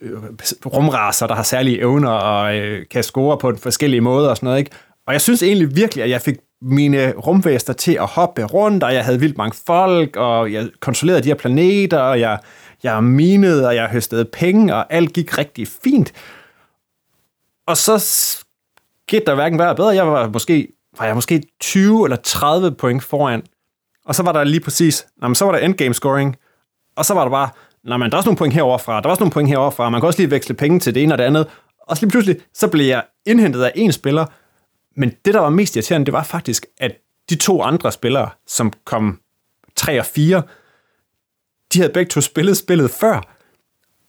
øh, 0.00 0.12
øh, 0.12 0.18
rumraser, 0.66 1.26
der 1.26 1.34
har 1.34 1.42
særlige 1.42 1.78
evner 1.78 2.10
og 2.10 2.56
øh, 2.56 2.86
kan 2.90 3.02
score 3.02 3.38
på 3.38 3.56
forskellige 3.62 4.00
måder 4.00 4.28
og 4.28 4.36
sådan 4.36 4.46
noget, 4.46 4.58
ikke? 4.58 4.70
Og 5.06 5.12
jeg 5.12 5.20
synes 5.20 5.42
egentlig 5.42 5.76
virkelig, 5.76 6.04
at 6.04 6.10
jeg 6.10 6.20
fik 6.20 6.36
mine 6.62 7.12
rumvæster 7.12 7.72
til 7.72 7.92
at 7.92 8.06
hoppe 8.06 8.44
rundt, 8.44 8.84
og 8.84 8.94
jeg 8.94 9.04
havde 9.04 9.20
vildt 9.20 9.38
mange 9.38 9.56
folk, 9.66 10.16
og 10.16 10.52
jeg 10.52 10.68
kontrollerede 10.80 11.22
de 11.22 11.28
her 11.28 11.34
planeter, 11.34 11.98
og 11.98 12.20
jeg, 12.20 12.38
jeg 12.82 13.04
minede, 13.04 13.66
og 13.66 13.74
jeg 13.74 13.88
høstede 13.88 14.24
penge, 14.24 14.74
og 14.74 14.92
alt 14.92 15.12
gik 15.12 15.38
rigtig 15.38 15.68
fint. 15.84 16.12
Og 17.66 17.76
så 17.76 17.98
skete 19.08 19.24
der 19.26 19.34
hverken 19.34 19.58
værre 19.58 19.74
bedre. 19.74 19.88
Jeg 19.88 20.06
var 20.06 20.28
måske, 20.28 20.68
var 20.98 21.06
jeg 21.06 21.14
måske 21.14 21.42
20 21.60 22.06
eller 22.06 22.16
30 22.16 22.72
point 22.72 23.02
foran. 23.04 23.42
Og 24.04 24.14
så 24.14 24.22
var 24.22 24.32
der 24.32 24.44
lige 24.44 24.60
præcis, 24.60 25.06
jamen, 25.22 25.34
så 25.34 25.44
var 25.44 25.52
der 25.52 25.58
endgame 25.58 25.94
scoring, 25.94 26.36
og 26.96 27.04
så 27.04 27.14
var 27.14 27.22
der 27.22 27.30
bare, 27.30 27.48
nej, 27.84 27.96
men 27.96 28.10
der 28.10 28.16
er 28.16 28.18
også 28.18 28.28
nogle 28.28 28.38
point 28.38 28.54
heroverfra, 28.54 29.00
der 29.00 29.06
er 29.06 29.10
også 29.10 29.20
nogle 29.20 29.32
point 29.32 29.48
heroverfra, 29.48 29.90
man 29.90 30.00
kan 30.00 30.06
også 30.06 30.20
lige 30.20 30.30
veksle 30.30 30.54
penge 30.54 30.80
til 30.80 30.94
det 30.94 31.02
ene 31.02 31.14
og 31.14 31.18
det 31.18 31.24
andet. 31.24 31.46
Og 31.88 31.96
så 31.96 32.02
lige 32.02 32.10
pludselig, 32.10 32.40
så 32.54 32.68
blev 32.68 32.86
jeg 32.86 33.04
indhentet 33.26 33.62
af 33.62 33.72
en 33.74 33.92
spiller, 33.92 34.26
men 34.98 35.12
det, 35.24 35.34
der 35.34 35.40
var 35.40 35.50
mest 35.50 35.76
irriterende, 35.76 36.06
det 36.06 36.12
var 36.12 36.22
faktisk, 36.22 36.66
at 36.78 36.92
de 37.30 37.34
to 37.34 37.62
andre 37.62 37.92
spillere, 37.92 38.30
som 38.46 38.72
kom 38.84 39.20
3 39.76 39.98
og 39.98 40.06
4, 40.06 40.42
de 41.72 41.78
havde 41.78 41.92
begge 41.92 42.08
to 42.08 42.20
spillet 42.20 42.56
spillet 42.56 42.90
før, 42.90 43.38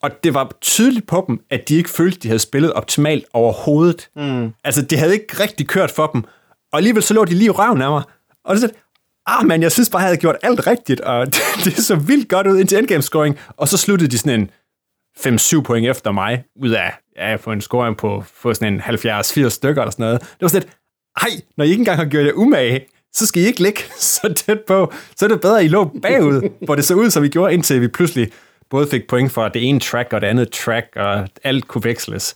og 0.01 0.23
det 0.23 0.33
var 0.33 0.51
tydeligt 0.61 1.07
på 1.07 1.25
dem, 1.27 1.39
at 1.49 1.69
de 1.69 1.75
ikke 1.75 1.89
følte, 1.89 2.19
de 2.19 2.27
havde 2.27 2.39
spillet 2.39 2.73
optimalt 2.73 3.25
overhovedet. 3.33 4.09
Mm. 4.15 4.53
Altså, 4.63 4.81
det 4.81 4.99
havde 4.99 5.13
ikke 5.13 5.39
rigtig 5.39 5.67
kørt 5.67 5.91
for 5.91 6.07
dem. 6.07 6.23
Og 6.71 6.77
alligevel 6.77 7.03
så 7.03 7.13
lå 7.13 7.25
de 7.25 7.33
lige 7.33 7.49
røven 7.49 7.81
af 7.81 7.89
mig. 7.89 8.03
Og 8.43 8.57
sådan, 8.57 8.75
ah 9.25 9.45
man, 9.45 9.61
jeg 9.61 9.71
synes 9.71 9.89
bare, 9.89 9.99
jeg 9.99 10.07
havde 10.07 10.17
gjort 10.17 10.35
alt 10.43 10.67
rigtigt, 10.67 11.01
og 11.01 11.25
det, 11.33 11.41
det 11.65 11.77
så 11.77 11.95
vildt 11.95 12.29
godt 12.29 12.47
ud 12.47 12.59
indtil 12.59 12.77
endgame 12.77 13.01
scoring. 13.01 13.37
Og 13.57 13.67
så 13.67 13.77
sluttede 13.77 14.11
de 14.11 14.17
sådan 14.17 14.39
en 14.39 14.51
5-7 15.27 15.61
point 15.61 15.87
efter 15.87 16.11
mig, 16.11 16.43
ud 16.55 16.69
af 16.69 16.93
ja, 17.17 17.35
få 17.35 17.51
en 17.51 17.61
scoring 17.61 17.97
på 17.97 18.23
få 18.33 18.53
sådan 18.53 18.73
en 18.73 18.81
70-80 18.81 19.49
stykker 19.49 19.81
eller 19.81 19.91
sådan 19.91 20.03
noget. 20.03 20.21
Det 20.21 20.41
var 20.41 20.47
sådan 20.47 20.63
lidt, 20.63 20.77
ej, 21.21 21.29
når 21.57 21.65
I 21.65 21.69
ikke 21.69 21.81
engang 21.81 21.97
har 21.97 22.05
gjort 22.05 22.25
jer 22.25 22.31
umage, 22.33 22.85
så 23.13 23.25
skal 23.25 23.43
I 23.43 23.45
ikke 23.45 23.63
ligge 23.63 23.81
så 23.99 24.33
tæt 24.33 24.59
på. 24.67 24.93
Så 25.15 25.25
er 25.25 25.29
det 25.29 25.41
bedre, 25.41 25.59
at 25.59 25.65
I 25.65 25.67
lå 25.67 25.91
bagud, 26.01 26.49
hvor 26.65 26.75
det 26.75 26.85
så 26.85 26.95
ud, 26.95 27.09
som 27.09 27.23
vi 27.23 27.29
gjorde, 27.29 27.53
indtil 27.53 27.81
vi 27.81 27.87
pludselig 27.87 28.31
både 28.69 28.87
fik 28.87 29.07
point 29.07 29.31
for 29.31 29.47
det 29.47 29.69
ene 29.69 29.79
track 29.79 30.13
og 30.13 30.21
det 30.21 30.27
andet 30.27 30.51
track, 30.51 30.87
og 30.95 31.27
alt 31.43 31.67
kunne 31.67 31.83
veksles. 31.83 32.35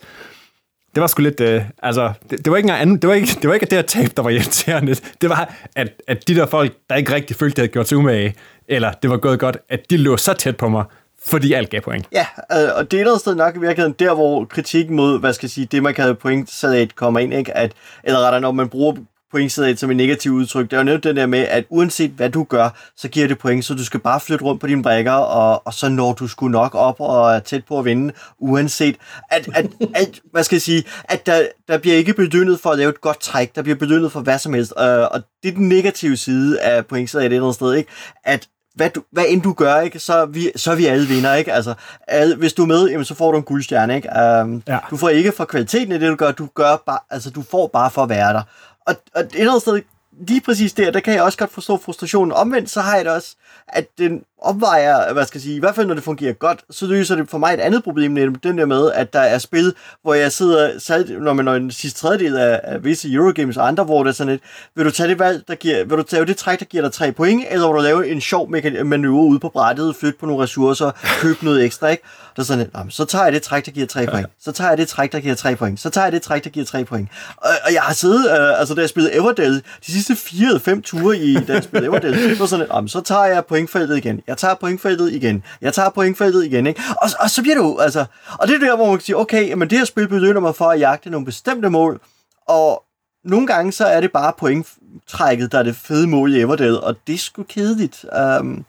Det 0.95 1.01
var 1.01 1.07
sgu 1.07 1.21
lidt, 1.21 1.39
øh, 1.39 1.61
altså, 1.83 2.13
det, 2.29 2.45
det, 2.45 2.51
var 2.51 2.57
ikke 2.57 2.65
engang 2.67 2.81
anden, 2.81 2.97
det 2.97 3.07
var 3.07 3.13
ikke, 3.13 3.27
det 3.41 3.47
var 3.47 3.53
ikke 3.53 3.65
det 3.65 3.73
her 3.73 3.81
tab, 3.81 4.09
der 4.17 4.23
var 4.23 4.29
irriterende. 4.29 4.95
Det 5.21 5.29
var, 5.29 5.53
at, 5.75 6.01
at 6.07 6.27
de 6.27 6.35
der 6.35 6.45
folk, 6.45 6.73
der 6.89 6.95
ikke 6.95 7.13
rigtig 7.13 7.35
følte, 7.35 7.55
de 7.55 7.61
havde 7.61 7.71
gjort 7.71 7.87
sig 7.87 7.97
umage, 7.97 8.35
eller 8.67 8.91
det 8.91 9.09
var 9.09 9.17
gået 9.17 9.39
godt, 9.39 9.57
at 9.69 9.89
de 9.89 9.97
lå 9.97 10.17
så 10.17 10.33
tæt 10.33 10.57
på 10.57 10.69
mig, 10.69 10.85
fordi 11.25 11.53
alt 11.53 11.69
gav 11.69 11.81
point. 11.81 12.07
Ja, 12.11 12.25
øh, 12.51 12.69
og 12.75 12.91
det 12.91 12.99
er 12.99 13.03
der 13.03 13.17
sted 13.17 13.35
nok 13.35 13.55
i 13.55 13.59
virkeligheden 13.59 13.95
der, 13.99 14.13
hvor 14.13 14.45
kritikken 14.45 14.95
mod, 14.95 15.19
hvad 15.19 15.33
skal 15.33 15.45
jeg 15.45 15.51
sige, 15.51 15.65
det 15.65 15.83
man 15.83 15.93
kalder 15.93 16.13
pointsalat 16.13 16.95
kommer 16.95 17.19
ind, 17.19 17.33
ikke? 17.33 17.57
At, 17.57 17.71
eller 18.03 18.19
rettere, 18.19 18.41
når 18.41 18.51
man 18.51 18.69
bruger 18.69 18.95
pointsalat 19.33 19.79
som 19.79 19.91
et 19.91 19.97
negativt 19.97 20.33
udtryk, 20.33 20.71
det 20.71 20.73
er 20.73 20.77
jo 20.77 20.83
netop 20.83 21.03
den 21.03 21.15
der 21.15 21.25
med, 21.25 21.39
at 21.39 21.65
uanset 21.69 22.11
hvad 22.11 22.29
du 22.29 22.43
gør, 22.43 22.69
så 22.97 23.07
giver 23.07 23.27
det 23.27 23.37
point, 23.37 23.65
så 23.65 23.73
du 23.73 23.85
skal 23.85 23.99
bare 23.99 24.19
flytte 24.19 24.45
rundt 24.45 24.61
på 24.61 24.67
dine 24.67 24.83
brækker, 24.83 25.11
og, 25.11 25.67
og 25.67 25.73
så 25.73 25.89
når 25.89 26.13
du 26.13 26.27
skulle 26.27 26.51
nok 26.51 26.75
op 26.75 26.95
og 26.99 27.35
er 27.35 27.39
tæt 27.39 27.65
på 27.65 27.79
at 27.79 27.85
vinde, 27.85 28.13
uanset 28.39 28.95
at, 29.31 29.49
at, 29.55 29.65
at 30.01 30.19
hvad 30.31 30.43
skal 30.43 30.55
jeg 30.55 30.61
sige, 30.61 30.83
at 31.03 31.25
der, 31.25 31.47
der 31.67 31.77
bliver 31.77 31.95
ikke 31.95 32.13
bedønnet 32.13 32.59
for 32.59 32.69
at 32.69 32.77
lave 32.77 32.89
et 32.89 33.01
godt 33.01 33.19
træk, 33.19 33.55
der 33.55 33.61
bliver 33.61 33.75
bedønnet 33.75 34.11
for 34.11 34.19
hvad 34.19 34.39
som 34.39 34.53
helst, 34.53 34.73
øh, 34.79 34.85
og 35.11 35.23
det 35.43 35.49
er 35.49 35.55
den 35.55 35.69
negative 35.69 36.17
side 36.17 36.61
af 36.61 36.85
pointsalat 36.85 37.25
et 37.25 37.35
eller 37.35 37.43
andet 37.43 37.55
sted, 37.55 37.73
ikke? 37.73 37.89
At 38.23 38.47
hvad, 38.75 38.89
du, 38.89 39.03
hvad 39.11 39.23
end 39.27 39.41
du 39.41 39.53
gør, 39.53 39.79
ikke, 39.79 39.99
så, 39.99 40.13
er 40.13 40.25
vi, 40.25 40.51
så 40.55 40.71
er 40.71 40.75
vi 40.75 40.85
alle 40.85 41.07
vinder. 41.07 41.33
Ikke? 41.33 41.53
Altså, 41.53 41.73
alle, 42.07 42.35
hvis 42.35 42.53
du 42.53 42.63
er 42.63 42.67
med, 42.67 42.89
jamen, 42.89 43.05
så 43.05 43.15
får 43.15 43.31
du 43.31 43.37
en 43.37 43.43
guldstjerne. 43.43 43.95
Ikke? 43.95 44.09
Um, 44.09 44.63
ja. 44.67 44.79
Du 44.89 44.97
får 44.97 45.09
ikke 45.09 45.31
for 45.31 45.45
kvaliteten 45.45 45.91
i 45.91 45.99
det, 45.99 46.09
du 46.09 46.15
gør. 46.15 46.31
Du, 46.31 46.47
gør 46.55 46.83
bare, 46.85 46.99
altså, 47.09 47.29
du 47.29 47.41
får 47.41 47.67
bare 47.67 47.91
for 47.91 48.03
at 48.03 48.09
være 48.09 48.33
der. 48.33 48.41
Og, 48.85 48.95
og 49.15 49.21
et 49.21 49.29
eller 49.33 49.51
andet 49.51 49.61
sted, 49.61 49.81
lige 50.27 50.41
præcis 50.41 50.73
der, 50.73 50.91
der 50.91 50.99
kan 50.99 51.13
jeg 51.13 51.23
også 51.23 51.37
godt 51.37 51.53
forstå 51.53 51.77
frustrationen. 51.77 52.31
Omvendt 52.31 52.69
så 52.69 52.81
har 52.81 52.95
jeg 52.95 53.05
det 53.05 53.13
også, 53.13 53.35
at 53.67 53.87
den 53.97 54.23
opvejer, 54.37 55.13
hvad 55.13 55.25
skal 55.25 55.37
jeg 55.37 55.43
sige, 55.43 55.55
i 55.55 55.59
hvert 55.59 55.75
fald 55.75 55.87
når 55.87 55.93
det 55.93 56.03
fungerer 56.03 56.33
godt, 56.33 56.63
så 56.69 56.85
løser 56.85 57.15
det 57.15 57.29
for 57.29 57.37
mig 57.37 57.53
et 57.53 57.59
andet 57.59 57.83
problem, 57.83 58.11
nemlig 58.11 58.43
den 58.43 58.57
der 58.57 58.65
med, 58.65 58.91
at 58.91 59.13
der 59.13 59.19
er 59.19 59.37
spil, 59.37 59.73
hvor 60.01 60.13
jeg 60.13 60.31
sidder, 60.31 60.79
særligt 60.79 61.21
når 61.21 61.33
man 61.33 61.45
når 61.45 61.55
en 61.55 61.71
sidste 61.71 61.99
tredjedel 61.99 62.37
af, 62.37 62.61
af 62.63 62.83
visse 62.83 63.13
Eurogames 63.13 63.57
og 63.57 63.67
andre, 63.67 63.83
hvor 63.83 64.03
det 64.03 64.09
er 64.09 64.13
sådan 64.13 64.33
et, 64.33 64.39
vil 64.75 64.85
du 64.85 64.91
tage 64.91 65.09
det 65.09 65.19
valg, 65.19 65.43
der 65.47 65.55
giver, 65.55 65.85
vil 65.85 65.97
du 65.97 66.03
tage 66.03 66.25
det 66.25 66.37
træk, 66.37 66.59
der 66.59 66.65
giver 66.65 66.83
dig 66.83 66.91
tre 66.91 67.11
point, 67.11 67.43
eller 67.49 67.67
vil 67.67 67.77
du 67.77 67.81
lave 67.81 68.07
en 68.07 68.21
sjov 68.21 68.49
manøvre 68.83 69.23
ude 69.23 69.39
på 69.39 69.49
brættet, 69.49 69.95
flytte 69.95 70.19
på 70.19 70.25
nogle 70.25 70.43
ressourcer, 70.43 70.91
købe 71.21 71.45
noget 71.45 71.63
ekstra, 71.65 71.87
ikke? 71.87 72.03
Der 72.35 72.41
er 72.41 72.45
sådan 72.45 72.65
et, 72.65 72.93
så 72.93 73.05
tager 73.05 73.23
jeg 73.23 73.33
det 73.33 73.41
træk, 73.41 73.65
der 73.65 73.71
giver 73.71 73.87
tre 73.87 74.07
point. 74.07 74.27
Så 74.43 74.51
tager 74.51 74.69
jeg 74.69 74.77
det 74.77 74.87
træk, 74.87 75.11
der 75.11 75.19
giver 75.19 75.35
tre 75.35 75.55
point. 75.55 75.79
Så 75.79 75.89
tager 75.89 76.05
jeg 76.05 76.11
det 76.11 76.21
træk, 76.21 76.43
der 76.43 76.49
giver 76.49 76.65
tre 76.65 76.85
point. 76.85 77.09
Og, 77.37 77.49
og 77.65 77.73
jeg 77.73 77.81
har 77.81 77.93
siddet, 77.93 78.31
øh, 78.31 78.59
altså 78.59 78.73
da 78.73 78.81
jeg 78.81 78.89
spillede 78.89 79.15
Everdell, 79.15 79.55
de 79.85 79.91
sidste 79.91 80.02
fire 80.15 80.47
eller 80.47 80.59
fem 80.59 80.81
ture 80.81 81.17
i, 81.17 81.33
Dansk 81.33 81.69
jeg 81.73 81.81
så 81.81 82.35
var 82.39 82.45
sådan 82.45 82.83
et, 82.83 82.91
så 82.91 83.01
tager 83.01 83.25
jeg 83.25 83.45
pointfeltet 83.45 83.97
igen. 83.97 84.21
Jeg 84.27 84.37
tager 84.37 84.55
pointfeltet 84.55 85.13
igen. 85.13 85.43
Jeg 85.61 85.73
tager 85.73 85.89
pointfeltet 85.89 86.45
igen, 86.45 86.67
ikke? 86.67 86.81
Og, 87.01 87.09
og 87.19 87.29
så 87.29 87.41
bliver 87.41 87.55
det 87.55 87.63
jo, 87.63 87.77
altså... 87.77 88.05
Og 88.39 88.47
det 88.47 88.55
er 88.55 88.59
der, 88.59 88.75
hvor 88.75 88.85
man 88.85 88.97
kan 88.97 89.05
sige, 89.05 89.17
okay, 89.17 89.53
men 89.53 89.69
det 89.69 89.77
her 89.77 89.85
spil 89.85 90.07
begynder 90.07 90.41
mig 90.41 90.55
for 90.55 90.65
at 90.65 90.79
jagte 90.79 91.09
nogle 91.09 91.25
bestemte 91.25 91.69
mål, 91.69 92.01
og 92.47 92.83
nogle 93.25 93.47
gange 93.47 93.71
så 93.71 93.85
er 93.85 94.01
det 94.01 94.11
bare 94.11 94.33
pointtrækket, 94.37 95.51
der 95.51 95.59
er 95.59 95.63
det 95.63 95.75
fede 95.75 96.07
mål 96.07 96.33
i 96.33 96.39
Everdale, 96.39 96.79
og 96.79 96.95
det 97.07 97.15
er 97.15 97.19
sgu 97.19 97.43
kedeligt. 97.43 98.05
Um, 98.39 98.65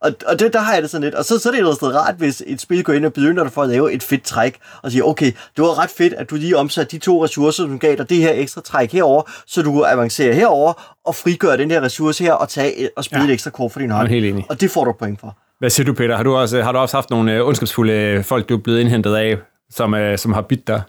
og, 0.00 0.12
og 0.26 0.38
det, 0.38 0.52
der 0.52 0.60
har 0.60 0.74
jeg 0.74 0.82
det 0.82 0.90
sådan 0.90 1.04
lidt. 1.04 1.14
Og 1.14 1.24
så, 1.24 1.38
så 1.38 1.48
er 1.48 1.50
det 1.50 1.60
et 1.60 1.80
eller 1.80 1.98
rart, 1.98 2.14
hvis 2.14 2.42
et 2.46 2.60
spil 2.60 2.84
går 2.84 2.92
ind 2.92 3.06
og 3.06 3.12
begynder 3.12 3.42
dig 3.42 3.52
for 3.52 3.62
at 3.62 3.68
lave 3.68 3.92
et 3.92 4.02
fedt 4.02 4.22
træk, 4.22 4.58
og 4.82 4.92
siger, 4.92 5.04
okay, 5.04 5.26
det 5.26 5.62
var 5.62 5.78
ret 5.78 5.90
fedt, 5.90 6.12
at 6.12 6.30
du 6.30 6.34
lige 6.36 6.56
omsatte 6.56 6.96
de 6.96 6.98
to 6.98 7.24
ressourcer, 7.24 7.62
som 7.62 7.78
gav 7.78 7.96
dig 7.96 8.08
det 8.08 8.16
her 8.16 8.32
ekstra 8.32 8.60
træk 8.60 8.92
herover, 8.92 9.22
så 9.46 9.62
du 9.62 9.72
kunne 9.72 9.88
avancere 9.88 10.34
herover 10.34 10.96
og 11.04 11.14
frigøre 11.14 11.56
den 11.56 11.70
her 11.70 11.80
ressource 11.80 12.24
her 12.24 12.32
og 12.32 12.48
tage 12.48 12.90
og 12.96 13.04
spille 13.04 13.24
ja. 13.24 13.28
et 13.28 13.32
ekstra 13.32 13.50
kort 13.50 13.72
for 13.72 13.80
din 13.80 13.90
hånd. 13.90 14.08
helt 14.08 14.26
enig. 14.26 14.46
Og 14.48 14.60
det 14.60 14.70
får 14.70 14.84
du 14.84 14.92
point 14.92 15.20
for. 15.20 15.36
Hvad 15.58 15.70
siger 15.70 15.84
du, 15.84 15.92
Peter? 15.94 16.16
Har 16.16 16.22
du 16.22 16.34
også, 16.34 16.62
har 16.62 16.72
du 16.72 16.78
også 16.78 16.96
haft 16.96 17.10
nogle 17.10 17.42
uh, 17.42 17.48
ondskabsfulde 17.48 18.22
folk, 18.22 18.48
du 18.48 18.56
er 18.56 18.60
blevet 18.62 18.80
indhentet 18.80 19.14
af, 19.14 19.38
som, 19.70 19.94
uh, 19.94 20.16
som 20.16 20.32
har 20.32 20.42
bidt 20.42 20.66
dig, 20.66 20.82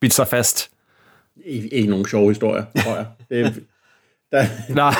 bidt 0.00 0.12
sig 0.12 0.28
fast? 0.28 0.70
Ikke, 1.44 1.74
ikke 1.74 1.90
nogen 1.90 2.06
sjove 2.06 2.30
historier, 2.30 2.64
tror 2.84 2.96
jeg. 2.96 3.06
Det, 3.30 3.54
der, 4.32 4.44
Nej. 4.68 4.94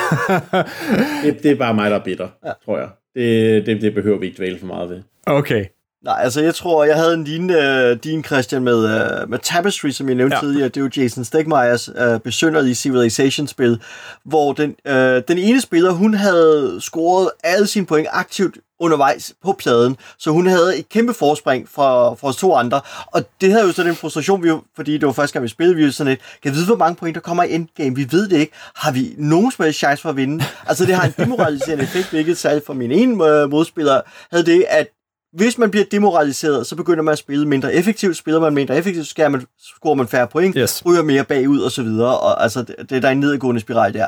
det, 1.23 1.43
det 1.43 1.51
er 1.51 1.55
bare 1.55 1.73
mig, 1.73 1.91
der 1.91 1.97
er 1.97 2.03
bitter, 2.03 2.27
ja. 2.45 2.51
tror 2.65 2.77
jeg. 2.77 2.89
Det, 3.19 3.65
det, 3.65 3.81
det 3.81 3.93
behøver 3.93 4.17
vi 4.17 4.25
ikke 4.25 4.37
dvæle 4.37 4.59
for 4.59 4.65
meget 4.65 4.89
ved. 4.89 5.01
Okay. 5.25 5.65
Nej, 6.03 6.19
altså 6.23 6.41
jeg 6.41 6.55
tror, 6.55 6.83
jeg 6.83 6.95
havde 6.95 7.13
en 7.13 7.23
lignende 7.23 7.91
uh, 7.91 8.03
din, 8.03 8.23
Christian, 8.23 8.63
med, 8.63 8.75
uh, 8.75 9.29
med 9.29 9.39
Tapestry, 9.39 9.89
som 9.89 10.07
jeg 10.07 10.15
nævnte 10.15 10.35
ja. 10.35 10.41
tidligere. 10.41 10.67
Det 10.67 10.77
er 10.77 10.81
jo 10.81 10.89
Jason 11.03 11.25
Stegmeyers 11.25 11.89
uh, 11.89 12.19
besynderlige 12.23 12.75
Civilization-spil, 12.75 13.81
hvor 14.25 14.53
den, 14.53 14.75
uh, 14.89 14.93
den 15.27 15.37
ene 15.37 15.61
spiller, 15.61 15.91
hun 15.91 16.13
havde 16.13 16.77
scoret 16.81 17.29
alle 17.43 17.67
sine 17.67 17.85
point 17.85 18.07
aktivt 18.11 18.57
undervejs 18.79 19.33
på 19.43 19.55
pladen, 19.59 19.97
så 20.17 20.31
hun 20.31 20.47
havde 20.47 20.79
et 20.79 20.89
kæmpe 20.89 21.13
forspring 21.13 21.69
fra, 21.69 22.13
fra 22.13 22.27
os 22.27 22.35
to 22.35 22.55
andre, 22.55 22.81
og 23.05 23.23
det 23.41 23.51
havde 23.51 23.65
jo 23.65 23.71
sådan 23.71 23.91
en 23.91 23.95
frustration, 23.95 24.43
vi 24.43 24.47
jo, 24.47 24.61
fordi 24.75 24.93
det 24.97 25.05
var 25.05 25.11
første 25.11 25.33
gang, 25.33 25.43
vi 25.43 25.49
spillede, 25.49 25.75
vi 25.75 25.85
jo 25.85 25.91
sådan 25.91 26.13
et, 26.13 26.19
kan 26.43 26.51
vi 26.51 26.55
vide, 26.55 26.65
hvor 26.65 26.75
mange 26.75 26.95
point, 26.95 27.15
der 27.15 27.21
kommer 27.21 27.43
i 27.43 27.53
endgame? 27.53 27.95
Vi 27.95 28.07
ved 28.11 28.29
det 28.29 28.37
ikke. 28.37 28.53
Har 28.75 28.91
vi 28.91 29.15
nogen 29.17 29.51
som 29.51 29.63
helst 29.63 29.79
chance 29.79 30.01
for 30.01 30.09
at 30.09 30.15
vinde? 30.15 30.43
Altså, 30.67 30.85
det 30.85 30.95
har 30.95 31.05
en 31.05 31.13
demoraliserende 31.17 31.83
effekt, 31.83 32.09
hvilket 32.09 32.37
særligt 32.37 32.65
for 32.65 32.73
min 32.73 32.91
ene 32.91 33.15
modspiller 33.47 34.01
havde 34.31 34.45
det, 34.45 34.65
at 34.69 34.87
hvis 35.33 35.57
man 35.57 35.71
bliver 35.71 35.85
demoraliseret, 35.91 36.67
så 36.67 36.75
begynder 36.75 37.03
man 37.03 37.11
at 37.11 37.17
spille 37.17 37.47
mindre 37.47 37.73
effektivt. 37.73 38.17
Spiller 38.17 38.39
man 38.39 38.53
mindre 38.53 38.77
effektivt, 38.77 39.07
så 39.07 39.29
man, 39.29 39.45
scorer 39.59 39.95
man 39.95 40.07
færre 40.07 40.27
point, 40.27 40.55
yes. 40.57 40.85
ryger 40.85 41.03
mere 41.03 41.23
bagud 41.23 41.59
og 41.59 41.71
så 41.71 41.83
videre. 41.83 42.19
Og 42.19 42.43
altså, 42.43 42.61
det, 42.61 42.75
det 42.89 43.01
der 43.01 43.07
er 43.07 43.11
en 43.11 43.19
nedadgående 43.19 43.61
spiral 43.61 43.93
der. 43.93 44.07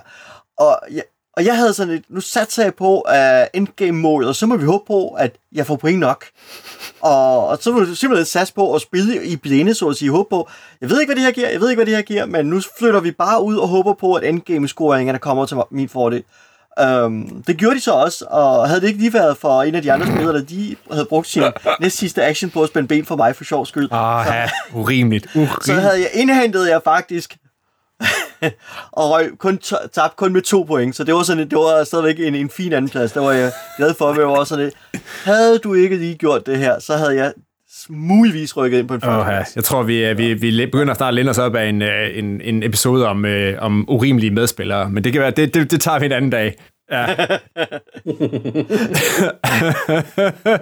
Og 0.58 0.80
jeg, 0.92 1.04
og 1.38 1.46
jeg 1.46 1.58
havde 1.58 1.74
sådan 1.74 1.94
et, 1.94 2.04
nu 2.10 2.22
satser 2.22 2.64
jeg 2.64 2.74
på 2.74 3.06
uh, 3.10 3.48
endgame-målet, 3.54 4.30
og 4.30 4.36
så 4.36 4.46
må 4.46 4.58
vi 4.58 4.66
håbe 4.66 4.84
på, 4.88 5.08
at 5.08 5.36
jeg 5.52 5.66
får 5.66 5.76
point 5.76 6.00
nok. 6.00 6.26
Og, 7.02 7.48
og 7.48 7.58
så 7.62 7.72
må 7.72 7.80
du 7.80 7.96
simpelthen 7.96 8.26
satse 8.26 8.54
på 8.54 8.74
at 8.76 8.82
spille 8.82 9.26
i 9.26 9.36
blinde, 9.36 9.74
så 9.74 9.88
at 9.88 9.96
sige, 9.96 10.12
håbe 10.12 10.30
på, 10.30 10.50
jeg 10.82 10.90
ved 10.90 11.00
ikke, 11.00 11.10
hvad 11.10 11.16
det 11.16 11.24
her 11.24 11.32
giver, 11.32 11.50
jeg 11.50 11.62
ved 11.62 11.70
ikke, 11.70 11.78
hvad 11.78 11.86
det 11.86 11.96
her 11.96 12.02
giver, 12.02 12.26
men 12.26 12.46
nu 12.46 12.62
flytter 12.80 13.00
vi 13.00 13.12
bare 13.12 13.44
ud 13.44 13.58
og 13.58 13.68
håber 13.68 13.94
på, 13.94 14.14
at 14.14 14.24
endgame-scoringerne 14.24 15.20
kommer 15.20 15.46
til 15.46 15.58
min 15.72 15.90
fordel. 15.90 16.24
Um, 16.80 17.44
det 17.48 17.58
gjorde 17.58 17.76
de 17.76 17.82
så 17.82 17.92
også, 17.92 18.26
og 18.30 18.68
havde 18.68 18.82
det 18.82 18.88
ikke 18.88 19.00
lige 19.00 19.14
været 19.14 19.38
for 19.38 19.64
en 19.64 19.76
af 19.76 19.82
de 19.82 19.92
andre 19.92 20.08
spillere, 20.08 20.34
der 20.34 20.44
de 20.44 20.76
havde 20.92 21.06
brugt 21.06 21.28
sin 21.28 21.44
næst 21.82 21.98
sidste 21.98 22.24
action 22.24 22.52
på 22.52 22.64
at 22.64 22.70
spænde 22.70 22.88
ben 22.88 23.06
for 23.06 23.16
mig 23.16 23.36
for 23.36 23.44
sjov 23.44 23.66
skyld. 23.66 23.88
Ah, 23.92 24.26
ja, 24.28 24.50
urimeligt. 24.74 25.28
urimeligt. 25.36 25.66
Så 25.66 25.74
havde 25.74 26.00
jeg 26.00 26.10
indhentet 26.14 26.70
jeg 26.70 26.82
faktisk 26.84 27.38
og 28.92 29.12
røg 29.12 29.32
kun 29.38 29.60
tabt 29.94 30.16
kun 30.16 30.34
med 30.34 30.42
to 30.42 30.64
point, 30.64 30.96
så 30.96 31.04
det 31.04 31.14
var 31.16 31.24
sådan, 31.24 31.50
det 31.50 31.58
var 31.58 31.84
stadigvæk 31.84 32.20
en, 32.20 32.36
en 32.36 32.50
fin 32.50 32.74
anden 32.74 32.90
plads. 32.90 33.12
Det 33.12 33.22
var 33.22 33.32
jeg 33.32 33.52
glad 33.78 33.94
for, 33.94 34.10
at 34.10 34.18
jeg 34.18 34.28
var 34.28 34.44
sådan 34.44 34.66
lidt. 34.66 34.76
Havde 35.24 35.58
du 35.58 35.74
ikke 35.74 35.98
lige 35.98 36.16
gjort 36.16 36.46
det 36.46 36.58
her, 36.58 36.80
så 36.80 36.98
havde 36.98 37.16
jeg 37.16 37.34
muligvis 37.90 38.58
rykket 38.58 38.80
ind 38.80 38.88
på 38.88 38.94
en 38.94 39.00
ja. 39.04 39.10
førsteplads. 39.10 39.56
Jeg 39.56 39.64
tror, 39.64 39.84
vi, 39.84 40.04
er- 40.04 40.14
vi, 40.14 40.34
vi 40.34 40.66
begynder 40.66 40.94
snart 40.94 41.08
at 41.08 41.14
læne 41.14 41.30
os 41.30 41.38
op 41.38 41.56
af 41.56 41.70
en, 41.70 41.82
øh, 41.82 42.18
en, 42.18 42.42
en 42.42 42.64
episode 42.64 43.08
om, 43.08 43.26
øh, 43.26 43.56
om 43.60 43.86
urimelige 43.90 44.32
medspillere, 44.32 44.90
men 44.90 45.04
det 45.04 45.12
kan 45.14 45.22
være, 45.22 45.32
det, 45.32 45.54
det, 45.54 45.72
det 45.72 45.82
tager 45.82 46.00
vi 46.00 46.06
en 46.06 46.12
anden 46.12 46.32
dag. 46.32 46.56
Ja, 46.92 47.06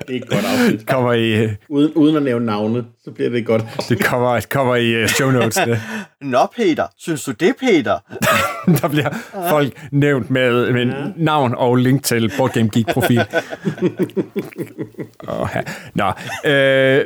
Det 0.07 0.15
er 0.15 0.15
et 0.15 0.30
godt 0.30 0.45
afsnit. 0.45 0.88
kommer 0.88 1.13
i, 1.13 1.43
øh, 1.43 1.51
Uden, 1.69 1.91
uden 1.93 2.15
at 2.15 2.23
nævne 2.23 2.45
navne, 2.45 2.86
så 3.03 3.11
bliver 3.11 3.30
det 3.30 3.39
et 3.39 3.45
godt 3.45 3.61
afsnit. 3.77 3.99
det 3.99 4.05
kommer, 4.07 4.45
kommer 4.49 4.75
i 4.75 4.89
øh, 4.91 5.07
show 5.07 5.32
notes. 5.32 5.55
Det. 5.55 5.82
Nå, 6.21 6.39
Peter. 6.55 6.84
Synes 6.97 7.23
du 7.23 7.32
det, 7.32 7.53
Peter? 7.59 7.97
Der 8.82 8.88
bliver 8.88 9.09
folk 9.49 9.88
nævnt 9.91 10.30
med, 10.32 10.71
med 10.71 10.93
navn 11.15 11.55
og 11.57 11.75
link 11.75 12.03
til 12.03 12.32
Board 12.38 12.51
Game 12.53 12.69
Geek 12.73 12.88
profil. 12.88 13.21
oh, 15.27 15.47
ja. 15.55 15.61
Nå. 15.95 16.05
Øh, 16.45 17.05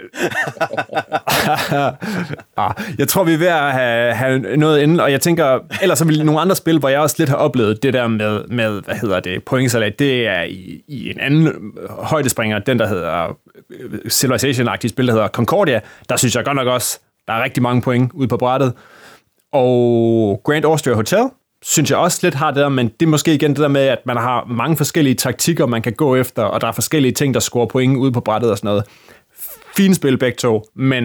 ah, 2.57 2.73
jeg 2.97 3.07
tror, 3.07 3.23
vi 3.23 3.33
er 3.33 3.37
ved 3.37 3.47
at 3.47 3.71
have, 3.71 4.13
have 4.13 4.39
noget 4.57 4.81
inden, 4.81 4.99
og 4.99 5.11
jeg 5.11 5.21
tænker, 5.21 5.59
ellers 5.81 5.99
så 5.99 6.05
vil 6.05 6.25
nogle 6.25 6.41
andre 6.41 6.55
spil, 6.55 6.79
hvor 6.79 6.89
jeg 6.89 6.99
også 6.99 7.15
lidt 7.19 7.29
har 7.29 7.35
oplevet 7.37 7.83
det 7.83 7.93
der 7.93 8.07
med, 8.07 8.43
med 8.47 8.81
hvad 8.81 8.95
hedder 8.95 9.12
det, 9.19 9.43
pointsalat, 9.43 9.99
det 9.99 10.27
er 10.27 10.41
i, 10.43 10.83
i 10.87 11.09
en 11.09 11.19
anden 11.19 11.73
højdespringer, 11.89 12.59
den 12.59 12.79
der 12.79 12.87
hedder 12.87 13.37
øh, 13.69 13.99
Civilization-agtige 14.09 14.89
spil, 14.89 15.07
der 15.07 15.13
hedder 15.13 15.27
Concordia. 15.27 15.81
Der 16.09 16.15
synes 16.15 16.35
jeg 16.35 16.45
godt 16.45 16.55
nok 16.55 16.67
også, 16.67 16.99
der 17.27 17.33
er 17.33 17.43
rigtig 17.43 17.63
mange 17.63 17.81
point 17.81 18.11
ude 18.13 18.27
på 18.27 18.37
brættet. 18.37 18.73
Og 19.51 20.41
Grand 20.43 20.65
Austria 20.65 20.93
Hotel, 20.93 21.29
synes 21.61 21.91
jeg 21.91 21.99
også 21.99 22.19
lidt 22.23 22.35
har 22.35 22.51
det 22.51 22.61
der, 22.61 22.69
men 22.69 22.87
det 22.87 23.05
er 23.05 23.09
måske 23.09 23.33
igen 23.33 23.49
det 23.49 23.59
der 23.59 23.67
med, 23.67 23.81
at 23.81 24.05
man 24.05 24.17
har 24.17 24.45
mange 24.45 24.77
forskellige 24.77 25.15
taktikker, 25.15 25.65
man 25.65 25.81
kan 25.81 25.93
gå 25.93 26.15
efter, 26.15 26.43
og 26.43 26.61
der 26.61 26.67
er 26.67 26.71
forskellige 26.71 27.11
ting, 27.11 27.33
der 27.33 27.39
scorer 27.39 27.65
point 27.65 27.97
ude 27.97 28.11
på 28.11 28.21
brættet 28.21 28.51
og 28.51 28.57
sådan 28.57 28.67
noget. 28.67 28.83
Fine 29.75 29.95
spil 29.95 30.17
begge 30.17 30.35
to, 30.35 30.63
men 30.75 31.03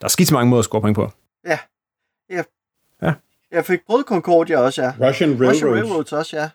der 0.00 0.04
er 0.04 0.08
skidt 0.08 0.28
så 0.28 0.34
mange 0.34 0.50
måder 0.50 0.58
at 0.58 0.64
score 0.64 0.80
point 0.80 0.94
på. 0.94 1.10
Ja. 1.46 1.58
ja. 2.30 2.42
Ja. 3.02 3.12
Jeg 3.52 3.64
fik 3.64 3.80
prøvet 3.86 4.06
Concordia 4.06 4.58
også, 4.58 4.82
ja. 4.82 5.08
Russian 5.08 5.30
Railroads. 5.30 5.54
Russian 5.54 5.72
Railroads 5.72 6.12
også, 6.12 6.36
ja. 6.36 6.48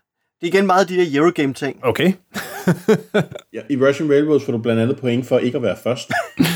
Det 0.45 0.53
er 0.53 0.57
igen 0.57 0.67
meget 0.67 0.89
de 0.89 0.95
der 0.95 1.19
Eurogame-ting. 1.19 1.79
Okay. 1.83 2.13
Ja, 3.53 3.61
I 3.69 3.77
Russian 3.77 4.09
Railroads 4.09 4.45
får 4.45 4.51
du 4.51 4.57
blandt 4.57 4.81
andet 4.81 4.97
point 4.97 5.25
for 5.25 5.39
ikke 5.39 5.55
at 5.55 5.61
være 5.61 5.77
først. 5.83 6.11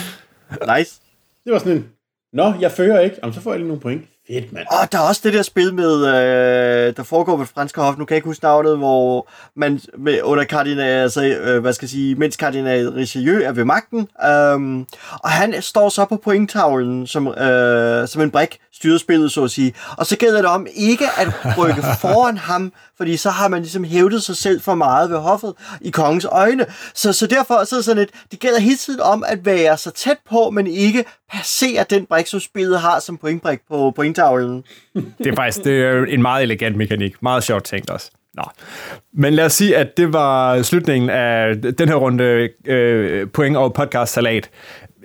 Nice. 0.78 1.02
Det 1.44 1.54
var 1.54 1.60
sådan 1.60 1.78
en, 1.78 1.90
Nå, 2.34 2.54
jeg 2.62 2.72
fører 2.72 3.00
ikke. 3.00 3.16
Jamen, 3.24 3.34
så 3.34 3.42
får 3.42 3.52
jeg 3.52 3.60
lige 3.60 3.68
nogle 3.68 3.82
point. 3.82 4.02
Fedt, 4.30 4.53
mand. 4.53 4.67
Og 4.67 4.91
der 4.91 4.97
er 4.97 5.01
også 5.01 5.21
det 5.23 5.34
der 5.34 5.41
spil 5.41 5.73
med, 5.73 6.07
øh, 6.07 6.95
der 6.97 7.03
foregår 7.03 7.38
det 7.38 7.47
franske 7.47 7.82
hof, 7.82 7.97
nu 7.97 8.05
kan 8.05 8.13
jeg 8.13 8.17
ikke 8.17 8.27
huske 8.27 8.43
navnet, 8.43 8.77
hvor 8.77 9.27
man 9.55 9.82
med, 9.97 10.21
under 10.23 10.43
kardinal, 10.43 11.01
altså, 11.01 11.23
øh, 11.23 11.61
hvad 11.61 11.73
skal 11.73 11.86
jeg 11.86 11.89
sige, 11.89 12.15
mens 12.15 12.36
kardinal 12.36 12.89
Richelieu 12.89 13.41
er 13.43 13.51
ved 13.51 13.65
magten, 13.65 14.07
øhm, 14.25 14.86
og 15.23 15.30
han 15.30 15.61
står 15.61 15.89
så 15.89 16.05
på 16.05 16.15
pointtavlen 16.15 17.07
som, 17.07 17.27
øh, 17.27 18.07
som 18.07 18.21
en 18.21 18.32
brik, 18.32 18.59
styrer 18.73 18.97
spillet, 18.97 19.32
så 19.32 19.43
at 19.43 19.51
sige. 19.51 19.73
Og 19.97 20.05
så 20.05 20.17
gælder 20.17 20.41
det 20.41 20.45
om 20.45 20.67
ikke 20.75 21.05
at 21.17 21.57
rykke 21.57 21.82
foran 22.01 22.38
ham, 22.38 22.73
fordi 22.97 23.17
så 23.17 23.30
har 23.30 23.47
man 23.47 23.61
ligesom 23.61 23.84
hævdet 23.84 24.23
sig 24.23 24.38
selv 24.38 24.61
for 24.61 24.75
meget 24.75 25.09
ved 25.09 25.17
hoffet 25.17 25.53
i 25.82 25.89
kongens 25.89 26.25
øjne. 26.25 26.65
Så, 26.93 27.13
så 27.13 27.27
derfor 27.27 27.63
så 27.63 27.75
er 27.75 27.77
det 27.77 27.86
sådan 27.86 28.03
et, 28.03 28.09
det 28.32 28.39
gælder 28.39 28.59
hele 28.59 28.77
tiden 28.77 29.01
om 29.01 29.23
at 29.27 29.45
være 29.45 29.77
så 29.77 29.91
tæt 29.91 30.17
på, 30.30 30.49
men 30.49 30.67
ikke 30.67 31.05
passere 31.32 31.86
den 31.89 32.05
brik, 32.05 32.27
som 32.27 32.39
spillet 32.39 32.80
har 32.80 32.99
som 32.99 33.17
pointbrik 33.17 33.59
på 33.69 33.91
pointtavlen. 33.95 34.18
Det 35.24 35.28
er 35.28 35.36
faktisk 35.36 35.65
det 35.65 35.82
er 35.82 36.05
en 36.05 36.22
meget 36.22 36.43
elegant 36.43 36.76
mekanik. 36.76 37.15
Meget 37.22 37.43
sjovt 37.43 37.63
tænkt 37.63 37.89
også. 37.89 38.11
Nå. 38.34 38.43
Men 39.13 39.34
lad 39.34 39.45
os 39.45 39.53
sige, 39.53 39.78
at 39.78 39.97
det 39.97 40.13
var 40.13 40.61
slutningen 40.61 41.09
af 41.09 41.61
den 41.61 41.89
her 41.89 41.95
runde 41.95 42.49
øh, 42.65 43.28
point 43.28 43.57
og 43.57 43.74
podcast 43.74 44.13
salat. 44.13 44.49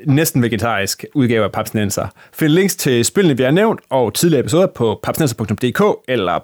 Næsten 0.07 0.43
vegetarisk 0.43 1.05
udgave 1.15 1.45
af 1.45 1.53
Papsnenser. 1.53 2.09
Find 2.33 2.53
links 2.53 2.77
til 2.77 3.05
spillene, 3.05 3.37
vi 3.37 3.43
har 3.43 3.51
nævnt, 3.51 3.81
og 3.91 4.15
tidligere 4.15 4.41
episoder 4.41 4.67
på 4.67 5.01
papsnenser.dk 5.03 5.83
eller 6.09 6.41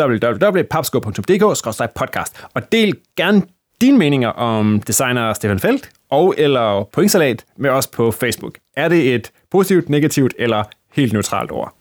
www.papsko.dk-podcast. 0.00 2.46
Og 2.54 2.72
del 2.72 2.96
gerne 3.16 3.42
dine 3.80 3.98
meninger 3.98 4.28
om 4.28 4.82
designer 4.86 5.32
Stefan 5.32 5.60
Felt 5.60 5.90
og 6.10 6.34
eller 6.38 6.88
pointsalat 6.92 7.44
med 7.56 7.70
os 7.70 7.86
på 7.86 8.10
Facebook. 8.10 8.58
Er 8.76 8.88
det 8.88 9.14
et 9.14 9.30
positivt, 9.50 9.88
negativt 9.88 10.34
eller 10.38 10.64
helt 10.92 11.12
neutralt 11.12 11.52
ord? 11.52 11.74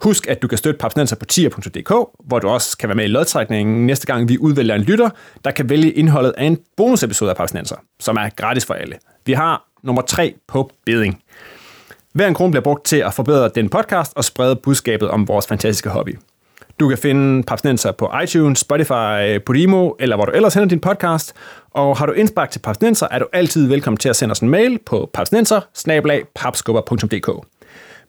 Husk, 0.00 0.26
at 0.26 0.42
du 0.42 0.48
kan 0.48 0.58
støtte 0.58 0.78
Papsnenser 0.78 1.16
på 1.16 1.24
tier.dk, 1.24 1.92
hvor 2.24 2.38
du 2.38 2.48
også 2.48 2.78
kan 2.78 2.88
være 2.88 2.96
med 2.96 3.04
i 3.04 3.08
lodtrækningen 3.08 3.86
næste 3.86 4.06
gang, 4.06 4.28
vi 4.28 4.38
udvælger 4.38 4.74
en 4.74 4.82
lytter, 4.82 5.10
der 5.44 5.50
kan 5.50 5.68
vælge 5.68 5.92
indholdet 5.92 6.34
af 6.38 6.44
en 6.44 6.58
bonusepisode 6.76 7.30
af 7.30 7.36
Papsnenser, 7.36 7.76
som 8.00 8.16
er 8.16 8.28
gratis 8.36 8.66
for 8.66 8.74
alle. 8.74 8.96
Vi 9.26 9.32
har 9.32 9.68
nummer 9.82 10.02
3 10.02 10.34
på 10.48 10.70
beding. 10.86 11.22
Hver 12.12 12.28
en 12.28 12.34
krone 12.34 12.50
bliver 12.50 12.62
brugt 12.62 12.84
til 12.84 12.96
at 12.96 13.14
forbedre 13.14 13.50
den 13.54 13.68
podcast 13.68 14.12
og 14.16 14.24
sprede 14.24 14.56
budskabet 14.56 15.10
om 15.10 15.28
vores 15.28 15.46
fantastiske 15.46 15.90
hobby. 15.90 16.18
Du 16.80 16.88
kan 16.88 16.98
finde 16.98 17.42
Papsnenser 17.42 17.92
på 17.92 18.10
iTunes, 18.24 18.58
Spotify, 18.58 19.38
Podimo, 19.46 19.90
eller 20.00 20.16
hvor 20.16 20.24
du 20.24 20.32
ellers 20.32 20.54
henter 20.54 20.68
din 20.68 20.80
podcast. 20.80 21.34
Og 21.70 21.96
har 21.96 22.06
du 22.06 22.12
indspark 22.12 22.50
til 22.50 22.58
Papsnenser, 22.58 23.06
er 23.10 23.18
du 23.18 23.26
altid 23.32 23.68
velkommen 23.68 23.96
til 23.98 24.08
at 24.08 24.16
sende 24.16 24.32
os 24.32 24.40
en 24.40 24.48
mail 24.48 24.78
på 24.86 25.10
papsnenser 25.14 25.60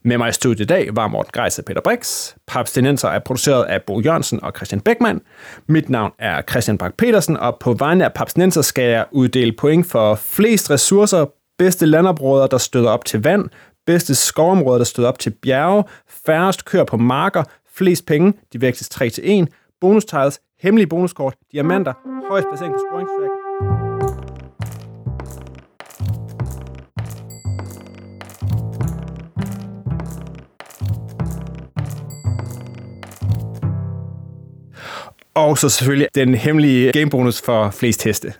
med 0.04 0.18
mig 0.18 0.30
i 0.30 0.32
studiet 0.32 0.60
i 0.60 0.68
dag 0.68 0.96
var 0.96 1.08
Morten 1.08 1.32
Greis 1.34 1.60
og 1.60 1.66
Peter 1.66 1.82
Brix. 1.82 2.34
Papstinenser 2.48 3.10
er 3.10 3.20
produceret 3.20 3.64
af 3.64 3.84
Bo 3.84 4.00
Jørgensen 4.00 4.44
og 4.44 4.54
Christian 4.56 4.82
Beckmann. 4.82 5.22
Mit 5.68 5.90
navn 5.90 6.12
er 6.20 6.42
Christian 6.42 6.78
Bak 6.78 6.94
petersen 6.98 7.38
og 7.38 7.58
på 7.60 7.74
vegne 7.74 8.06
af 8.06 8.14
Papstinenser 8.14 8.62
skal 8.62 8.84
jeg 8.84 9.06
uddele 9.12 9.52
point 9.52 9.86
for 9.88 10.16
flest 10.16 10.70
ressourcer, 10.70 11.26
bedste 11.58 11.86
landområder, 11.86 12.48
der 12.48 12.58
støder 12.58 12.90
op 12.90 13.06
til 13.06 13.24
vand, 13.24 13.50
bedste 13.86 14.16
skovområder, 14.16 14.78
der 14.78 14.86
støder 14.86 15.10
op 15.10 15.20
til 15.20 15.30
bjerge, 15.30 15.84
færrest 16.26 16.66
kører 16.66 16.84
på 16.86 16.98
marker, 16.98 17.44
flest 17.74 18.06
penge, 18.06 18.34
de 18.54 18.62
vægtes 18.62 18.90
3 18.90 19.10
til 19.10 19.42
1, 19.42 19.48
bonus 19.82 20.06
tiles, 20.06 20.40
hemmelige 20.62 20.88
bonuskort, 20.88 21.36
diamanter, 21.52 21.94
højst 22.30 22.48
placering 22.48 22.74
på 22.74 22.80
scoringstrack, 22.90 23.49
Og 35.40 35.58
så 35.58 35.70
selvfølgelig 35.70 36.08
den 36.16 36.36
hemmelige 36.36 36.92
gamebonus 36.92 37.42
for 37.42 37.72
flest 37.72 38.04
heste. 38.04 38.34